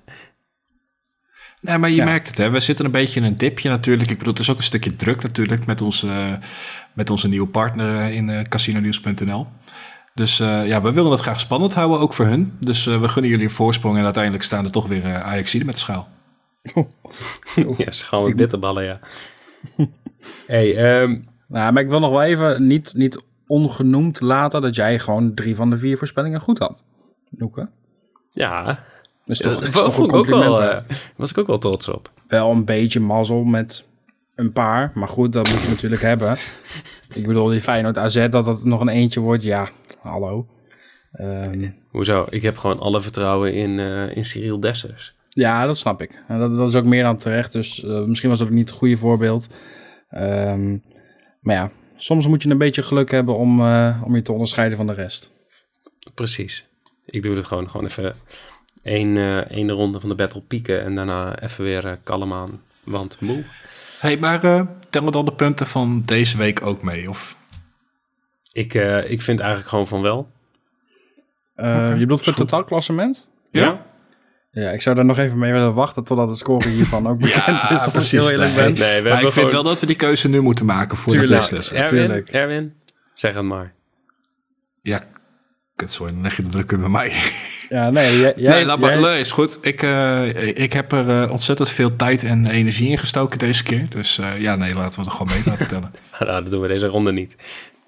Nee, 1.60 1.78
maar 1.78 1.90
je 1.90 1.96
Ja. 1.96 2.04
merkt 2.04 2.28
het, 2.28 2.38
hè. 2.38 2.50
we 2.50 2.60
zitten 2.60 2.84
een 2.84 2.90
beetje 2.90 3.20
in 3.20 3.26
een 3.26 3.36
dipje 3.36 3.68
natuurlijk. 3.68 4.10
Ik 4.10 4.18
bedoel, 4.18 4.32
het 4.32 4.42
is 4.42 4.50
ook 4.50 4.56
een 4.56 4.62
stukje 4.62 4.96
druk 4.96 5.22
natuurlijk 5.22 5.66
met 5.66 5.82
onze, 5.82 6.38
met 6.92 7.10
onze 7.10 7.28
nieuwe 7.28 7.46
partner 7.48 8.10
in 8.12 8.28
uh, 8.28 8.42
casinonews.nl. 8.42 9.46
Dus 10.14 10.40
uh, 10.40 10.66
ja, 10.66 10.82
we 10.82 10.92
willen 10.92 11.10
het 11.10 11.20
graag 11.20 11.40
spannend 11.40 11.74
houden, 11.74 11.98
ook 12.00 12.14
voor 12.14 12.26
hun. 12.26 12.56
Dus 12.60 12.86
uh, 12.86 13.00
we 13.00 13.08
gunnen 13.08 13.30
jullie 13.30 13.46
een 13.46 13.52
voorsprong 13.52 13.98
en 13.98 14.04
uiteindelijk 14.04 14.44
staan 14.44 14.64
er 14.64 14.70
toch 14.70 14.86
weer 14.86 15.04
uh, 15.04 15.20
Ajaxiden 15.20 15.66
met 15.66 15.74
de 15.74 15.80
schaal. 15.80 16.08
ja, 17.76 17.86
gaan 17.90 18.24
met 18.24 18.36
bitterballen, 18.36 18.84
ja. 18.84 18.98
hey, 20.46 21.00
um... 21.02 21.20
nou, 21.48 21.72
maar 21.72 21.82
ik 21.82 21.88
wil 21.90 22.00
nog 22.00 22.10
wel 22.10 22.22
even 22.22 22.66
niet, 22.66 22.94
niet 22.96 23.24
ongenoemd 23.46 24.20
laten 24.20 24.60
dat 24.62 24.74
jij 24.74 24.98
gewoon 24.98 25.34
drie 25.34 25.56
van 25.56 25.70
de 25.70 25.76
vier 25.76 25.98
voorspellingen 25.98 26.40
goed 26.40 26.58
had. 26.58 26.84
Noeke. 27.30 27.68
Ja, 28.30 28.84
Dus 29.24 29.38
toch, 29.38 29.60
ja, 29.60 29.66
is 29.66 29.72
toch 29.72 29.98
een 29.98 30.06
compliment 30.08 30.56
wel, 30.56 30.60
waard. 30.60 30.90
uh, 30.90 30.96
was 31.16 31.30
ik 31.30 31.38
ook 31.38 31.46
wel 31.46 31.58
trots 31.58 31.88
op. 31.88 32.10
Wel 32.28 32.50
een 32.50 32.64
beetje 32.64 33.00
mazzel 33.00 33.44
met 33.44 33.86
een 34.34 34.52
paar, 34.52 34.90
maar 34.94 35.08
goed, 35.08 35.32
dat 35.32 35.50
moet 35.50 35.60
je 35.62 35.68
natuurlijk 35.68 36.02
hebben. 36.12 36.36
Ik 37.14 37.26
bedoel, 37.26 37.48
die 37.48 37.60
Feyenoord 37.60 37.98
AZ, 37.98 38.28
dat 38.28 38.44
dat 38.44 38.64
nog 38.64 38.80
een 38.80 38.88
eentje 38.88 39.20
wordt, 39.20 39.42
ja, 39.42 39.68
hallo. 40.00 40.46
Um, 41.20 41.74
Hoezo? 41.90 42.26
Ik 42.30 42.42
heb 42.42 42.56
gewoon 42.58 42.78
alle 42.78 43.00
vertrouwen 43.00 43.54
in, 43.54 43.70
uh, 43.70 44.16
in 44.16 44.24
Cyril 44.24 44.60
Dessers. 44.60 45.14
Ja, 45.28 45.66
dat 45.66 45.78
snap 45.78 46.02
ik. 46.02 46.22
Dat, 46.28 46.56
dat 46.56 46.68
is 46.68 46.74
ook 46.74 46.84
meer 46.84 47.02
dan 47.02 47.16
terecht, 47.16 47.52
dus 47.52 47.84
uh, 47.84 48.04
misschien 48.04 48.28
was 48.28 48.38
dat 48.38 48.48
ook 48.48 48.54
niet 48.54 48.68
het 48.68 48.78
goede 48.78 48.96
voorbeeld. 48.96 49.48
Um, 50.10 50.82
maar 51.46 51.56
ja, 51.56 51.70
soms 51.96 52.26
moet 52.26 52.42
je 52.42 52.50
een 52.50 52.58
beetje 52.58 52.82
geluk 52.82 53.10
hebben 53.10 53.36
om, 53.36 53.60
uh, 53.60 54.02
om 54.04 54.14
je 54.14 54.22
te 54.22 54.32
onderscheiden 54.32 54.76
van 54.76 54.86
de 54.86 54.92
rest. 54.92 55.30
Precies. 56.14 56.66
Ik 57.04 57.22
doe 57.22 57.36
het 57.36 57.46
gewoon, 57.46 57.70
gewoon 57.70 57.86
even 57.86 58.16
één, 58.82 59.16
uh, 59.16 59.36
één 59.36 59.70
ronde 59.70 60.00
van 60.00 60.08
de 60.08 60.14
battle 60.14 60.40
pieken 60.40 60.82
en 60.82 60.94
daarna 60.94 61.40
even 61.40 61.64
weer 61.64 61.84
uh, 61.84 61.92
kalm 62.02 62.32
aan, 62.32 62.62
want 62.84 63.20
moe. 63.20 63.44
hey, 64.00 64.16
maar 64.16 64.44
uh, 64.44 64.60
tellen 64.90 65.12
dan 65.12 65.24
de 65.24 65.32
punten 65.32 65.66
van 65.66 66.02
deze 66.02 66.36
week 66.36 66.62
ook 66.62 66.82
mee? 66.82 67.08
Of? 67.08 67.36
Ik, 68.52 68.74
uh, 68.74 69.10
ik 69.10 69.22
vind 69.22 69.40
eigenlijk 69.40 69.70
gewoon 69.70 69.86
van 69.86 70.02
wel. 70.02 70.30
Okay, 71.56 71.88
je 71.88 71.98
bedoelt 71.98 72.22
voor 72.22 72.32
het 72.32 72.48
totaalklassement? 72.48 73.28
Ja. 73.50 73.62
ja. 73.62 73.85
Ja, 74.62 74.70
ik 74.70 74.82
zou 74.82 74.96
daar 74.96 75.04
nog 75.04 75.18
even 75.18 75.38
mee 75.38 75.52
willen 75.52 75.74
wachten 75.74 76.04
totdat 76.04 76.28
het 76.28 76.38
scoren 76.38 76.70
hiervan 76.70 77.08
ook 77.08 77.18
bekend 77.30 77.46
ja, 77.46 77.70
is. 77.70 77.94
Als 77.94 78.12
ik 78.12 78.20
heel 78.20 78.30
eerlijk 78.30 78.54
ben. 78.54 78.74
Nee, 78.74 79.02
we 79.02 79.08
maar 79.08 79.22
ik 79.22 79.32
vind 79.32 79.50
wel 79.50 79.62
dat 79.62 79.80
we 79.80 79.86
die 79.86 79.96
keuze 79.96 80.28
nu 80.28 80.40
moeten 80.40 80.66
maken 80.66 80.96
voor 80.96 81.12
Tuurlijk. 81.12 81.30
de 81.30 81.36
leslessen. 81.36 81.76
Erwin, 81.76 82.26
Erwin, 82.26 82.74
zeg 83.14 83.34
het 83.34 83.44
maar. 83.44 83.72
Ja, 84.82 85.00
kutzooi, 85.74 86.12
dan 86.12 86.22
leg 86.22 86.36
je 86.36 86.42
de 86.42 86.48
druk 86.48 86.66
bij 86.66 86.88
mij. 86.88 87.12
Ja, 87.68 87.90
nee, 87.90 88.20
jij, 88.20 88.34
nee, 88.36 88.64
laat 88.64 88.78
maar, 88.78 89.18
is 89.18 89.32
goed. 89.32 89.58
Ik, 89.60 89.82
uh, 89.82 90.56
ik 90.58 90.72
heb 90.72 90.92
er 90.92 91.22
uh, 91.22 91.30
ontzettend 91.30 91.70
veel 91.70 91.96
tijd 91.96 92.24
en 92.24 92.50
energie 92.50 92.88
in 92.88 92.98
gestoken 92.98 93.38
deze 93.38 93.62
keer. 93.62 93.86
Dus 93.88 94.18
uh, 94.18 94.40
ja, 94.40 94.56
nee, 94.56 94.74
laten 94.74 95.00
we 95.00 95.06
het 95.06 95.16
gewoon 95.16 95.32
mee 95.32 95.42
laten 95.44 95.68
tellen. 95.68 95.92
nou, 96.18 96.42
dat 96.42 96.50
doen 96.50 96.60
we 96.60 96.68
deze 96.68 96.86
ronde 96.86 97.12
niet. 97.12 97.36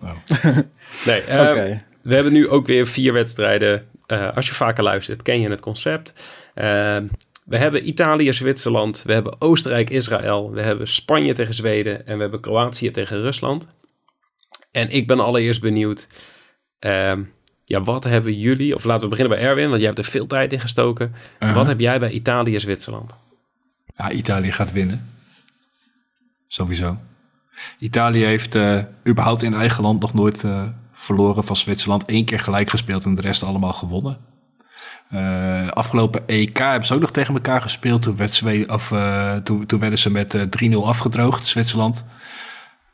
Oh. 0.01 0.11
nee, 1.07 1.23
okay. 1.23 1.85
we 2.03 2.15
hebben 2.15 2.33
nu 2.33 2.49
ook 2.49 2.67
weer 2.67 2.87
vier 2.87 3.13
wedstrijden. 3.13 3.87
Uh, 4.07 4.37
als 4.37 4.47
je 4.47 4.55
vaker 4.55 4.83
luistert, 4.83 5.23
ken 5.23 5.41
je 5.41 5.51
het 5.51 5.61
concept. 5.61 6.13
Uh, 6.59 7.09
we 7.45 7.57
hebben 7.57 7.89
Italië, 7.89 8.33
Zwitserland. 8.33 9.03
We 9.03 9.13
hebben 9.13 9.41
Oostenrijk, 9.41 9.91
Israël. 9.91 10.51
We 10.51 10.61
hebben 10.61 10.89
Spanje 10.89 11.33
tegen 11.33 11.55
Zweden. 11.55 12.07
En 12.07 12.15
we 12.15 12.21
hebben 12.21 12.41
Kroatië 12.41 12.91
tegen 12.91 13.21
Rusland. 13.21 13.67
En 14.71 14.91
ik 14.91 15.07
ben 15.07 15.21
allereerst 15.21 15.61
benieuwd. 15.61 16.07
Uh, 16.81 17.13
ja, 17.65 17.83
wat 17.83 18.05
hebben 18.05 18.39
jullie... 18.39 18.75
Of 18.75 18.85
laten 18.85 19.03
we 19.03 19.09
beginnen 19.09 19.39
bij 19.39 19.47
Erwin, 19.47 19.69
want 19.69 19.79
jij 19.79 19.87
hebt 19.87 19.99
er 19.99 20.05
veel 20.05 20.27
tijd 20.27 20.53
in 20.53 20.61
gestoken. 20.61 21.07
Uh 21.09 21.49
-huh. 21.49 21.55
Wat 21.55 21.67
heb 21.67 21.81
jij 21.81 21.99
bij 21.99 22.11
Italië, 22.11 22.61
Zwitserland? 22.61 23.17
Ja, 23.97 24.11
Italië 24.11 24.53
gaat 24.53 24.73
winnen. 24.73 25.11
Sowieso. 26.47 26.97
Italië 27.79 28.25
heeft 28.25 28.55
uh, 28.55 28.83
überhaupt 29.07 29.43
in 29.43 29.55
eigen 29.55 29.83
land 29.83 30.01
nog 30.01 30.15
nooit 30.15 30.43
uh, 30.43 30.63
verloren 30.93 31.45
van 31.45 31.57
Zwitserland. 31.57 32.03
Eén 32.07 32.25
keer 32.25 32.41
gelijk 32.41 32.71
gespeeld 32.71 33.05
en 33.05 33.15
de 33.15 33.21
rest 33.21 33.43
allemaal 33.43 33.73
gewonnen. 33.73 34.19
Uh, 35.13 35.69
afgelopen 35.69 36.27
EK 36.27 36.59
hebben 36.59 36.87
ze 36.87 36.95
ook 36.95 37.01
nog 37.01 37.11
tegen 37.11 37.35
elkaar 37.35 37.61
gespeeld. 37.61 38.03
Toen, 38.03 38.17
werd 38.17 38.35
Zweden, 38.35 38.75
of, 38.75 38.91
uh, 38.91 39.37
toen, 39.37 39.67
toen 39.67 39.81
werden 39.81 39.99
ze 39.99 40.11
met 40.11 40.35
uh, 40.35 40.73
3-0 40.73 40.77
afgedroogd, 40.77 41.47
Zwitserland. 41.47 42.05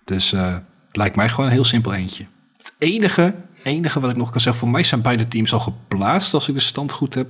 Dus 0.04 0.30
het 0.30 0.62
lijkt 0.92 1.16
mij 1.16 1.28
gewoon 1.28 1.46
een 1.46 1.52
heel 1.52 1.64
simpel 1.64 1.94
eentje. 1.94 2.26
Het 2.56 2.74
enige, 2.78 3.34
enige 3.62 4.00
wat 4.00 4.10
ik 4.10 4.16
nog 4.16 4.30
kan 4.30 4.40
zeggen, 4.40 4.60
voor 4.60 4.70
mij 4.70 4.82
zijn 4.82 5.02
beide 5.02 5.28
teams 5.28 5.52
al 5.52 5.60
geplaatst 5.60 6.34
als 6.34 6.48
ik 6.48 6.54
de 6.54 6.60
stand 6.60 6.92
goed 6.92 7.14
heb 7.14 7.28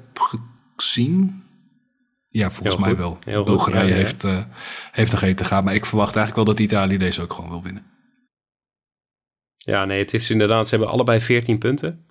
gezien. 0.77 1.42
Ja, 2.29 2.51
volgens 2.51 2.75
Heel 2.75 2.85
mij 2.85 2.88
goed. 2.90 2.99
wel. 2.99 3.18
Heel. 3.25 3.44
Bulgarije 3.44 3.88
Ja, 3.88 3.94
heeft, 3.94 4.25
eh 4.25 4.38
heeft 4.92 5.12
nog 5.12 5.23
één 5.23 5.37
te 5.37 5.44
gaan. 5.44 5.64
Maar 5.64 5.75
ik 5.75 5.87
verwacht 5.87 6.16
eigenlijk 6.16 6.47
wel 6.47 6.57
dat 6.57 6.64
Italië 6.64 6.97
deze 6.97 7.23
ook 7.23 7.33
gewoon 7.33 7.51
wil 7.51 7.62
winnen. 7.62 7.83
Ja, 9.57 9.85
nee, 9.85 9.99
het 9.99 10.14
is 10.14 10.31
inderdaad, 10.31 10.68
ze 10.68 10.75
hebben 10.75 10.92
allebei 10.92 11.20
14 11.20 11.59
punten. 11.59 12.07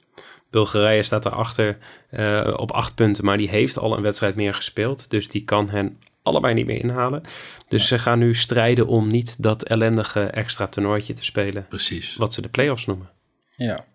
Bulgarije 0.54 1.04
staat 1.04 1.26
erachter 1.26 1.78
eh 2.10 2.54
op 2.56 2.72
8 2.72 2.96
punten, 2.96 3.26
maar 3.26 3.38
die 3.38 3.50
heeft 3.50 3.78
al 3.78 3.96
een 3.98 4.04
wedstrijd 4.04 4.36
meer 4.36 4.54
gespeeld. 4.54 5.10
Dus 5.10 5.30
die 5.30 5.44
kan 5.44 5.70
hen 5.70 5.98
allebei 6.22 6.54
niet 6.54 6.66
meer 6.66 6.84
inhalen. 6.84 7.24
Dus 7.68 7.88
ze 7.88 8.00
gaan 8.00 8.20
nu 8.20 8.36
strijden 8.36 8.88
om 8.88 9.08
niet 9.08 9.44
dat 9.44 9.64
ellendige 9.64 10.22
extra 10.24 10.68
toernooitje 10.68 11.14
te 11.14 11.24
spelen, 11.24 11.66
Precies. 11.70 12.16
wat 12.16 12.34
ze 12.34 12.42
de 12.42 12.50
play-offs 12.50 12.86
noemen. 12.86 13.10
Ja. 13.56 13.86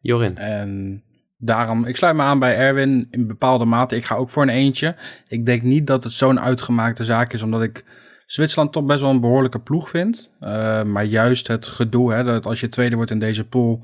Jorin, 0.00 0.36
En 0.36 1.02
daarom, 1.38 1.84
ik 1.84 1.96
sluit 1.96 2.16
me 2.16 2.22
aan 2.22 2.38
bij 2.38 2.56
Erwin 2.56 3.08
in 3.10 3.26
bepaalde 3.26 3.64
mate. 3.64 3.96
Ik 3.96 4.04
ga 4.04 4.14
ook 4.14 4.30
voor 4.30 4.42
een 4.42 4.48
eentje. 4.48 4.96
Ik 5.28 5.46
denk 5.46 5.62
niet 5.62 5.86
dat 5.86 6.04
het 6.04 6.12
zo'n 6.12 6.40
uitgemaakte 6.40 7.04
zaak 7.04 7.32
is, 7.32 7.42
omdat 7.42 7.62
ik 7.62 7.84
Zwitserland 8.26 8.72
toch 8.72 8.84
best 8.84 9.00
wel 9.00 9.10
een 9.10 9.20
behoorlijke 9.20 9.60
ploeg 9.60 9.88
vind. 9.90 10.34
Eh, 10.40 10.82
maar 10.82 11.04
juist 11.04 11.46
het 11.46 11.66
gedoe, 11.66 12.12
hè, 12.12 12.24
dat 12.24 12.46
als 12.46 12.60
je 12.60 12.68
tweede 12.68 12.96
wordt 12.96 13.10
in 13.10 13.18
deze 13.18 13.44
pool, 13.44 13.82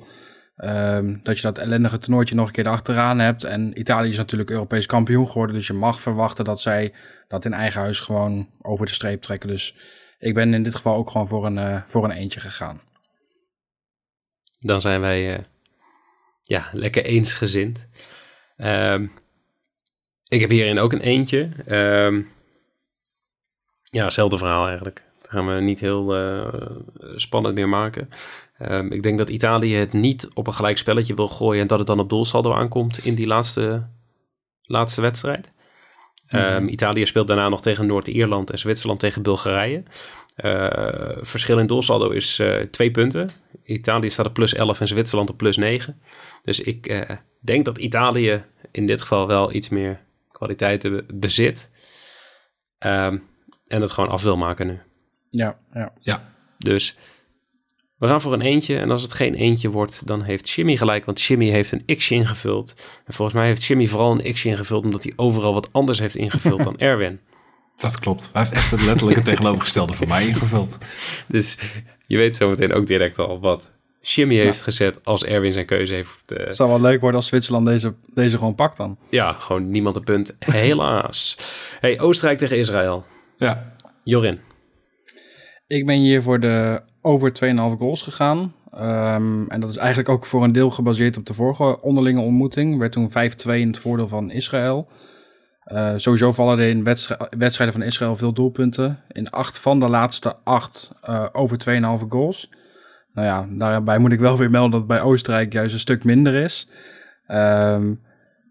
ehm, 0.57 1.17
dat 1.23 1.37
je 1.37 1.43
dat 1.43 1.59
ellendige 1.59 1.99
toernooitje 1.99 2.35
nog 2.35 2.47
een 2.47 2.53
keer 2.53 2.69
achteraan 2.69 3.19
hebt. 3.19 3.45
En 3.45 3.79
Italië 3.79 4.09
is 4.09 4.17
natuurlijk 4.17 4.51
Europees 4.51 4.87
kampioen 4.87 5.29
geworden, 5.29 5.57
dus 5.57 5.67
je 5.67 5.73
mag 5.73 6.01
verwachten 6.01 6.45
dat 6.45 6.61
zij 6.61 6.93
dat 7.29 7.45
in 7.45 7.53
eigen 7.53 7.81
huis 7.81 8.01
gewoon 8.01 8.49
over 8.63 8.87
de 8.87 8.93
streep 8.93 9.23
trekken. 9.23 9.49
Dus 9.49 9.77
ik 10.19 10.35
ben 10.35 10.55
in 10.55 10.63
dit 10.63 10.75
geval 10.75 10.97
ook 10.97 11.11
gewoon 11.11 11.29
voor 11.29 11.47
een, 11.47 11.59
eh, 11.59 11.83
voor 11.87 12.05
een 12.05 12.11
eentje 12.11 12.41
gegaan. 12.41 12.81
dan 14.59 14.81
zijn 14.81 15.01
wij 15.01 15.35
eh, 15.35 15.45
ja, 16.43 16.69
lekker 16.73 17.05
eensgezind. 17.05 17.87
Ehm 18.57 19.07
ik 20.29 20.41
heb 20.41 20.51
hierin 20.51 20.79
ook 20.79 20.93
een 20.93 21.01
eentje. 21.01 21.51
Ehm 21.67 22.23
ja, 23.83 24.05
hetzelfde 24.05 24.39
verhaal 24.39 24.67
eigenlijk. 24.67 25.05
Dat 25.21 25.31
gaan 25.31 25.55
we 25.55 25.61
niet 25.61 25.81
heel 25.81 26.15
eh, 26.15 26.71
spannend 27.15 27.55
meer 27.55 27.69
maken. 27.69 28.11
Ehm, 28.59 28.87
ik 28.93 29.03
denk 29.03 29.19
dat 29.19 29.29
Italië 29.29 29.75
het 29.77 29.93
niet 29.93 30.29
op 30.35 30.47
een 30.47 30.55
gelijk 30.55 30.79
spelletje 30.79 31.15
wil 31.15 31.29
gooien 31.29 31.63
en 31.63 31.67
dat 31.67 31.79
het 31.79 31.87
dan 31.87 31.99
op 32.01 32.09
doelsaldo 32.09 32.53
aankomt 32.53 33.05
in 33.05 33.15
die 33.15 33.27
laatste, 33.27 33.87
laatste 34.63 35.01
wedstrijd. 35.01 35.53
Ehm, 36.29 36.69
Italië 36.69 37.07
speelt 37.07 37.27
daarna 37.27 37.49
nog 37.49 37.63
tegen 37.63 37.87
Noord-Ierland 37.87 38.51
en 38.51 38.59
Zwitserland 38.59 39.01
tegen 39.01 39.23
Bulgarije. 39.23 39.83
Eh, 40.35 41.17
verschil 41.21 41.59
in 41.59 41.67
doelsaldo 41.67 42.11
is 42.11 42.39
eh, 42.39 42.61
twee 42.61 42.91
punten. 42.91 43.31
Italië 43.65 44.11
staat 44.11 44.27
op 44.27 44.35
plus 44.35 44.55
11 44.55 44.81
en 44.81 44.89
Zwitserland 44.89 45.31
op 45.31 45.37
plus 45.37 45.57
9. 45.57 46.01
Dus 46.45 46.61
ik 46.61 46.87
eh, 46.87 47.17
denk 47.41 47.65
dat 47.65 47.79
Italië 47.79 48.45
in 48.71 48.87
dit 48.87 49.01
geval 49.01 49.27
wel 49.27 49.53
iets 49.53 49.69
meer 49.69 50.01
kwaliteiten 50.33 50.91
be- 50.93 51.15
bezit. 51.15 51.71
Ehm, 52.79 53.19
en 53.67 53.81
het 53.81 53.91
gewoon 53.91 54.11
af 54.11 54.23
wil 54.23 54.37
maken 54.37 54.67
nu. 54.67 54.81
Ja, 55.31 55.59
ja. 55.75 55.93
Ja, 56.01 56.33
Dus 56.59 56.97
we 57.99 58.09
gaan 58.09 58.21
voor 58.21 58.33
een 58.33 58.41
eentje. 58.41 58.79
En 58.79 58.91
als 58.91 59.03
het 59.03 59.13
geen 59.13 59.35
eentje 59.35 59.71
wordt, 59.71 60.07
dan 60.07 60.23
heeft 60.23 60.51
Jimmy 60.51 60.77
gelijk. 60.77 61.05
Want 61.05 61.23
Jimmy 61.23 61.49
heeft 61.49 61.73
een 61.73 61.97
x'je 61.97 62.15
ingevuld. 62.15 62.75
En 63.07 63.15
volgens 63.15 63.37
mij 63.39 63.47
heeft 63.47 63.65
Jimmy 63.65 63.87
vooral 63.87 64.13
een 64.21 64.33
x'je 64.33 64.49
ingevuld... 64.49 64.85
omdat 64.85 65.03
hij 65.03 65.13
overal 65.17 65.55
wat 65.55 65.69
anders 65.73 65.99
heeft 65.99 66.17
ingevuld 66.17 66.65
dan 66.65 66.79
Erwin. 66.89 67.21
dat 67.77 67.99
klopt. 67.99 68.31
Hij 68.33 68.43
heeft 68.43 68.55
echt 68.55 68.71
het 68.71 68.83
letterlijke 68.85 69.23
tegenovergestelde 69.31 69.93
van 69.95 70.09
mij 70.09 70.27
ingevuld. 70.27 70.79
Dus 71.29 71.57
je 72.07 72.17
weet 72.17 72.37
zometeen 72.37 72.73
ook 72.73 72.87
direct 72.87 73.19
al 73.19 73.41
wat 73.41 73.71
Jimmy 74.01 74.35
heeft 74.37 74.63
gezet... 74.63 75.05
als 75.05 75.25
Erwin 75.25 75.53
zijn 75.53 75.67
keuze 75.67 75.95
heeft. 75.95 76.33
eh, 76.33 76.47
Het 76.47 76.57
zou 76.57 76.69
wel 76.69 76.81
leuk 76.81 77.01
worden 77.01 77.17
als 77.21 77.29
Zwitserland 77.29 77.67
deze, 77.67 77.95
deze 78.15 78.39
gewoon 78.39 78.55
pakt 78.55 78.77
dan. 78.77 78.99
ja, 79.09 79.33
gewoon 79.33 79.71
niemand 79.71 79.97
een 79.97 80.05
punt. 80.05 80.37
Helaas. 80.39 81.39
hey, 81.81 82.01
Oostenrijk 82.01 82.39
tegen 82.39 82.57
Israël. 82.59 83.05
Ja, 83.39 83.73
Jorin. 84.03 84.41
Ik 85.67 85.87
ben 85.87 85.97
hier 85.97 86.23
voor 86.23 86.41
de 86.41 86.83
over 87.01 87.33
2,5 87.33 87.79
goals 87.79 88.03
gegaan. 88.03 88.55
Ehm, 88.71 89.45
en 89.49 89.61
dat 89.61 89.71
is 89.71 89.77
eigenlijk 89.77 90.09
ook 90.09 90.27
voor 90.27 90.45
een 90.45 90.53
deel 90.53 90.71
gebaseerd 90.71 91.17
op 91.17 91.27
de 91.27 91.35
vorige 91.35 91.81
onderlinge 91.83 92.21
ontmoeting. 92.21 92.79
Werd 92.79 92.93
toen 92.93 93.11
5-2 93.11 93.61
in 93.61 93.67
het 93.67 93.79
voordeel 93.79 94.09
van 94.09 94.31
Israël. 94.31 94.89
Eh, 95.65 95.93
sowieso 95.97 96.33
vallen 96.33 96.59
er 96.59 96.69
in 96.69 96.85
wedstrij- 96.85 97.29
wedstrijden 97.39 97.77
van 97.77 97.85
Israël 97.85 98.17
veel 98.17 98.33
doelpunten. 98.33 99.01
In 99.09 99.31
acht 99.31 99.59
van 99.59 99.81
de 99.81 99.89
laatste 99.89 100.37
acht 100.45 100.93
eh, 101.03 101.27
over 101.33 101.59
2,5 101.59 102.05
goals. 102.09 102.51
Nou 103.13 103.27
ja, 103.27 103.47
daarbij 103.59 103.99
moet 103.99 104.13
ik 104.13 104.21
wel 104.21 104.39
weer 104.39 104.51
melden 104.51 104.71
dat 104.71 104.81
het 104.81 104.89
bij 104.89 105.01
Oostenrijk 105.03 105.53
juist 105.53 105.75
een 105.75 105.81
stuk 105.81 106.05
minder 106.05 106.35
is. 106.35 106.69
Ehm, 107.27 107.95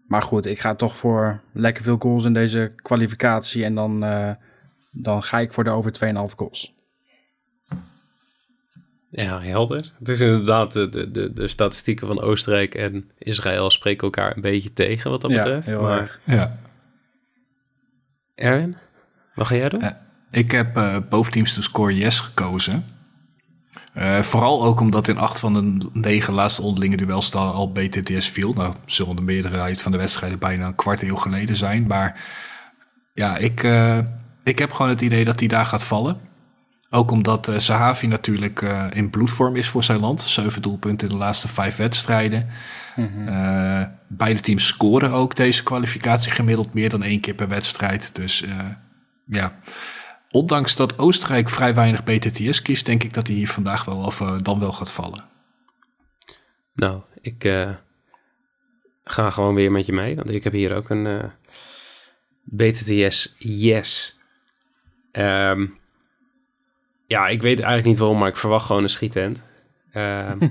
maar 0.06 0.22
goed, 0.22 0.46
ik 0.46 0.58
ga 0.58 0.74
toch 0.74 0.96
voor 0.96 1.40
lekker 1.52 1.82
veel 1.82 1.96
goals 1.98 2.24
in 2.24 2.32
deze 2.32 2.72
kwalificatie. 2.76 3.64
En 3.64 3.74
dan, 3.74 4.04
eh, 4.04 4.30
dan 4.90 5.22
ga 5.22 5.38
ik 5.38 5.52
voor 5.52 5.64
de 5.64 5.70
over 5.70 5.92
2,5 5.92 6.34
goals. 6.36 6.73
Ja, 9.16 9.40
helder. 9.40 9.92
Het 9.98 10.08
is 10.08 10.20
inderdaad, 10.20 10.72
de, 10.72 10.88
de, 10.88 11.10
de, 11.10 11.32
de 11.32 11.48
statistieken 11.48 12.06
van 12.06 12.20
Oostenrijk 12.20 12.74
en 12.74 13.10
Israël 13.18 13.70
spreken 13.70 14.02
elkaar 14.04 14.36
een 14.36 14.42
beetje 14.42 14.72
tegen 14.72 15.10
wat 15.10 15.20
dat 15.20 15.30
Ja, 15.30 15.36
betreft. 15.36 15.66
heel 15.66 15.82
maar 15.82 16.00
erg. 16.00 16.20
ja. 16.24 16.58
Erwin, 18.34 18.76
wat 19.34 19.46
ga 19.46 19.54
jij 19.54 19.68
doen? 19.68 19.80
Eh, 19.82 19.90
Ik 20.30 20.50
heb 20.50 20.76
eh 20.76 20.96
both 21.08 21.32
teams 21.32 21.54
to 21.54 21.60
score 21.60 21.96
yes 21.96 22.20
gekozen. 22.20 22.84
Eh, 23.92 24.20
vooral 24.20 24.64
ook 24.64 24.80
omdat 24.80 25.08
in 25.08 25.18
acht 25.18 25.38
van 25.38 25.52
de 25.80 25.88
negen 25.92 26.32
laatste 26.34 26.62
onderlinge 26.62 26.96
duels 26.96 27.30
daar 27.30 27.42
al 27.42 27.72
BTTS 27.72 28.28
viel. 28.28 28.52
Nou, 28.52 28.74
zullen 28.86 29.16
de 29.16 29.22
meerderheid 29.22 29.82
van 29.82 29.92
de 29.92 29.98
wedstrijden 29.98 30.38
bijna 30.38 30.66
een 30.66 30.74
kwart 30.74 31.02
eeuw 31.02 31.16
geleden 31.16 31.56
zijn. 31.56 31.86
Maar 31.86 32.24
ja, 33.12 33.36
ik, 33.36 33.62
eh, 33.62 33.98
ik 34.44 34.58
heb 34.58 34.72
gewoon 34.72 34.90
het 34.90 35.00
idee 35.00 35.24
dat 35.24 35.38
hij 35.40 35.48
daar 35.48 35.64
gaat 35.66 35.84
vallen. 35.84 36.20
Ook 36.94 37.10
omdat 37.10 37.48
eh 37.48 37.58
Sahavi 37.58 38.06
natuurlijk 38.06 38.62
eh, 38.62 38.86
in 38.90 39.10
bloedvorm 39.10 39.56
is 39.56 39.68
voor 39.68 39.84
zijn 39.84 40.00
land. 40.00 40.20
Zeven 40.20 40.62
doelpunten 40.62 41.08
in 41.08 41.14
de 41.14 41.20
laatste 41.20 41.48
vijf 41.48 41.76
wedstrijden. 41.76 42.48
Eh, 43.26 43.82
beide 44.08 44.40
teams 44.40 44.66
scoren 44.66 45.10
ook 45.10 45.36
deze 45.36 45.62
kwalificatie 45.62 46.32
gemiddeld 46.32 46.74
meer 46.74 46.88
dan 46.88 47.02
één 47.02 47.20
keer 47.20 47.34
per 47.34 47.48
wedstrijd. 47.48 48.14
Dus 48.14 48.42
eh, 48.42 48.58
ja, 49.26 49.58
ondanks 50.30 50.76
dat 50.76 50.98
Oostenrijk 50.98 51.48
vrij 51.48 51.74
weinig 51.74 52.04
BTTS 52.04 52.62
kiest, 52.62 52.86
denk 52.86 53.02
ik 53.02 53.14
dat 53.14 53.26
hij 53.26 53.36
hier 53.36 53.48
vandaag 53.48 53.84
wel 53.84 53.96
of 53.96 54.18
dan 54.42 54.60
wel 54.60 54.72
gaat 54.72 54.90
vallen. 54.90 55.32
Nou, 56.74 57.00
ik 57.20 57.44
eh, 57.44 57.70
ga 59.04 59.30
gewoon 59.30 59.54
weer 59.54 59.72
met 59.72 59.86
je 59.86 59.92
mee, 59.92 60.16
want 60.16 60.30
ik 60.30 60.44
heb 60.44 60.52
hier 60.52 60.74
ook 60.74 60.90
een 60.90 61.06
eh, 61.06 61.24
BTTS 62.42 63.34
yes. 63.38 64.18
Ehm, 65.12 65.66
ja, 67.14 67.28
ik 67.28 67.42
weet 67.42 67.60
eigenlijk 67.60 67.86
niet 67.86 67.98
waarom, 67.98 68.18
maar 68.18 68.28
ik 68.28 68.36
verwacht 68.36 68.66
gewoon 68.66 68.82
een 68.82 68.88
schietent. 68.88 69.44
Ehm, 69.92 70.38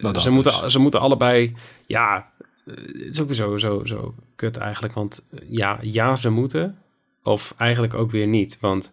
Nou, 0.00 0.20
ze, 0.20 0.30
moeten, 0.30 0.70
ze 0.70 0.78
moeten 0.78 1.00
allebei, 1.00 1.56
ja, 1.86 2.30
eh, 2.66 2.74
het 2.76 3.06
is 3.06 3.20
ook 3.20 3.26
weer 3.26 3.36
zo, 3.36 3.58
zo, 3.58 3.84
zo 3.84 4.14
kut 4.36 4.56
eigenlijk, 4.56 4.94
want 4.94 5.24
eh, 5.30 5.38
ja, 5.48 5.78
ja, 5.80 6.16
ze 6.16 6.30
moeten, 6.30 6.78
of 7.22 7.54
eigenlijk 7.58 7.94
ook 7.94 8.10
weer 8.10 8.26
niet, 8.26 8.58
want 8.60 8.90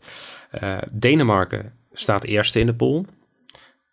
eh, 0.51 0.77
Denemarken 0.91 1.73
staat 1.93 2.23
eerste 2.23 2.59
in 2.59 2.65
de 2.65 2.75
pool. 2.75 3.05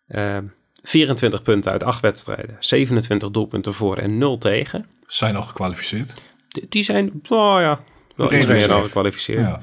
Ehm 0.07 0.45
24 0.81 1.41
punten 1.41 1.71
uit 1.71 1.83
8 1.83 2.01
wedstrijden, 2.01 2.55
27 2.59 3.31
doelpunten 3.31 3.73
voor 3.73 3.97
en 3.97 4.17
0 4.17 4.37
tegen. 4.37 4.85
Zijn 5.05 5.35
al 5.35 5.43
gekwalificeerd. 5.43 6.21
Die, 6.47 6.65
die 6.69 6.83
zijn, 6.83 7.11
oh 7.29 7.57
ja, 7.59 7.83
wel 8.15 8.33
iets 8.33 8.45
meer 8.45 8.67
dan 8.67 8.83
gekwalificeerd. 8.83 9.47
Ja, 9.47 9.61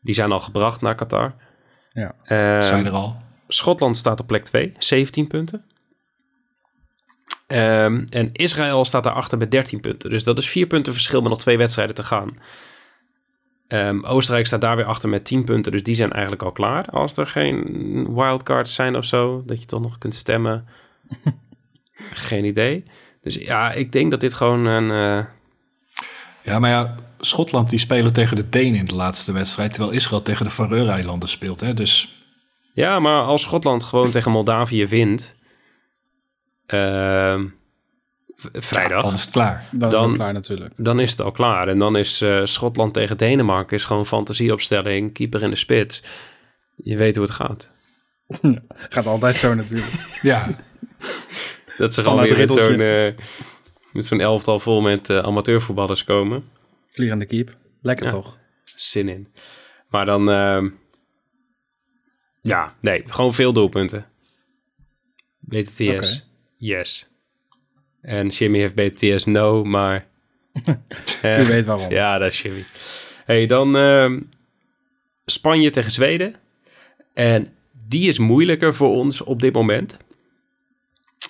Die 0.00 0.14
zijn 0.14 0.32
al 0.32 0.40
gebracht 0.40 0.80
naar 0.80 0.94
Qatar. 0.94 1.34
Ja. 1.98 2.14
Ehm, 2.24 2.62
zijn 2.62 2.86
er 2.86 2.92
al. 2.92 3.16
Schotland 3.48 3.96
staat 3.96 4.20
op 4.20 4.26
plek 4.26 4.44
2, 4.44 4.72
17 4.78 5.26
punten. 5.26 5.64
Ehm, 7.46 8.04
en 8.10 8.32
Israël 8.32 8.84
staat 8.84 9.04
daarachter 9.04 9.38
met 9.38 9.50
13 9.50 9.80
punten. 9.80 10.10
Dus 10.10 10.24
dat 10.24 10.38
is 10.38 10.48
4 10.48 10.66
punten 10.66 10.92
verschil 10.92 11.20
met 11.20 11.30
nog 11.30 11.38
twee 11.40 11.58
wedstrijden 11.58 11.94
te 11.94 12.02
gaan. 12.02 12.38
Ehm, 13.68 14.04
Oostenrijk 14.04 14.46
staat 14.46 14.60
daar 14.60 14.76
weer 14.76 14.84
achter 14.84 15.08
met 15.08 15.24
10 15.24 15.44
punten. 15.44 15.72
Dus 15.72 15.82
die 15.82 15.94
zijn 15.94 16.10
eigenlijk 16.12 16.42
al 16.42 16.52
klaar. 16.52 16.84
Als 16.90 17.16
er 17.16 17.26
geen 17.26 18.14
wildcards 18.14 18.74
zijn 18.74 18.96
of 18.96 19.04
zo, 19.04 19.42
dat 19.46 19.60
je 19.60 19.66
toch 19.66 19.80
nog 19.80 19.98
kunt 19.98 20.14
stemmen. 20.14 20.66
geen 22.28 22.44
idee. 22.44 22.84
Dus 23.22 23.34
ja, 23.34 23.72
ik 23.72 23.92
denk 23.92 24.10
dat 24.10 24.20
dit 24.20 24.34
gewoon 24.34 24.64
een... 24.66 24.90
eh, 24.90 25.24
Ja, 26.48 26.58
maar 26.58 26.70
ja, 26.70 26.94
Schotland 27.18 27.70
die 27.70 27.78
spelen 27.78 28.12
tegen 28.12 28.36
de 28.36 28.48
Denen 28.48 28.78
in 28.78 28.84
de 28.84 28.94
laatste 28.94 29.32
wedstrijd, 29.32 29.72
terwijl 29.72 29.94
Israël 29.94 30.22
tegen 30.22 30.44
de 30.44 30.50
Faroe-eilanden 30.50 31.28
speelt. 31.28 31.60
Hè? 31.60 31.74
Dus 31.74 32.22
Ja, 32.72 32.98
maar 33.00 33.22
als 33.22 33.42
Schotland 33.42 33.82
gewoon 33.84 34.10
tegen 34.10 34.30
Moldavië 34.30 34.86
wint... 34.86 35.36
ehm, 36.66 37.44
vrijdag... 38.52 39.02
dan 39.02 39.12
is 39.12 39.20
het 39.20 39.30
klaar. 39.30 39.64
Dat 39.72 39.92
is 39.92 39.98
Dan- 39.98 40.08
ook 40.10 40.14
klaar 40.16 40.32
natuurlijk. 40.32 40.72
dan 40.76 41.00
is 41.00 41.10
het 41.10 41.20
al 41.20 41.30
klaar. 41.30 41.68
En 41.68 41.78
dan 41.78 41.96
is 41.96 42.20
eh, 42.20 42.40
Schotland 42.44 42.94
tegen 42.94 43.16
Denemarken 43.16 43.76
is 43.76 43.84
gewoon 43.84 44.06
fantasieopstelling, 44.06 45.12
keeper 45.12 45.42
in 45.42 45.50
de 45.50 45.56
spits. 45.56 46.02
Je 46.76 46.96
weet 46.96 47.16
hoe 47.16 47.24
het 47.24 47.34
gaat. 47.34 47.70
Gaat 48.88 49.06
altijd 49.06 49.36
zo 49.36 49.54
natuurlijk. 49.54 50.18
Ja, 50.22 50.46
Dat 51.78 51.94
ze 51.94 52.02
gewoon 52.02 52.20
weer 52.22 52.28
zo'n, 52.28 52.56
riddeltje. 52.56 53.14
Met 53.98 54.06
zo'n 54.06 54.20
elftal 54.20 54.60
vol 54.60 54.80
met 54.80 55.10
eh, 55.10 55.18
amateurvoetballers 55.18 56.04
komen. 56.04 56.44
Vliegende 56.86 57.26
keep. 57.26 57.56
Lekker 57.82 58.04
Ja. 58.06 58.10
toch? 58.12 58.38
zin 58.74 59.08
in. 59.08 59.28
Maar 59.88 60.06
dan, 60.06 60.30
ehm, 60.30 60.68
ja, 62.42 62.74
nee, 62.80 63.02
gewoon 63.06 63.34
veel 63.34 63.52
doelpunten. 63.52 64.06
BTTS, 65.40 66.26
yes. 66.56 67.08
En 68.00 68.28
Jimmy 68.28 68.58
heeft 68.58 68.74
BTTS 68.74 69.24
no, 69.24 69.64
maar... 69.64 70.06
U 71.22 71.44
weet 71.44 71.64
waarom. 71.64 71.90
ja, 71.90 72.18
dat 72.18 72.32
is 72.32 72.42
Jimmy. 72.42 72.64
hey, 73.24 73.46
dan 73.46 73.76
ehm, 73.76 74.20
Spanje 75.24 75.70
tegen 75.70 75.90
Zweden. 75.90 76.34
En 77.14 77.52
die 77.88 78.08
is 78.08 78.18
moeilijker 78.18 78.74
voor 78.74 78.90
ons 78.90 79.20
op 79.22 79.40
dit 79.40 79.52
moment. 79.52 79.96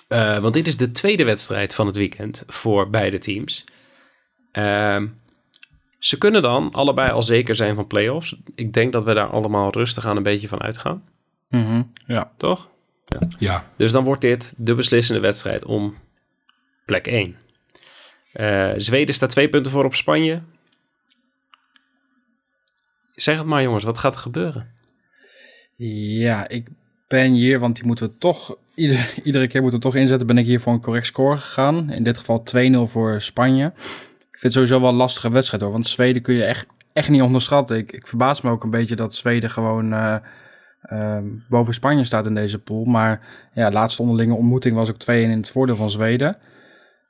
Eh, 0.09 0.37
want 0.39 0.53
dit 0.53 0.67
is 0.67 0.77
de 0.77 0.91
tweede 0.91 1.23
wedstrijd 1.23 1.75
van 1.75 1.85
het 1.87 1.95
weekend 1.95 2.43
voor 2.47 2.89
beide 2.89 3.17
teams. 3.17 3.63
Ehm, 4.51 5.07
ze 5.99 6.17
kunnen 6.17 6.41
dan 6.41 6.71
allebei 6.71 7.11
al 7.11 7.23
zeker 7.23 7.55
zijn 7.55 7.75
van 7.75 7.87
play-offs. 7.87 8.35
Ik 8.55 8.73
denk 8.73 8.93
dat 8.93 9.03
we 9.03 9.13
daar 9.13 9.27
allemaal 9.29 9.71
rustig 9.71 10.05
aan 10.05 10.17
een 10.17 10.23
beetje 10.23 10.47
van 10.47 10.61
uitgaan. 10.61 11.03
Mhm, 11.49 11.81
Ja. 12.05 12.31
Toch? 12.37 12.69
Ja, 13.39 13.65
Dus 13.75 13.91
dan 13.91 14.03
wordt 14.03 14.21
dit 14.21 14.53
de 14.57 14.75
beslissende 14.75 15.21
wedstrijd 15.21 15.65
om 15.65 15.97
plek 16.85 17.07
1. 17.07 17.35
Eh, 18.31 18.71
Zweden 18.77 19.15
staat 19.15 19.29
twee 19.29 19.49
punten 19.49 19.71
voor 19.71 19.85
op 19.85 19.95
Spanje. 19.95 20.41
Zeg 23.15 23.37
het 23.37 23.45
maar 23.45 23.61
jongens, 23.63 23.83
wat 23.83 23.97
gaat 23.97 24.15
er 24.15 24.21
gebeuren? 24.21 24.71
Ja, 25.75 26.47
ik 26.47 26.67
ben 27.09 27.31
hier, 27.31 27.59
want 27.59 27.75
die 27.75 27.85
moeten 27.85 28.07
we 28.07 28.15
toch, 28.17 28.55
ieder, 28.75 29.13
iedere 29.23 29.47
keer 29.47 29.61
moeten 29.61 29.79
we 29.79 29.85
toch 29.85 29.95
inzetten, 29.95 30.27
ben 30.27 30.37
ik 30.37 30.45
hier 30.45 30.59
voor 30.59 30.73
een 30.73 30.81
correct 30.81 31.05
score 31.05 31.37
gegaan. 31.37 31.91
In 31.91 32.03
dit 32.03 32.17
geval 32.17 32.43
2-0 32.87 32.91
voor 32.91 33.21
Spanje. 33.21 33.65
Ik 34.31 34.39
vind 34.39 34.41
het 34.41 34.53
sowieso 34.53 34.79
wel 34.79 34.89
een 34.89 34.95
lastige 34.95 35.31
wedstrijd 35.31 35.63
hoor, 35.63 35.71
want 35.71 35.87
Zweden 35.87 36.21
kun 36.21 36.33
je 36.33 36.43
echt, 36.43 36.65
echt 36.93 37.09
niet 37.09 37.21
onderschatten. 37.21 37.77
Ik, 37.77 37.91
ik 37.91 38.07
verbaas 38.07 38.41
me 38.41 38.49
ook 38.49 38.63
een 38.63 38.69
beetje 38.69 38.95
dat 38.95 39.15
Zweden 39.15 39.49
gewoon 39.49 39.93
eh, 39.93 40.15
ehm, 40.81 41.25
boven 41.49 41.73
Spanje 41.73 42.03
staat 42.03 42.25
in 42.25 42.35
deze 42.35 42.59
pool. 42.59 42.85
Maar 42.85 43.21
ja, 43.53 43.71
laatste 43.71 44.01
onderlinge 44.01 44.33
ontmoeting 44.33 44.75
was 44.75 44.89
ook 44.89 45.01
2-1 45.01 45.05
in 45.05 45.29
het 45.29 45.49
voordeel 45.49 45.75
van 45.75 45.89
Zweden. 45.89 46.37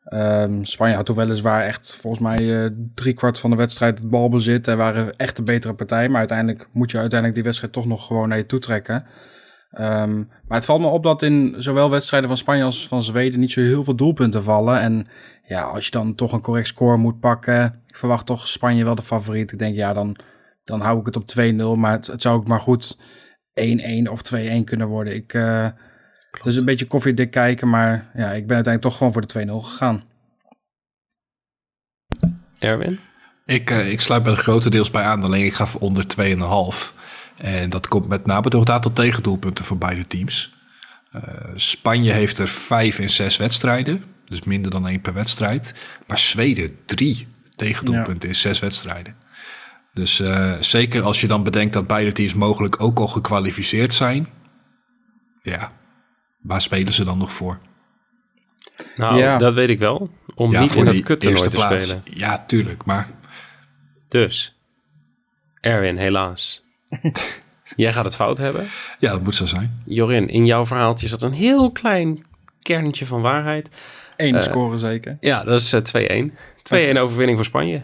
Ehm, 0.04 0.64
Spanje 0.64 0.96
had 0.96 1.06
toen 1.06 1.16
weliswaar 1.16 1.66
echt 1.66 1.96
volgens 1.96 2.24
mij 2.24 2.64
eh 2.64 2.70
driekwart 2.96 3.40
van 3.40 3.50
de 3.50 3.56
wedstrijd 3.56 3.98
het 3.98 4.10
balbezit 4.10 4.68
en 4.68 4.78
waren 4.78 5.16
echt 5.16 5.36
de 5.36 5.44
betere 5.44 5.74
partij. 5.74 6.08
Maar 6.10 6.20
uiteindelijk 6.20 6.68
moet 6.72 6.92
je 6.92 6.98
uiteindelijk 6.98 7.36
die 7.36 7.48
wedstrijd 7.48 7.74
toch 7.74 7.86
nog 7.86 8.06
gewoon 8.06 8.30
naar 8.30 8.38
je 8.38 8.46
toe 8.46 8.60
trekken. 8.60 9.06
Ehm, 9.70 10.18
maar 10.18 10.58
het 10.58 10.66
valt 10.66 10.82
me 10.82 10.88
op 10.88 11.04
dat 11.04 11.22
in 11.22 11.56
zowel 11.58 11.90
wedstrijden 11.90 12.30
van 12.30 12.38
Spanje 12.38 12.64
als 12.64 12.88
van 12.88 13.04
Zweden 13.04 13.40
niet 13.40 13.52
zo 13.52 13.62
heel 13.62 13.84
veel 13.84 13.96
doelpunten 13.96 14.44
vallen. 14.44 14.80
En 14.80 15.08
ja, 15.46 15.62
als 15.62 15.86
je 15.86 15.92
dan 15.92 16.16
toch 16.16 16.32
een 16.32 16.42
correct 16.42 16.68
score 16.68 16.98
moet 16.98 17.20
pakken, 17.20 17.84
ik 17.88 17.96
verwacht 17.96 18.26
toch 18.26 18.48
Spanje 18.48 18.84
wel 18.84 18.96
de 18.96 19.02
favoriet. 19.02 19.52
Ik 19.52 19.60
denk 19.60 19.76
ja, 19.76 19.94
dan, 19.94 20.16
dan 20.64 20.82
hou 20.82 21.00
ik 21.00 21.06
het 21.06 21.16
op 21.16 21.24
2-0. 21.76 21.80
Maar 21.80 21.92
het, 21.92 22.08
het 22.08 22.22
zou 22.22 22.38
ook 22.38 22.48
maar 22.48 22.60
goed 22.60 22.98
1-1 24.08 24.10
of 24.12 24.22
2-1 24.36 24.64
kunnen 24.64 24.88
worden. 24.88 25.16
Ik, 25.16 25.34
eh 25.34 25.68
het 26.32 26.46
is 26.46 26.56
een 26.56 26.66
beetje 26.66 26.88
koffiedik 26.88 27.32
kijken, 27.32 27.70
maar 27.70 28.12
ja, 28.14 28.32
ik 28.32 28.48
ben 28.48 28.56
uiteindelijk 28.56 28.82
toch 28.82 28.98
gewoon 28.98 29.14
voor 29.14 29.28
de 29.28 29.48
2-0 29.48 29.52
gegaan. 29.52 30.04
Erwin? 32.60 33.00
ik, 33.50 33.70
eh, 33.70 33.92
ik 33.92 34.02
sluit 34.02 34.24
me 34.24 34.30
er 34.30 34.38
grotendeels 34.38 34.92
bij 34.92 35.04
aan. 35.04 35.24
Alleen 35.24 35.46
ik 35.46 35.54
ga 35.54 35.68
voor 35.68 35.82
onder 35.82 36.06
2,5. 36.08 36.94
En 37.40 37.70
dat 37.70 37.88
komt 37.88 38.08
met 38.08 38.26
name 38.26 38.50
door 38.50 38.60
het 38.60 38.70
aantal 38.70 38.94
tegendoelpunten 38.94 39.66
voor 39.66 39.78
beide 39.78 40.08
teams. 40.08 40.54
Eh, 41.12 41.22
Spanje 41.56 42.12
heeft 42.12 42.38
er 42.38 42.48
vijf 42.48 43.00
in 43.00 43.10
zes 43.10 43.38
wedstrijden. 43.38 44.04
Dus 44.26 44.42
minder 44.44 44.72
dan 44.72 44.88
één 44.88 45.02
per 45.02 45.14
wedstrijd. 45.14 45.88
Maar 46.08 46.20
Zweden 46.20 46.78
drie 46.86 47.28
tegendoelpunten 47.56 48.30
in 48.30 48.36
zes 48.36 48.60
wedstrijden. 48.60 49.16
Dus 49.94 50.20
eh, 50.20 50.56
zeker 50.60 51.04
als 51.04 51.22
je 51.22 51.28
dan 51.28 51.44
bedenkt 51.44 51.74
dat 51.74 51.88
beide 51.88 52.12
teams 52.12 52.34
mogelijk 52.34 52.82
ook 52.82 53.00
al 53.00 53.08
gekwalificeerd 53.08 53.96
zijn. 53.96 54.28
Ja, 55.42 55.72
waar 56.42 56.62
spelen 56.62 56.94
ze 56.94 57.04
dan 57.04 57.18
nog 57.18 57.34
voor? 57.34 57.60
Nou, 58.96 59.18
Ja. 59.18 59.38
dat 59.38 59.54
weet 59.54 59.70
ik 59.70 59.80
wel. 59.80 60.10
Om 60.36 60.52
ja, 60.52 60.62
niet 60.62 60.72
voor 60.72 60.86
in 60.86 60.92
dat 60.92 61.02
kuttoernooi 61.04 61.50
te 61.50 61.56
plaats. 61.56 61.84
spelen. 61.84 62.04
Ja, 62.04 62.46
tuurlijk. 62.46 62.86
Maar 62.86 63.10
Dus, 64.10 64.56
Erwin, 65.62 65.98
helaas. 65.98 66.64
Jij 67.76 67.94
gaat 67.94 68.06
het 68.06 68.16
fout 68.16 68.38
hebben. 68.38 68.68
ja, 69.00 69.12
dat 69.12 69.24
moet 69.24 69.36
zo 69.36 69.46
zijn. 69.46 69.82
Jorin, 69.86 70.28
in 70.28 70.46
jouw 70.46 70.66
verhaaltje 70.66 71.08
zat 71.08 71.22
een 71.22 71.34
heel 71.34 71.72
klein 71.72 72.26
kernetje 72.62 73.06
van 73.06 73.22
waarheid. 73.22 73.70
Eén 74.18 74.44
score 74.44 74.78
zeker. 74.78 75.18
Ja, 75.20 75.44
dat 75.44 75.60
is 75.60 75.74
eh, 75.74 76.26
2-1. 76.26 76.32
2-1 76.96 76.98
overwinning 76.98 77.38
voor 77.38 77.46
Spanje. 77.46 77.84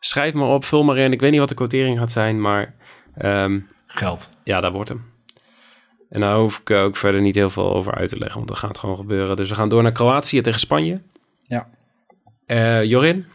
Schrijf 0.00 0.34
maar 0.34 0.48
op, 0.48 0.64
vul 0.64 0.84
maar 0.84 0.96
in. 0.98 1.12
Ik 1.12 1.20
weet 1.20 1.30
niet 1.30 1.40
wat 1.40 1.48
de 1.48 1.54
quotering 1.54 1.98
gaat 1.98 2.12
zijn, 2.12 2.40
maar 2.40 2.74
ehm, 3.14 3.60
Geld. 3.86 4.30
ja, 4.44 4.60
dat 4.60 4.72
wordt 4.72 4.88
hem. 4.88 5.04
En 6.08 6.20
daar 6.20 6.36
hoef 6.36 6.58
ik 6.58 6.70
ook 6.70 6.96
verder 6.96 7.20
niet 7.20 7.34
heel 7.34 7.50
veel 7.50 7.74
over 7.74 7.94
uit 7.94 8.08
te 8.08 8.18
leggen, 8.18 8.36
want 8.36 8.48
dat 8.48 8.58
gaat 8.58 8.78
gewoon 8.78 8.96
gebeuren. 8.96 9.36
Dus 9.36 9.48
we 9.48 9.54
gaan 9.54 9.68
door 9.68 9.82
naar 9.82 9.92
Kroatië 9.92 10.40
tegen 10.40 10.60
Spanje. 10.60 11.00
Ja. 11.42 11.68
Eh, 12.46 12.84
Jorin, 12.84 13.26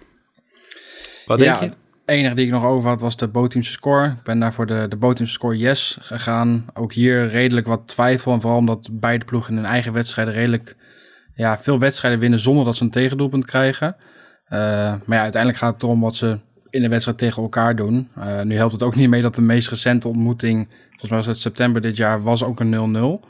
wat 1.26 1.40
denk 1.40 1.60
ja, 1.60 1.64
je? 1.64 1.72
Enige 2.12 2.36
die 2.36 2.46
ik 2.46 2.52
nog 2.52 2.64
over 2.64 2.90
had 2.90 3.02
was 3.02 3.18
de 3.18 3.28
bootteamse 3.28 3.72
score. 3.72 4.08
Ik 4.08 4.24
ben 4.24 4.40
daar 4.40 4.54
voor 4.54 4.66
de, 4.66 4.88
de 5.00 5.26
score 5.26 5.58
yes 5.58 5.98
gegaan. 6.02 6.66
Ook 6.74 6.94
hier 6.94 7.28
redelijk 7.28 7.68
wat 7.68 7.88
twijfel. 7.88 8.34
En 8.34 8.42
vooral 8.42 8.60
omdat 8.60 8.90
beide 8.92 9.26
ploegen 9.26 9.52
in 9.52 9.58
hun 9.58 9.72
eigen 9.72 9.94
wedstrijden 9.94 10.34
redelijk 10.34 10.76
ja, 11.36 11.58
veel 11.58 11.80
wedstrijden 11.80 12.20
winnen 12.20 12.40
zonder 12.40 12.66
dat 12.66 12.76
ze 12.76 12.84
een 12.84 12.90
tegendoelpunt 12.90 13.46
krijgen. 13.46 13.96
Eh, 14.46 14.60
maar 15.06 15.18
ja, 15.18 15.22
uiteindelijk 15.22 15.62
gaat 15.62 15.74
het 15.74 15.84
erom 15.84 16.02
wat 16.02 16.16
ze 16.16 16.40
in 16.70 16.82
de 16.82 16.90
wedstrijd 16.90 17.18
tegen 17.18 17.42
elkaar 17.42 17.76
doen. 17.76 18.10
Eh, 18.16 18.42
nu 18.42 18.56
helpt 18.56 18.74
het 18.74 18.84
ook 18.84 18.96
niet 18.96 19.10
mee 19.10 19.22
dat 19.22 19.36
de 19.36 19.42
meest 19.42 19.70
recente 19.70 20.08
ontmoeting, 20.08 20.68
volgens 20.90 21.10
mij 21.10 21.18
was 21.18 21.26
het 21.26 21.40
september 21.40 21.82
dit 21.82 21.98
jaar, 21.98 22.24
was 22.24 22.44
ook 22.44 22.60
een 22.60 22.70
0-0. 22.70 23.28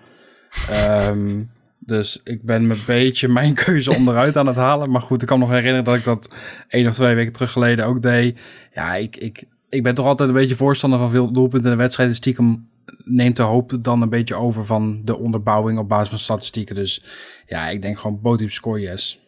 Ehm, 0.69 1.41
dus 1.85 2.21
ik 2.23 2.43
ben 2.43 2.67
me 2.67 2.73
een 2.73 2.79
beetje 2.85 3.27
mijn 3.27 3.53
keuze 3.65 3.95
onderuit 3.95 4.37
aan 4.37 4.47
het 4.47 4.55
halen. 4.55 4.91
Maar 4.91 5.01
goed, 5.01 5.21
ik 5.21 5.27
kan 5.27 5.39
me 5.39 5.45
nog 5.45 5.53
herinneren 5.53 5.83
dat 5.83 5.95
ik 5.95 6.03
dat 6.03 6.33
één 6.67 6.87
of 6.87 6.93
twee 6.93 7.15
weken 7.15 7.33
terug 7.33 7.51
geleden 7.51 7.85
ook 7.85 8.01
deed. 8.01 8.39
Ja, 8.73 8.95
ik, 8.95 9.15
ik, 9.15 9.43
ik 9.69 9.83
ben 9.83 9.93
toch 9.93 10.05
altijd 10.05 10.29
een 10.29 10.35
beetje 10.35 10.55
voorstander 10.55 10.99
van 10.99 11.09
veel 11.09 11.31
doelpunten 11.31 11.71
in 11.71 11.75
de 11.77 11.81
wedstrijden. 11.81 12.15
Stiekem 12.15 12.69
neemt 13.03 13.37
de 13.37 13.43
hoop 13.43 13.77
dan 13.81 14.01
een 14.01 14.09
beetje 14.09 14.35
over 14.35 14.65
van 14.65 15.01
de 15.05 15.17
onderbouwing 15.17 15.79
op 15.79 15.87
basis 15.87 16.09
van 16.09 16.19
statistieken. 16.19 16.75
Dus 16.75 17.03
ja, 17.45 17.69
ik 17.69 17.81
denk 17.81 17.99
gewoon 17.99 18.21
bootteam 18.21 18.49
score 18.49 18.79
yes. 18.79 19.19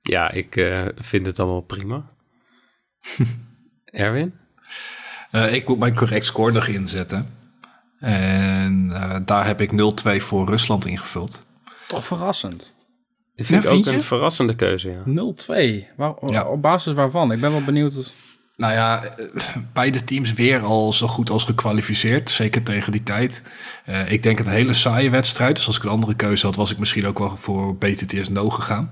Ja, 0.00 0.30
ik 0.30 0.56
eh, 0.56 0.86
vind 0.94 1.26
het 1.26 1.38
allemaal 1.38 1.60
prima. 1.60 2.10
Erwin? 3.84 4.34
Eh, 5.30 5.54
ik 5.54 5.68
moet 5.68 5.78
mijn 5.78 5.94
correct 5.94 6.24
score 6.24 6.52
nog 6.52 6.66
inzetten. 6.66 7.39
En 8.00 8.90
eh, 8.94 9.16
daar 9.24 9.46
heb 9.46 9.60
ik 9.60 9.70
0-2 9.72 10.16
voor 10.22 10.48
Rusland 10.48 10.86
ingevuld. 10.86 11.46
Toch 11.88 12.04
verrassend. 12.04 12.74
Dat 13.36 13.46
vind 13.46 13.62
Ja, 13.62 13.70
ik 13.70 13.76
ook 13.76 13.86
een 13.86 14.02
verrassende 14.02 14.54
keuze, 14.54 14.88
ja. 14.90 15.02
0-2. 15.04 15.86
Waar, 15.96 16.14
Ja. 16.26 16.44
Op 16.44 16.62
basis 16.62 16.92
waarvan? 16.94 17.32
Ik 17.32 17.40
ben 17.40 17.50
wel 17.50 17.64
benieuwd. 17.64 18.12
Nou 18.56 18.72
ja, 18.72 19.04
eh, 19.04 19.26
beide 19.72 20.04
teams 20.04 20.32
weer 20.32 20.60
al 20.62 20.92
zo 20.92 21.06
goed 21.06 21.30
als 21.30 21.44
gekwalificeerd. 21.44 22.30
Zeker 22.30 22.62
tegen 22.62 22.92
die 22.92 23.02
tijd. 23.02 23.42
Eh, 23.84 24.12
ik 24.12 24.22
denk 24.22 24.38
een 24.38 24.48
hele 24.48 24.72
saaie 24.72 25.10
wedstrijd. 25.10 25.56
Dus 25.56 25.66
als 25.66 25.76
ik 25.76 25.82
een 25.82 25.88
andere 25.90 26.14
keuze 26.14 26.46
had, 26.46 26.56
was 26.56 26.70
ik 26.70 26.78
misschien 26.78 27.06
ook 27.06 27.18
wel 27.18 27.36
voor 27.36 27.76
BTTS 27.76 28.28
No 28.28 28.50
gegaan. 28.50 28.90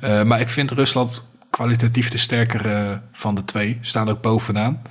Eh, 0.00 0.22
maar 0.22 0.40
ik 0.40 0.48
vind 0.48 0.70
Rusland 0.70 1.24
kwalitatief 1.50 2.08
de 2.08 2.18
sterkere 2.18 3.00
van 3.12 3.34
de 3.34 3.44
twee. 3.44 3.78
Staan 3.80 4.08
ook 4.08 4.20
bovenaan. 4.22 4.82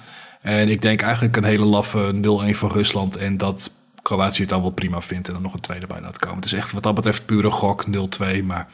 En 0.44 0.70
ik 0.70 0.82
denk 0.82 1.02
eigenlijk 1.02 1.38
een 1.38 1.44
hele 1.44 1.66
laffe 1.66 2.14
0-1 2.16 2.58
voor 2.58 2.72
Rusland. 2.72 3.18
En 3.18 3.38
dat 3.38 3.72
Kroatië 4.02 4.42
het 4.42 4.50
dan 4.50 4.62
wel 4.62 4.72
prima 4.72 5.02
vindt. 5.02 5.28
En 5.28 5.34
dan 5.34 5.44
nog 5.44 5.54
een 5.54 5.60
tweede 5.60 5.88
bij 5.88 6.02
laat 6.02 6.20
komen. 6.20 6.36
Het 6.36 6.46
is 6.46 6.54
echt 6.54 6.72
wat 6.72 6.84
dat 6.84 6.96
betreft 6.96 7.26
pure 7.26 7.50
gok 7.52 7.86
0-2. 7.86 8.44
Maar 8.44 8.68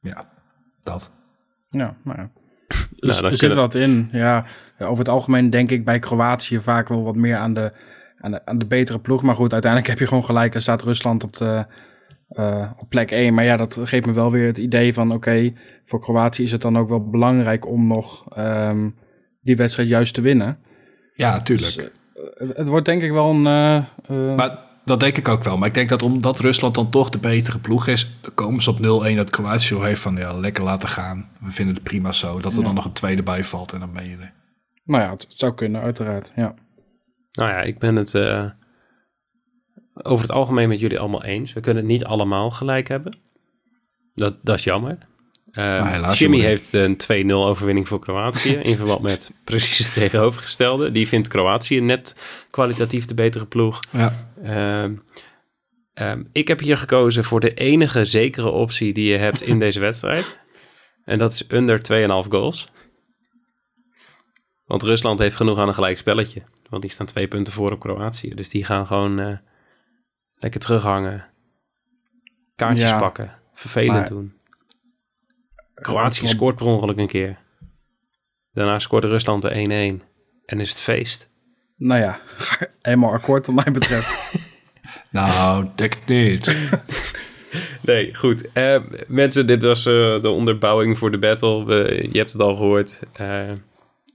ja, 0.00 0.28
dat. 0.82 1.12
Ja, 1.70 1.96
nou 2.04 2.18
ja. 2.18 2.30
Dus 2.96 3.22
er 3.22 3.36
zit 3.36 3.54
wat 3.54 3.74
in. 3.74 4.08
Ja, 4.12 4.44
ja, 4.78 4.86
over 4.86 4.98
het 4.98 5.08
algemeen 5.08 5.50
denk 5.50 5.70
ik 5.70 5.84
bij 5.84 5.98
Kroatië 5.98 6.60
vaak 6.60 6.88
wel 6.88 7.02
wat 7.02 7.16
meer 7.16 7.36
aan 7.36 7.54
de, 7.54 7.72
aan 8.20 8.30
de, 8.30 8.46
aan 8.46 8.58
de 8.58 8.66
betere 8.66 8.98
ploeg. 9.00 9.22
Maar 9.22 9.34
goed, 9.34 9.52
uiteindelijk 9.52 9.90
heb 9.90 10.00
je 10.00 10.06
gewoon 10.06 10.24
gelijk. 10.24 10.54
Er 10.54 10.62
staat 10.62 10.82
Rusland 10.82 11.24
op, 11.24 11.36
de, 11.36 11.66
eh, 12.28 12.70
op 12.76 12.88
plek 12.88 13.10
1. 13.10 13.34
Maar 13.34 13.44
ja, 13.44 13.56
dat 13.56 13.76
geeft 13.82 14.06
me 14.06 14.12
wel 14.12 14.30
weer 14.30 14.46
het 14.46 14.58
idee 14.58 14.94
van... 14.94 15.12
oké, 15.12 15.52
voor 15.84 16.00
Kroatië 16.00 16.42
is 16.42 16.52
het 16.52 16.62
dan 16.62 16.78
ook 16.78 16.88
wel 16.88 17.10
belangrijk 17.10 17.66
om 17.66 17.86
nog 17.86 18.28
ehm, 18.28 18.90
die 19.40 19.56
wedstrijd 19.56 19.88
juist 19.88 20.14
te 20.14 20.20
winnen. 20.20 20.58
Ja, 21.14 21.40
tuurlijk. 21.40 21.74
Dus, 21.74 21.84
eh, 22.36 22.56
het, 22.56 22.68
wordt 22.68 22.86
denk 22.86 23.02
ik 23.02 23.10
wel 23.12 23.30
een... 23.30 23.46
eh, 23.46 23.76
eh, 23.76 24.36
Maar 24.36 24.58
dat 24.84 25.00
denk 25.00 25.16
ik 25.16 25.28
ook 25.28 25.44
wel. 25.44 25.56
Maar 25.58 25.68
ik 25.68 25.74
denk 25.74 25.88
dat 25.88 26.02
omdat 26.02 26.38
Rusland 26.40 26.74
dan 26.74 26.90
toch 26.90 27.10
de 27.10 27.18
betere 27.18 27.58
ploeg 27.58 27.86
is, 27.86 28.10
dan 28.20 28.34
komen 28.34 28.62
ze 28.62 28.70
op 28.70 28.78
0-1 28.78 29.16
dat 29.16 29.30
Kroatië 29.30 29.74
al 29.74 29.82
heeft 29.82 30.00
van 30.00 30.16
ja, 30.16 30.32
lekker 30.38 30.64
laten 30.64 30.88
gaan. 30.88 31.28
We 31.40 31.50
vinden 31.52 31.74
het 31.74 31.84
prima 31.84 32.12
zo. 32.12 32.40
Dat 32.40 32.52
er 32.52 32.58
Ja. 32.58 32.64
dan 32.64 32.74
nog 32.74 32.84
een 32.84 32.92
tweede 32.92 33.22
bij 33.22 33.44
valt 33.44 33.72
en 33.72 33.80
dan 33.80 33.92
ben 33.92 34.08
je 34.08 34.16
er. 34.16 34.32
nou 34.84 35.02
ja, 35.02 35.10
het, 35.10 35.22
het 35.22 35.32
zou 35.38 35.54
kunnen, 35.54 35.80
uiteraard. 35.82 36.32
Ja. 36.36 36.54
Nou 37.32 37.50
ja, 37.50 37.60
ik 37.60 37.78
ben 37.78 37.96
het 37.96 38.14
eh, 38.14 38.50
over 39.94 40.24
het 40.24 40.34
algemeen 40.34 40.68
met 40.68 40.80
jullie 40.80 40.98
allemaal 40.98 41.24
eens. 41.24 41.52
We 41.52 41.60
kunnen 41.60 41.82
het 41.82 41.92
niet 41.92 42.04
allemaal 42.04 42.50
gelijk 42.50 42.88
hebben. 42.88 43.16
Dat, 44.14 44.36
dat 44.42 44.56
is 44.56 44.64
jammer. 44.64 44.98
Ehm, 45.52 46.12
Jimmy 46.12 46.40
heeft 46.40 46.72
een 46.72 46.96
2-0 46.96 47.30
overwinning 47.46 47.88
voor 47.88 47.98
Kroatië 47.98 48.54
in 48.70 48.76
verband 48.76 49.00
met 49.02 49.32
precies 49.44 49.78
het 49.78 49.94
tegenovergestelde. 49.94 50.90
Die 50.90 51.08
vindt 51.08 51.28
Kroatië 51.28 51.80
net 51.80 52.16
kwalitatief 52.50 53.04
de 53.04 53.14
betere 53.14 53.46
ploeg. 53.46 53.80
Ja. 53.90 54.12
Ehm, 54.42 54.94
ehm, 55.94 56.22
ik 56.32 56.48
heb 56.48 56.60
hier 56.60 56.76
gekozen 56.76 57.24
voor 57.24 57.40
de 57.40 57.54
enige 57.54 58.04
zekere 58.04 58.48
optie 58.50 58.92
die 58.92 59.10
je 59.10 59.16
hebt 59.16 59.42
in 59.42 59.58
deze 59.64 59.80
wedstrijd. 59.80 60.40
En 61.04 61.18
dat 61.18 61.32
is 61.32 61.44
under 61.48 61.78
2,5 61.82 62.28
goals. 62.30 62.68
Want 64.64 64.82
Rusland 64.82 65.18
heeft 65.18 65.36
genoeg 65.36 65.58
aan 65.58 65.68
een 65.68 65.74
gelijk 65.74 65.98
spelletje. 65.98 66.42
Want 66.68 66.82
die 66.82 66.90
staan 66.90 67.06
twee 67.06 67.28
punten 67.28 67.52
voor 67.52 67.72
op 67.72 67.80
Kroatië. 67.80 68.34
Dus 68.34 68.48
die 68.48 68.64
gaan 68.64 68.86
gewoon 68.86 69.18
eh, 69.20 69.36
lekker 70.34 70.60
terughangen. 70.60 71.24
Kaartjes 72.54 72.90
Ja. 72.90 72.98
pakken. 72.98 73.38
Vervelend 73.54 73.92
Maar- 73.92 74.08
doen. 74.08 74.40
Kroatië 75.82 76.26
scoort 76.28 76.56
per 76.56 76.66
ongeluk 76.66 76.98
een 76.98 77.06
keer. 77.06 77.38
Daarna 78.52 78.78
scoort 78.78 79.04
Rusland 79.04 79.42
de 79.42 79.98
1-1. 80.00 80.04
En 80.46 80.60
is 80.60 80.68
het 80.70 80.80
feest. 80.80 81.30
Nou 81.76 82.00
ja, 82.00 82.20
helemaal 82.82 83.12
akkoord 83.12 83.46
wat 83.46 83.54
mij 83.64 83.72
betreft. 83.72 84.10
Nou, 85.10 85.66
denk 85.74 85.98
niet. 86.06 86.46
Nee, 87.80 88.14
goed. 88.14 88.52
Eh, 88.52 88.80
mensen, 89.06 89.46
dit 89.46 89.62
was 89.62 89.86
eh, 89.86 89.92
de 90.22 90.28
onderbouwing 90.28 90.98
voor 90.98 91.10
de 91.10 91.18
battle. 91.18 91.64
We, 91.64 92.08
je 92.12 92.18
hebt 92.18 92.32
het 92.32 92.42
al 92.42 92.54
gehoord. 92.54 93.00
Eh, 93.12 93.50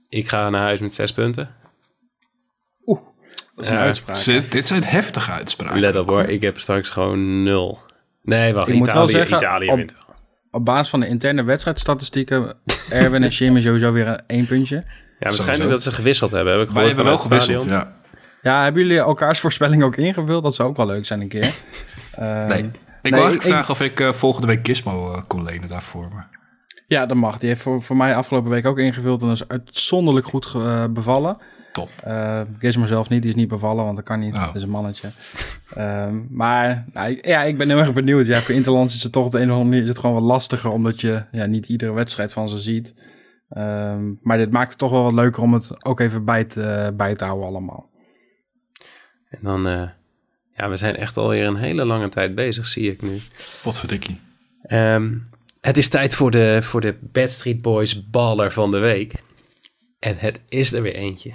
ik 0.08 0.28
ga 0.28 0.50
naar 0.50 0.60
huis 0.62 0.80
met 0.80 0.94
zes 0.94 1.12
punten. 1.12 1.54
Dat 3.54 3.64
is 3.64 3.70
een 3.70 3.78
uitspraak. 3.78 4.16
Zit- 4.16 4.52
dit 4.52 4.66
zijn 4.66 4.84
heftige 4.84 5.30
uitspraken. 5.30 5.80
Let 5.80 5.96
op 5.96 6.08
hoor, 6.08 6.22
ik 6.24 6.42
heb 6.42 6.58
straks 6.58 6.88
gewoon 6.88 7.42
nul. 7.42 7.78
Nee, 8.22 8.52
wacht. 8.54 8.68
Ik 8.68 8.74
moet 8.74 8.92
wel 8.92 8.94
Italië, 9.08 9.12
zeggen, 9.12 9.36
Italië 9.36 9.74
wint 9.74 9.92
wel. 9.92 10.07
Op 10.58 10.64
basis 10.64 10.88
van 10.88 11.00
de 11.00 11.08
interne 11.08 11.42
wedstrijdstatistieken, 11.42 12.54
Erwin 12.90 13.22
en 13.22 13.28
Jimmy 13.28 13.60
sowieso 13.60 13.92
weer 13.92 14.06
een 14.08 14.20
één 14.26 14.46
puntje. 14.46 14.76
Ja, 14.76 14.84
waarschijnlijk 15.18 15.38
Sowieso. 15.56 15.68
dat 15.70 15.82
ze 15.82 15.92
gewisseld 15.92 16.30
hebben. 16.30 16.52
Heb 16.58 16.62
ik 16.62 16.68
Wij 16.68 16.74
gehoord 16.90 16.94
hebben 16.96 17.12
wel 17.14 17.22
gewisseld, 17.22 17.68
ja. 17.70 17.96
Ja, 18.42 18.62
hebben 18.62 18.82
jullie 18.82 18.98
elkaars 18.98 19.40
voorspelling 19.40 19.82
ook 19.82 19.96
ingevuld? 19.96 20.42
Dat 20.42 20.54
zou 20.54 20.68
ook 20.68 20.76
wel 20.76 20.86
leuk 20.86 21.06
zijn 21.06 21.20
een 21.20 21.28
keer. 21.28 21.54
Ehm, 22.12 22.46
Nee. 22.48 22.58
Ik 23.02 23.10
nee, 23.10 23.12
wou 23.12 23.24
eigenlijk 23.24 23.34
ik- 23.34 23.40
vragen 23.42 23.70
of 23.70 23.80
ik 23.80 24.00
eh, 24.00 24.12
volgende 24.12 24.46
week 24.46 24.66
Gizmo 24.66 25.12
eh, 25.14 25.22
kon 25.26 25.44
lenen 25.44 25.68
daarvoor. 25.68 26.08
Maar... 26.14 26.28
Ja, 26.86 27.06
dat 27.06 27.16
mag. 27.16 27.38
Die 27.38 27.48
heeft 27.48 27.62
voor, 27.62 27.82
voor 27.82 27.96
mij 27.96 28.14
afgelopen 28.14 28.50
week 28.50 28.66
ook 28.66 28.78
ingevuld 28.78 29.22
en 29.22 29.28
dat 29.28 29.36
is 29.36 29.48
uitzonderlijk 29.48 30.26
goed 30.26 30.52
eh, 30.54 30.84
bevallen. 30.90 31.36
Top. 31.78 31.90
Eh 32.04 32.40
Gizmo 32.58 32.86
zelf 32.86 33.08
niet, 33.08 33.22
die 33.22 33.30
is 33.30 33.36
niet 33.36 33.48
bevallen, 33.48 33.84
want 33.84 33.96
dat 33.96 34.04
kan 34.04 34.20
niet. 34.20 34.34
Oh. 34.34 34.46
Het 34.46 34.54
is 34.54 34.62
een 34.62 34.68
mannetje. 34.70 35.08
Ehm, 35.74 36.20
maar 36.30 36.84
nou, 36.92 37.10
ik- 37.10 37.26
ja, 37.26 37.42
ik 37.44 37.58
ben 37.58 37.68
heel 37.68 37.78
erg 37.78 37.92
benieuwd. 37.92 38.26
Ja, 38.26 38.40
voor 38.40 38.54
Interlands 38.54 38.94
is 38.94 39.02
het 39.02 39.12
toch 39.12 39.24
op 39.24 39.32
de 39.32 39.38
een 39.38 39.44
of 39.44 39.50
andere 39.50 39.68
manier 39.68 39.82
is 39.82 39.88
het 39.88 39.98
gewoon 39.98 40.14
wat 40.14 40.24
lastiger, 40.30 40.70
omdat 40.70 41.00
je 41.00 41.24
ja, 41.32 41.46
niet 41.46 41.68
iedere 41.68 41.92
wedstrijd 41.92 42.32
van 42.32 42.48
ze 42.48 42.58
ziet. 42.58 42.94
Ehm, 43.48 44.12
maar 44.22 44.38
dit 44.38 44.50
maakt 44.50 44.68
het 44.70 44.78
toch 44.78 44.90
wel 44.90 45.02
wat 45.02 45.12
leuker 45.12 45.42
om 45.42 45.52
het 45.54 45.84
ook 45.86 46.00
even 46.00 46.24
bij 46.24 46.44
te, 46.44 46.92
bij 46.96 47.14
te 47.14 47.24
houden 47.24 47.46
allemaal. 47.48 47.90
En 49.30 49.38
dan, 49.42 49.66
eh, 49.68 49.88
ja, 50.56 50.68
we 50.68 50.76
zijn 50.76 50.96
echt 50.96 51.16
alweer 51.16 51.46
een 51.46 51.56
hele 51.56 51.84
lange 51.84 52.08
tijd 52.08 52.34
bezig, 52.34 52.66
zie 52.66 52.90
ik 52.90 53.02
nu. 53.02 53.18
Potverdikkie. 53.62 54.20
Ehm, 54.62 55.14
het 55.60 55.76
is 55.76 55.88
tijd 55.88 56.14
voor 56.14 56.30
de, 56.30 56.58
voor 56.62 56.80
de 56.80 56.98
Bad 57.00 57.30
Street 57.30 57.62
Boys 57.62 58.08
baller 58.10 58.52
van 58.52 58.70
de 58.70 58.78
week. 58.78 59.12
En 59.98 60.14
het 60.18 60.40
is 60.48 60.72
er 60.72 60.82
weer 60.82 60.94
eentje. 60.94 61.32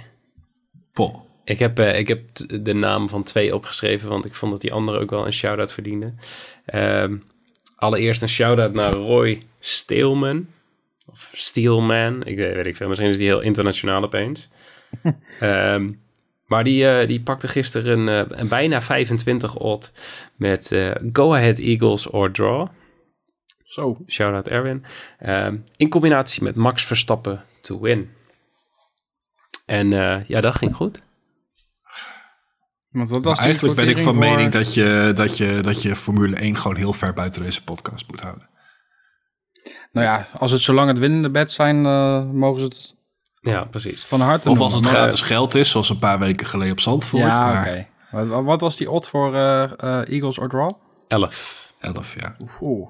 Po. 0.94 1.26
Ik 1.44 1.58
heb, 1.58 1.78
eh, 1.78 1.98
ik 1.98 2.08
heb 2.08 2.20
de 2.62 2.74
naam 2.74 3.08
van 3.08 3.22
twee 3.22 3.54
opgeschreven, 3.54 4.08
want 4.08 4.24
ik 4.24 4.34
vond 4.34 4.52
dat 4.52 4.60
die 4.60 4.72
andere 4.72 4.98
ook 4.98 5.10
wel 5.10 5.26
een 5.26 5.32
shout-out 5.32 5.72
verdiende. 5.72 6.14
Ehm, 6.64 7.16
allereerst 7.76 8.22
een 8.22 8.28
shout-out 8.28 8.72
naar 8.72 8.92
Roy 8.92 9.38
Steelman. 9.60 10.46
Of 11.06 11.30
Steelman, 11.32 12.24
ik 12.26 12.36
weet, 12.36 12.66
ik 12.66 12.76
veel. 12.76 12.88
Misschien 12.88 13.10
is 13.10 13.18
die 13.18 13.26
heel 13.26 13.40
internationaal 13.40 14.02
opeens. 14.02 14.48
Ehm, 15.40 15.90
maar 16.46 16.64
die, 16.64 16.88
eh, 16.88 17.08
die 17.08 17.20
pakte 17.20 17.48
gisteren 17.48 17.98
een, 17.98 18.28
eh, 18.28 18.38
een 18.38 18.48
bijna 18.48 18.82
25 18.82 19.56
odd 19.56 19.92
met 20.36 20.72
eh, 20.72 20.90
Go 21.12 21.34
Ahead 21.34 21.58
Eagles 21.58 22.10
or 22.10 22.30
Draw. 22.30 22.68
Zo. 23.62 23.96
Shout-out 24.06 24.48
Erwin. 24.48 24.84
Ehm, 25.18 25.56
in 25.76 25.88
combinatie 25.88 26.42
met 26.42 26.54
Max 26.54 26.84
Verstappen 26.84 27.42
to 27.60 27.80
win. 27.80 28.10
En 29.64 29.92
eh, 29.92 30.24
ja, 30.28 30.40
dat 30.40 30.54
ging 30.54 30.74
goed. 30.74 31.02
Want 32.90 33.08
was 33.24 33.38
eigenlijk 33.38 33.74
ben 33.76 33.88
ik 33.88 33.98
van 33.98 34.18
mening 34.18 34.52
dat 34.52 34.74
je, 34.74 35.12
dat, 35.14 35.36
je, 35.36 35.58
dat 35.62 35.82
je 35.82 35.96
Formule 35.96 36.36
1 36.36 36.56
gewoon 36.56 36.76
heel 36.76 36.92
ver 36.92 37.12
buiten 37.12 37.42
deze 37.42 37.64
podcast 37.64 38.10
moet 38.10 38.20
houden. 38.20 38.48
Nou 39.92 40.06
ja, 40.06 40.28
als 40.38 40.50
het 40.50 40.60
zolang 40.60 40.88
het 40.88 40.98
winnende 40.98 41.30
bed 41.30 41.50
zijn, 41.52 41.86
eh, 41.86 42.24
mogen 42.30 42.58
ze 42.60 42.64
het 42.64 42.94
Ja, 43.40 43.64
precies. 43.64 44.04
van 44.04 44.20
harte 44.20 44.50
Of 44.50 44.58
als 44.58 44.74
het 44.74 44.82
Maar- 44.84 44.92
gratis 44.92 45.20
geld 45.20 45.54
is, 45.54 45.70
zoals 45.70 45.90
een 45.90 45.98
paar 45.98 46.18
weken 46.18 46.46
geleden 46.46 46.72
op 46.72 46.80
Zandvoort. 46.80 47.22
Ja, 47.22 47.44
maar 47.44 47.60
oké. 47.60 47.86
Wat, 48.10 48.44
wat 48.44 48.60
was 48.60 48.76
die 48.76 48.90
odd 48.90 49.08
voor 49.08 49.34
eh, 49.34 49.62
eh, 49.62 50.08
Eagles 50.08 50.38
or 50.38 50.48
draw? 50.48 50.70
11. 51.08 51.72
11, 51.80 52.14
ja. 52.20 52.36
Oeh. 52.60 52.88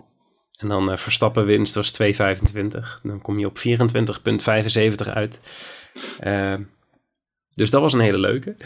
En 0.54 0.68
dan 0.68 0.98
Verstappen 0.98 1.46
winst 1.46 1.74
was 1.74 1.90
2,25. 1.90 3.00
Dan 3.02 3.20
kom 3.22 3.38
je 3.38 3.46
op 3.46 3.58
24,75 3.58 5.08
uit. 5.08 5.40
Ehm, 6.20 6.62
dus 7.54 7.70
dat 7.70 7.80
was 7.80 7.92
een 7.92 8.00
hele 8.00 8.18
leuke. 8.18 8.56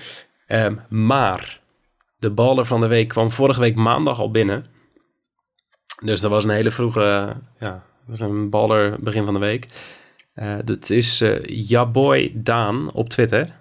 Ehm, 0.47 0.77
maar 0.89 1.59
de 2.19 2.31
baller 2.31 2.65
van 2.65 2.81
de 2.81 2.87
week 2.87 3.09
kwam 3.09 3.31
vorige 3.31 3.61
week 3.61 3.75
maandag 3.75 4.21
al 4.21 4.31
binnen. 4.31 4.67
Dus 6.05 6.21
dat 6.21 6.31
was 6.31 6.45
een 6.45 6.51
hele 6.51 6.71
vroege, 6.71 7.37
ja, 7.59 7.85
dat 8.07 8.19
was 8.19 8.21
een 8.21 8.51
baller 8.51 8.97
begin 9.01 9.25
van 9.25 9.35
de 9.35 9.41
week. 9.41 9.67
Eh, 10.35 10.57
dat 10.65 10.91
is 10.91 11.21
eh 11.21 11.45
Jaboy 11.45 12.33
Daan 12.35 12.93
op 12.93 13.09
Twitter. 13.09 13.57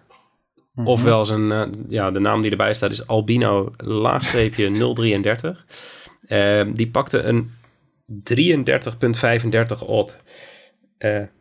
Ofwel 0.83 1.25
zijn, 1.25 1.51
eh, 1.51 1.67
ja, 1.87 2.11
de 2.11 2.19
naam 2.19 2.41
die 2.41 2.51
erbij 2.51 2.73
staat 2.73 2.91
is 2.91 3.07
Albino 3.07 3.73
laagstreepje 3.77 4.71
033. 4.93 5.65
Ehm, 6.27 6.73
die 6.73 6.89
pakte 6.89 7.21
een 7.21 7.51
33,35 8.05 9.83
odd. 9.83 10.19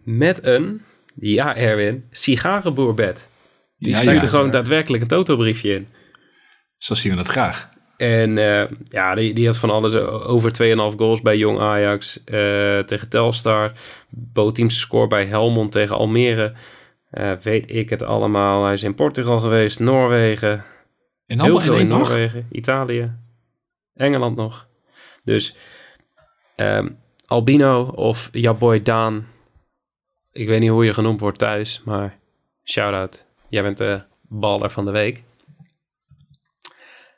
Met 0.03 0.45
een, 0.45 0.83
ja 1.17 1.57
Erwin, 1.57 2.05
sigarenboerbed. 2.11 3.29
Die 3.79 3.91
Ja, 3.91 3.99
stuurde 3.99 4.21
ja. 4.21 4.27
gewoon 4.29 4.51
daadwerkelijk 4.51 5.03
een 5.03 5.09
totobriefje 5.09 5.75
in. 5.75 5.89
Zo 6.79 6.95
zien 6.95 7.11
we 7.11 7.17
dat 7.17 7.29
graag. 7.29 7.69
En 7.97 8.39
eh, 8.39 8.71
ja, 8.89 9.15
die, 9.15 9.35
die 9.35 9.47
had 9.47 9.57
van 9.57 9.71
alles 9.71 9.95
eh, 9.95 10.29
over 10.29 10.51
2,5 10.93 10.97
goals 10.97 11.23
bij 11.23 11.37
Jong 11.37 11.59
Ajax 11.59 12.25
eh, 12.25 12.79
tegen 12.79 13.09
Telstar. 13.09 13.73
Bootteams 14.11 14.79
score 14.79 15.07
bij 15.07 15.27
Helmond 15.27 15.73
tegen 15.73 15.97
Almere. 15.97 16.53
Weet 17.43 17.71
ik 17.71 17.91
het 17.91 18.03
allemaal. 18.03 18.65
Hij 18.65 18.73
is 18.73 18.83
in 18.83 18.95
Portugal 18.95 19.41
geweest, 19.41 19.81
Noorwegen. 19.81 20.65
In 21.27 21.43
Heel 21.43 21.61
veel 21.61 21.77
in? 21.77 21.87
Noorwegen, 21.87 22.47
Italië, 22.51 23.13
Engeland 23.95 24.37
nog. 24.37 24.69
Dus 25.25 25.57
ehm, 26.57 26.89
Albino 27.27 27.83
of 27.83 28.29
jouw 28.33 28.55
boy 28.55 28.83
Daan. 28.83 29.27
Ik 30.37 30.47
weet 30.47 30.61
niet 30.61 30.71
hoe 30.71 30.85
je 30.85 30.95
genoemd 30.95 31.21
wordt 31.21 31.39
thuis, 31.39 31.83
maar 31.85 32.19
shout-out. 32.65 33.25
Jij 33.49 33.63
bent 33.63 33.79
de 33.79 34.03
baller 34.23 34.71
van 34.71 34.85
de 34.85 34.91
week. 34.91 35.23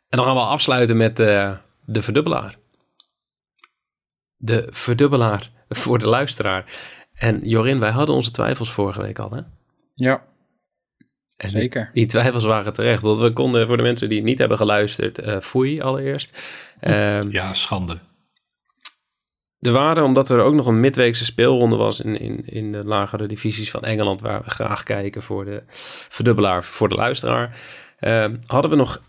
En 0.09 0.19
dan 0.19 0.25
gaan 0.25 0.35
we 0.35 0.41
afsluiten 0.41 0.97
met 0.97 1.21
eh, 1.21 1.57
de 1.85 2.03
verdubbelaar. 2.03 2.57
De 4.37 4.69
verdubbelaar 4.71 5.51
voor 5.69 5.99
de 5.99 6.07
luisteraar. 6.07 6.73
En 7.15 7.41
Jorin, 7.49 7.79
wij 7.81 7.91
hadden 7.91 8.15
onze 8.15 8.31
twijfels 8.31 8.71
vorige 8.73 9.03
week 9.03 9.19
al, 9.19 9.31
hè? 9.31 9.41
Ja, 9.93 10.25
En 11.37 11.51
zeker. 11.51 11.91
Die 11.93 12.07
twijfels 12.07 12.45
waren 12.45 12.73
terecht. 12.73 13.03
Want 13.03 13.21
we 13.21 13.33
konden 13.33 13.67
voor 13.67 13.77
de 13.77 13.83
mensen 13.83 14.09
die 14.09 14.23
niet 14.23 14.39
hebben 14.39 14.57
geluisterd, 14.57 15.19
eh 15.19 15.41
foei 15.41 15.81
allereerst. 15.81 16.39
Ehm, 16.81 17.31
Ja, 17.31 17.55
schande. 17.55 17.99
Er 19.61 19.73
waren, 19.73 20.05
omdat 20.05 20.31
er 20.31 20.41
ook 20.41 20.55
nog 20.55 20.67
een 20.67 20.81
midweekse 20.81 21.25
speelronde 21.25 21.77
was 21.77 22.01
in, 22.01 22.21
in, 22.21 22.43
in 22.47 22.73
de 22.73 22.85
lagere 22.85 23.27
divisies 23.27 23.71
van 23.71 23.83
Engeland, 23.83 24.21
waar 24.21 24.43
we 24.45 24.51
graag 24.51 24.83
kijken 24.83 25.23
voor 25.23 25.45
de 25.45 25.63
verdubbelaar 26.09 26.65
voor 26.65 26.89
de 26.89 26.95
luisteraar, 26.95 27.61
ehm, 27.99 28.37
hadden 28.47 28.71
we 28.71 28.77
nog 28.77 29.03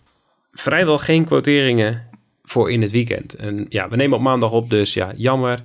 vrijwel 0.52 0.98
geen 0.98 1.24
quoteringen 1.24 2.08
voor 2.42 2.70
in 2.70 2.82
het 2.82 2.90
weekend. 2.90 3.34
En 3.34 3.66
ja, 3.68 3.88
we 3.88 3.96
nemen 3.96 4.16
op 4.16 4.22
maandag 4.22 4.50
op, 4.50 4.70
dus 4.70 4.94
ja, 4.94 5.12
jammer. 5.16 5.62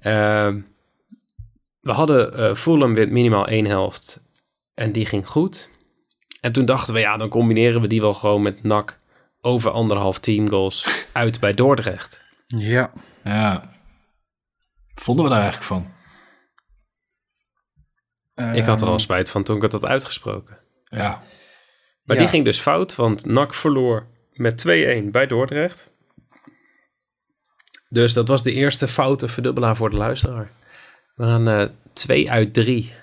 Ehm, 0.00 0.60
we 1.80 1.92
hadden 1.92 2.34
eh 2.34 2.54
Fulham 2.54 2.94
wint 2.94 3.10
minimaal 3.10 3.46
één 3.46 3.66
helft 3.66 4.24
en 4.74 4.92
die 4.92 5.06
ging 5.06 5.28
goed. 5.28 5.70
En 6.40 6.52
toen 6.52 6.64
dachten 6.64 6.94
we, 6.94 7.00
ja, 7.00 7.16
dan 7.16 7.28
combineren 7.28 7.80
we 7.80 7.86
die 7.86 8.00
wel 8.00 8.14
gewoon 8.14 8.42
met 8.42 8.62
NAC 8.62 8.98
over 9.40 9.70
anderhalf 9.70 10.18
teamgoals 10.18 11.06
uit 11.12 11.40
bij 11.40 11.54
Dordrecht. 11.54 12.24
Ja. 12.46 12.92
Ja. 13.24 13.77
Vonden 15.00 15.24
we 15.24 15.30
daar 15.30 15.40
eigenlijk 15.40 15.68
van? 15.68 15.96
Ik 18.54 18.64
had 18.64 18.82
er 18.82 18.88
al 18.88 18.98
spijt 18.98 19.30
van 19.30 19.42
toen 19.42 19.56
ik 19.56 19.62
het 19.62 19.72
had 19.72 19.86
uitgesproken. 19.86 20.58
Ja. 20.88 21.08
Maar 22.02 22.16
Ja. 22.16 22.22
die 22.22 22.28
ging 22.30 22.44
dus 22.44 22.60
fout, 22.60 22.94
want 22.94 23.24
NAC 23.26 23.54
verloor 23.54 24.06
met 24.32 24.58
2-1 24.58 25.10
bij 25.10 25.26
Dordrecht. 25.26 25.90
Dus 27.88 28.12
dat 28.12 28.28
was 28.28 28.42
de 28.42 28.52
eerste 28.52 28.88
foute 28.88 29.28
verdubbelaar 29.28 29.76
voor 29.76 29.90
de 29.90 29.96
luisteraar. 29.96 30.50
We 31.14 31.24
gaan 31.24 31.48
eh 31.48 31.64
2 31.92 32.30
uit 32.30 32.54
3. 32.54 32.84
Ja, 32.84 32.94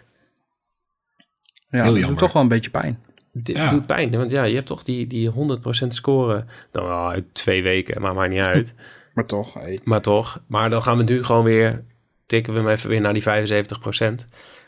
Heel 1.70 1.80
dat 1.84 1.91
jammer. 1.91 2.08
doet 2.10 2.18
toch 2.18 2.34
wel 2.34 2.41
een 2.41 2.48
beetje 2.48 2.70
pijn. 2.70 3.04
Ja. 3.43 3.70
doet 3.70 3.86
pijn, 3.86 4.12
want 4.18 4.32
ja, 4.32 4.43
je 4.43 4.56
hebt 4.56 4.68
toch 4.68 4.84
die, 4.84 5.08
die 5.08 5.30
100% 5.32 5.88
scoren. 5.88 6.50
Nou, 6.72 6.88
ja, 6.88 7.08
uit 7.10 7.34
twee 7.34 7.64
weken, 7.64 8.02
maar 8.02 8.14
maakt 8.14 8.30
niet 8.32 8.39
uit. 8.41 8.74
Maar 9.16 9.26
toch, 9.26 9.53
hey. 9.53 9.80
maar 9.84 10.01
toch, 10.01 10.43
maar 10.47 10.70
dan 10.70 10.82
gaan 10.82 10.97
we 10.97 11.03
nu 11.03 11.24
gewoon 11.24 11.43
weer, 11.43 11.86
tikken 12.26 12.53
we 12.53 12.59
hem 12.59 12.70
even 12.70 12.89
weer 12.89 13.01
naar 13.01 13.13
die 13.13 13.24
75%. 13.24 14.26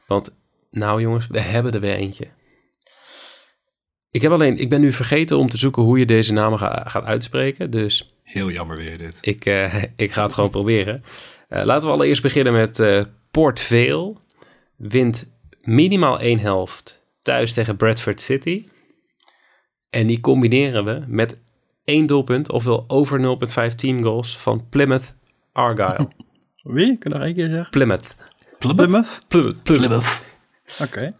Want 0.07 0.35
nou 0.71 1.01
jongens, 1.01 1.27
we 1.27 1.39
hebben 1.39 1.71
er 1.71 1.79
weer 1.79 1.95
eentje. 1.95 2.27
Ik 4.11 4.21
heb 4.21 4.31
alleen, 4.31 4.57
ik 4.57 4.69
ben 4.69 4.81
nu 4.81 4.93
vergeten 4.93 5.37
om 5.37 5.49
te 5.49 5.57
zoeken 5.57 5.83
hoe 5.83 5.99
je 5.99 6.05
deze 6.05 6.33
namen 6.33 6.59
ga- 6.59 6.83
gaat 6.87 7.03
uitspreken. 7.03 7.69
Dus 7.71 8.19
Heel 8.23 8.51
jammer 8.51 8.77
weer 8.77 8.97
dit. 8.97 9.17
ik, 9.21 9.45
eh, 9.45 9.83
ik 9.95 10.11
ga 10.11 10.23
het 10.23 10.33
gewoon 10.33 10.49
proberen. 10.49 11.03
Eh, 11.49 11.63
laten 11.65 11.87
we 11.87 11.93
allereerst 11.93 12.21
beginnen 12.21 12.53
met 12.53 12.79
eh 12.79 13.03
Port 13.31 13.61
Vale. 13.61 14.15
Wint 14.75 15.31
minimaal 15.61 16.19
één 16.19 16.39
helft 16.39 17.05
thuis 17.21 17.53
tegen 17.53 17.75
Bradford 17.77 18.21
City. 18.21 18.67
En 19.89 20.07
die 20.07 20.19
combineren 20.19 20.85
we 20.85 21.03
met 21.07 21.39
één 21.87 22.05
doelpunt, 22.05 22.51
ofwel 22.51 22.83
over 22.87 23.37
0,5 23.69 23.75
teamgoals 23.75 24.37
van 24.37 24.65
Plymouth 24.69 25.13
Argyle. 25.51 26.07
Wie? 26.75 26.97
Kun 26.97 27.11
je 27.11 27.17
nog 27.17 27.27
één 27.27 27.35
keer 27.35 27.49
zeggen? 27.49 27.69
Plymouth. 27.69 28.15
Plymouth? 28.59 29.19
Plymouth. 29.27 29.63
Plymouth. 29.63 30.21
Oké. 30.81 31.13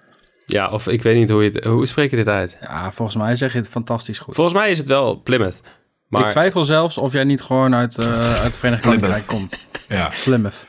Ja, 0.46 0.70
of 0.70 0.88
ik 0.88 1.02
weet 1.02 1.16
niet 1.16 1.30
hoe 1.30 1.44
je 1.44 1.50
het, 1.50 1.64
hoe 1.64 1.86
spreek 1.86 2.10
je 2.10 2.16
dit 2.16 2.28
uit? 2.28 2.58
Ja, 2.62 2.92
volgens 2.92 3.18
mij 3.18 3.36
zeg 3.36 3.52
je 3.52 3.58
het 3.58 3.70
fantastisch 3.70 4.20
goed. 4.20 4.36
Volgens 4.36 4.56
mij 4.56 4.72
is 4.72 4.78
het 4.78 4.88
wel 4.88 5.22
Plymouth. 5.22 5.62
Maar 6.08 6.24
Ik 6.24 6.30
twijfel 6.30 6.64
zelfs 6.64 6.98
of 6.98 7.14
jij 7.14 7.24
niet 7.24 7.42
gewoon 7.42 7.76
uit, 7.76 7.98
eh, 7.98 8.34
uit 8.34 8.44
het 8.44 8.58
Verenigd. 8.58 8.84
Koninkrijk 8.84 9.28
komt. 9.28 9.66
Ja, 9.88 10.12
Plymouth. 10.24 10.68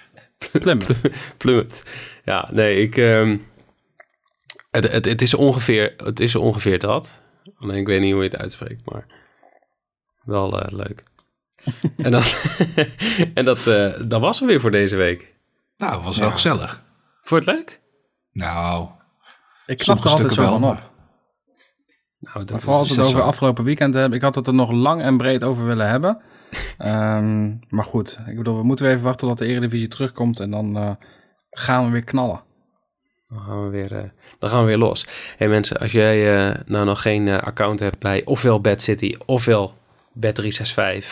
Plymouth. 0.53 1.01
Plymouth. 1.37 1.83
Ja, 2.25 2.49
nee, 2.53 2.83
ik. 2.83 2.97
ehm, 2.97 3.37
het, 4.71 4.93
het, 4.93 5.05
het, 5.05 5.23
is 5.23 5.35
ongeveer, 5.35 5.95
het 5.97 6.21
is 6.21 6.37
ongeveer 6.37 6.79
dat. 6.79 7.23
Alleen 7.59 7.77
ik 7.77 7.87
weet 7.87 8.01
niet 8.01 8.13
hoe 8.13 8.23
je 8.23 8.29
het 8.29 8.39
uitspreekt, 8.39 8.91
maar 8.91 9.07
wel 10.29 10.61
eh, 10.61 10.73
leuk. 10.73 11.03
en 11.97 12.11
dan, 12.11 12.23
en 13.35 13.45
dat, 13.45 13.67
eh, 13.67 13.93
dat 14.05 14.21
was 14.21 14.39
hem 14.39 14.49
weer 14.49 14.61
voor 14.61 14.71
deze 14.71 14.97
week. 14.97 15.39
nou, 15.77 15.95
het 15.95 16.05
was 16.05 16.19
wel 16.19 16.31
gezellig. 16.31 16.83
Vond 17.23 17.45
je 17.45 17.51
het 17.51 17.59
leuk? 17.59 17.81
Nou, 18.33 18.89
Ik 19.67 19.83
sommige 19.83 20.09
er 20.09 20.15
altijd 20.15 20.33
zo 20.33 20.41
wel. 20.41 20.51
van 20.51 20.65
op. 20.65 20.75
maar- 20.75 20.89
Nou, 22.21 22.39
dat 22.39 22.51
Maar 22.51 22.61
vooral 22.61 22.79
als 22.79 22.89
we 22.89 22.95
het 22.95 23.03
dat 23.03 23.11
over 23.13 23.23
zo? 23.25 23.29
afgelopen 23.29 23.65
weekend 23.65 23.95
hebben. 23.95 24.13
Ik 24.19 24.25
had 24.25 24.35
het 24.35 24.47
er 24.47 24.55
nog 24.55 24.71
lang 24.71 25.03
en 25.03 25.17
breed 25.17 25.45
over 25.45 25.65
willen 25.67 25.89
hebben. 25.89 26.21
Ehm, 26.79 27.49
maar 27.69 27.85
goed, 27.85 28.19
ik 28.27 28.37
bedoel, 28.37 28.57
we 28.57 28.63
moeten 28.63 28.85
weer 28.85 28.95
even 28.95 29.07
wachten 29.07 29.29
tot 29.29 29.39
de 29.39 29.47
Eredivisie 29.47 29.89
terugkomt. 29.89 30.41
En 30.41 30.51
dan 30.51 30.77
eh, 30.77 30.91
gaan 31.51 31.85
we 31.85 31.91
weer 31.91 32.05
knallen. 32.05 32.43
Dan 33.29 33.41
gaan 33.41 33.65
we 33.65 33.69
weer, 33.71 33.97
eh, 33.97 34.05
dan 34.39 34.51
gaan 34.51 34.61
we 34.61 34.67
weer 34.67 34.77
los. 34.79 35.07
hey 35.37 35.49
mensen, 35.49 35.79
als 35.81 35.93
jij 35.93 36.37
eh, 36.49 36.55
nou 36.67 36.85
nog 36.85 37.03
geen 37.03 37.29
eh, 37.29 37.39
account 37.39 37.81
hebt 37.81 37.99
bij 37.99 38.25
ofwel 38.25 38.61
Bad 38.61 38.81
City 38.83 39.15
ofwel 39.27 39.78
Bet365, 40.21 41.05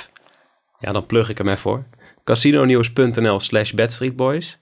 ja, 0.78 0.92
dan 0.92 1.06
plug 1.06 1.28
ik 1.28 1.38
hem 1.38 1.48
even 1.48 1.60
voor. 1.60 1.84
Casinonews.nl 2.24 3.40
slash 3.40 3.70
bedstreetboys. 3.72 4.58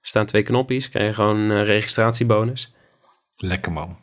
Er 0.00 0.08
staan 0.08 0.26
twee 0.26 0.42
knopjes, 0.42 0.88
krijg 0.88 1.06
je 1.06 1.14
gewoon 1.14 1.36
een 1.36 1.64
registratiebonus. 1.64 2.74
Lekker 3.36 3.72
man. 3.72 3.98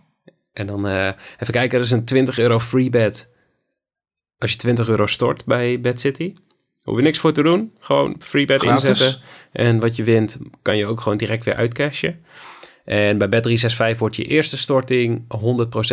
En 0.53 0.67
dan 0.67 0.87
eh, 0.87 1.07
even 1.39 1.53
kijken, 1.53 1.77
er 1.77 1.83
is 1.83 1.91
een 1.91 2.05
20 2.05 2.39
euro 2.39 2.59
free 2.59 2.89
bet. 2.89 3.33
Als 4.37 4.51
je 4.51 4.57
20 4.57 4.87
euro 4.87 5.05
stort 5.05 5.45
bij 5.45 5.81
Bad 5.81 5.99
City. 5.99 6.33
Hoef 6.81 6.97
je 6.97 7.03
niks 7.03 7.19
voor 7.19 7.33
te 7.33 7.43
doen. 7.43 7.73
Gewoon 7.79 8.15
free 8.19 8.45
bet 8.45 8.59
Gratis. 8.59 8.89
inzetten. 8.89 9.21
En 9.51 9.79
wat 9.79 9.95
je 9.95 10.03
wint, 10.03 10.37
kan 10.61 10.77
je 10.77 10.85
ook 10.85 11.01
gewoon 11.01 11.17
direct 11.17 11.43
weer 11.43 11.55
uitcashen. 11.55 12.25
En 12.85 13.17
bij 13.17 13.27
Bet365 13.27 13.97
wordt 13.97 14.15
je 14.15 14.23
eerste 14.23 14.57
storting 14.57 15.25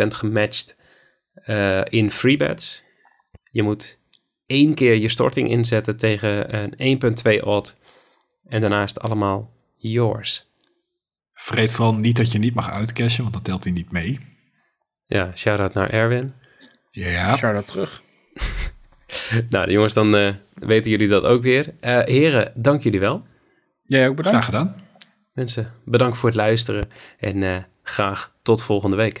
100% 0.03 0.07
gematcht 0.07 0.77
eh, 1.33 1.81
in 1.89 2.11
free 2.11 2.37
bets. 2.37 2.83
Je 3.53 3.63
moet 3.63 3.99
één 4.45 4.73
keer 4.73 4.95
je 4.95 5.09
storting 5.09 5.49
inzetten 5.49 5.97
tegen 5.97 6.55
een 6.77 6.99
1.2 7.39 7.43
odd. 7.43 7.75
En 8.45 8.61
daarna 8.61 8.83
is 8.83 8.93
het 8.93 9.03
allemaal 9.03 9.53
yours. 9.75 10.51
Vergeet 11.33 11.71
vooral 11.71 11.95
niet 11.95 12.17
dat 12.17 12.31
je 12.31 12.39
niet 12.39 12.53
mag 12.53 12.71
uitcashen, 12.71 13.21
want 13.21 13.33
dat 13.33 13.43
telt 13.43 13.63
hij 13.63 13.73
niet 13.73 13.91
mee. 13.91 14.19
Ja, 15.05 15.31
shout-out 15.35 15.73
naar 15.73 15.89
Erwin. 15.89 16.33
Ja, 16.91 17.37
Shout-out 17.37 17.67
terug. 17.67 18.01
Nou, 19.49 19.71
jongens, 19.71 19.93
dan 19.93 20.15
eh, 20.15 20.33
weten 20.53 20.91
jullie 20.91 21.07
dat 21.07 21.23
ook 21.23 21.43
weer. 21.43 21.73
Eh, 21.79 21.99
heren, 21.99 22.51
dank 22.55 22.83
jullie 22.83 22.99
wel. 22.99 23.25
Jij 23.83 24.07
ook 24.09 24.15
bedankt. 24.15 24.45
graag 24.45 24.59
gedaan. 24.59 24.75
Mensen, 25.33 25.73
bedankt 25.85 26.17
voor 26.17 26.29
het 26.29 26.37
luisteren 26.37 26.87
en 27.19 27.43
eh, 27.43 27.57
graag 27.83 28.35
tot 28.41 28.63
volgende 28.63 28.95
week. 28.95 29.19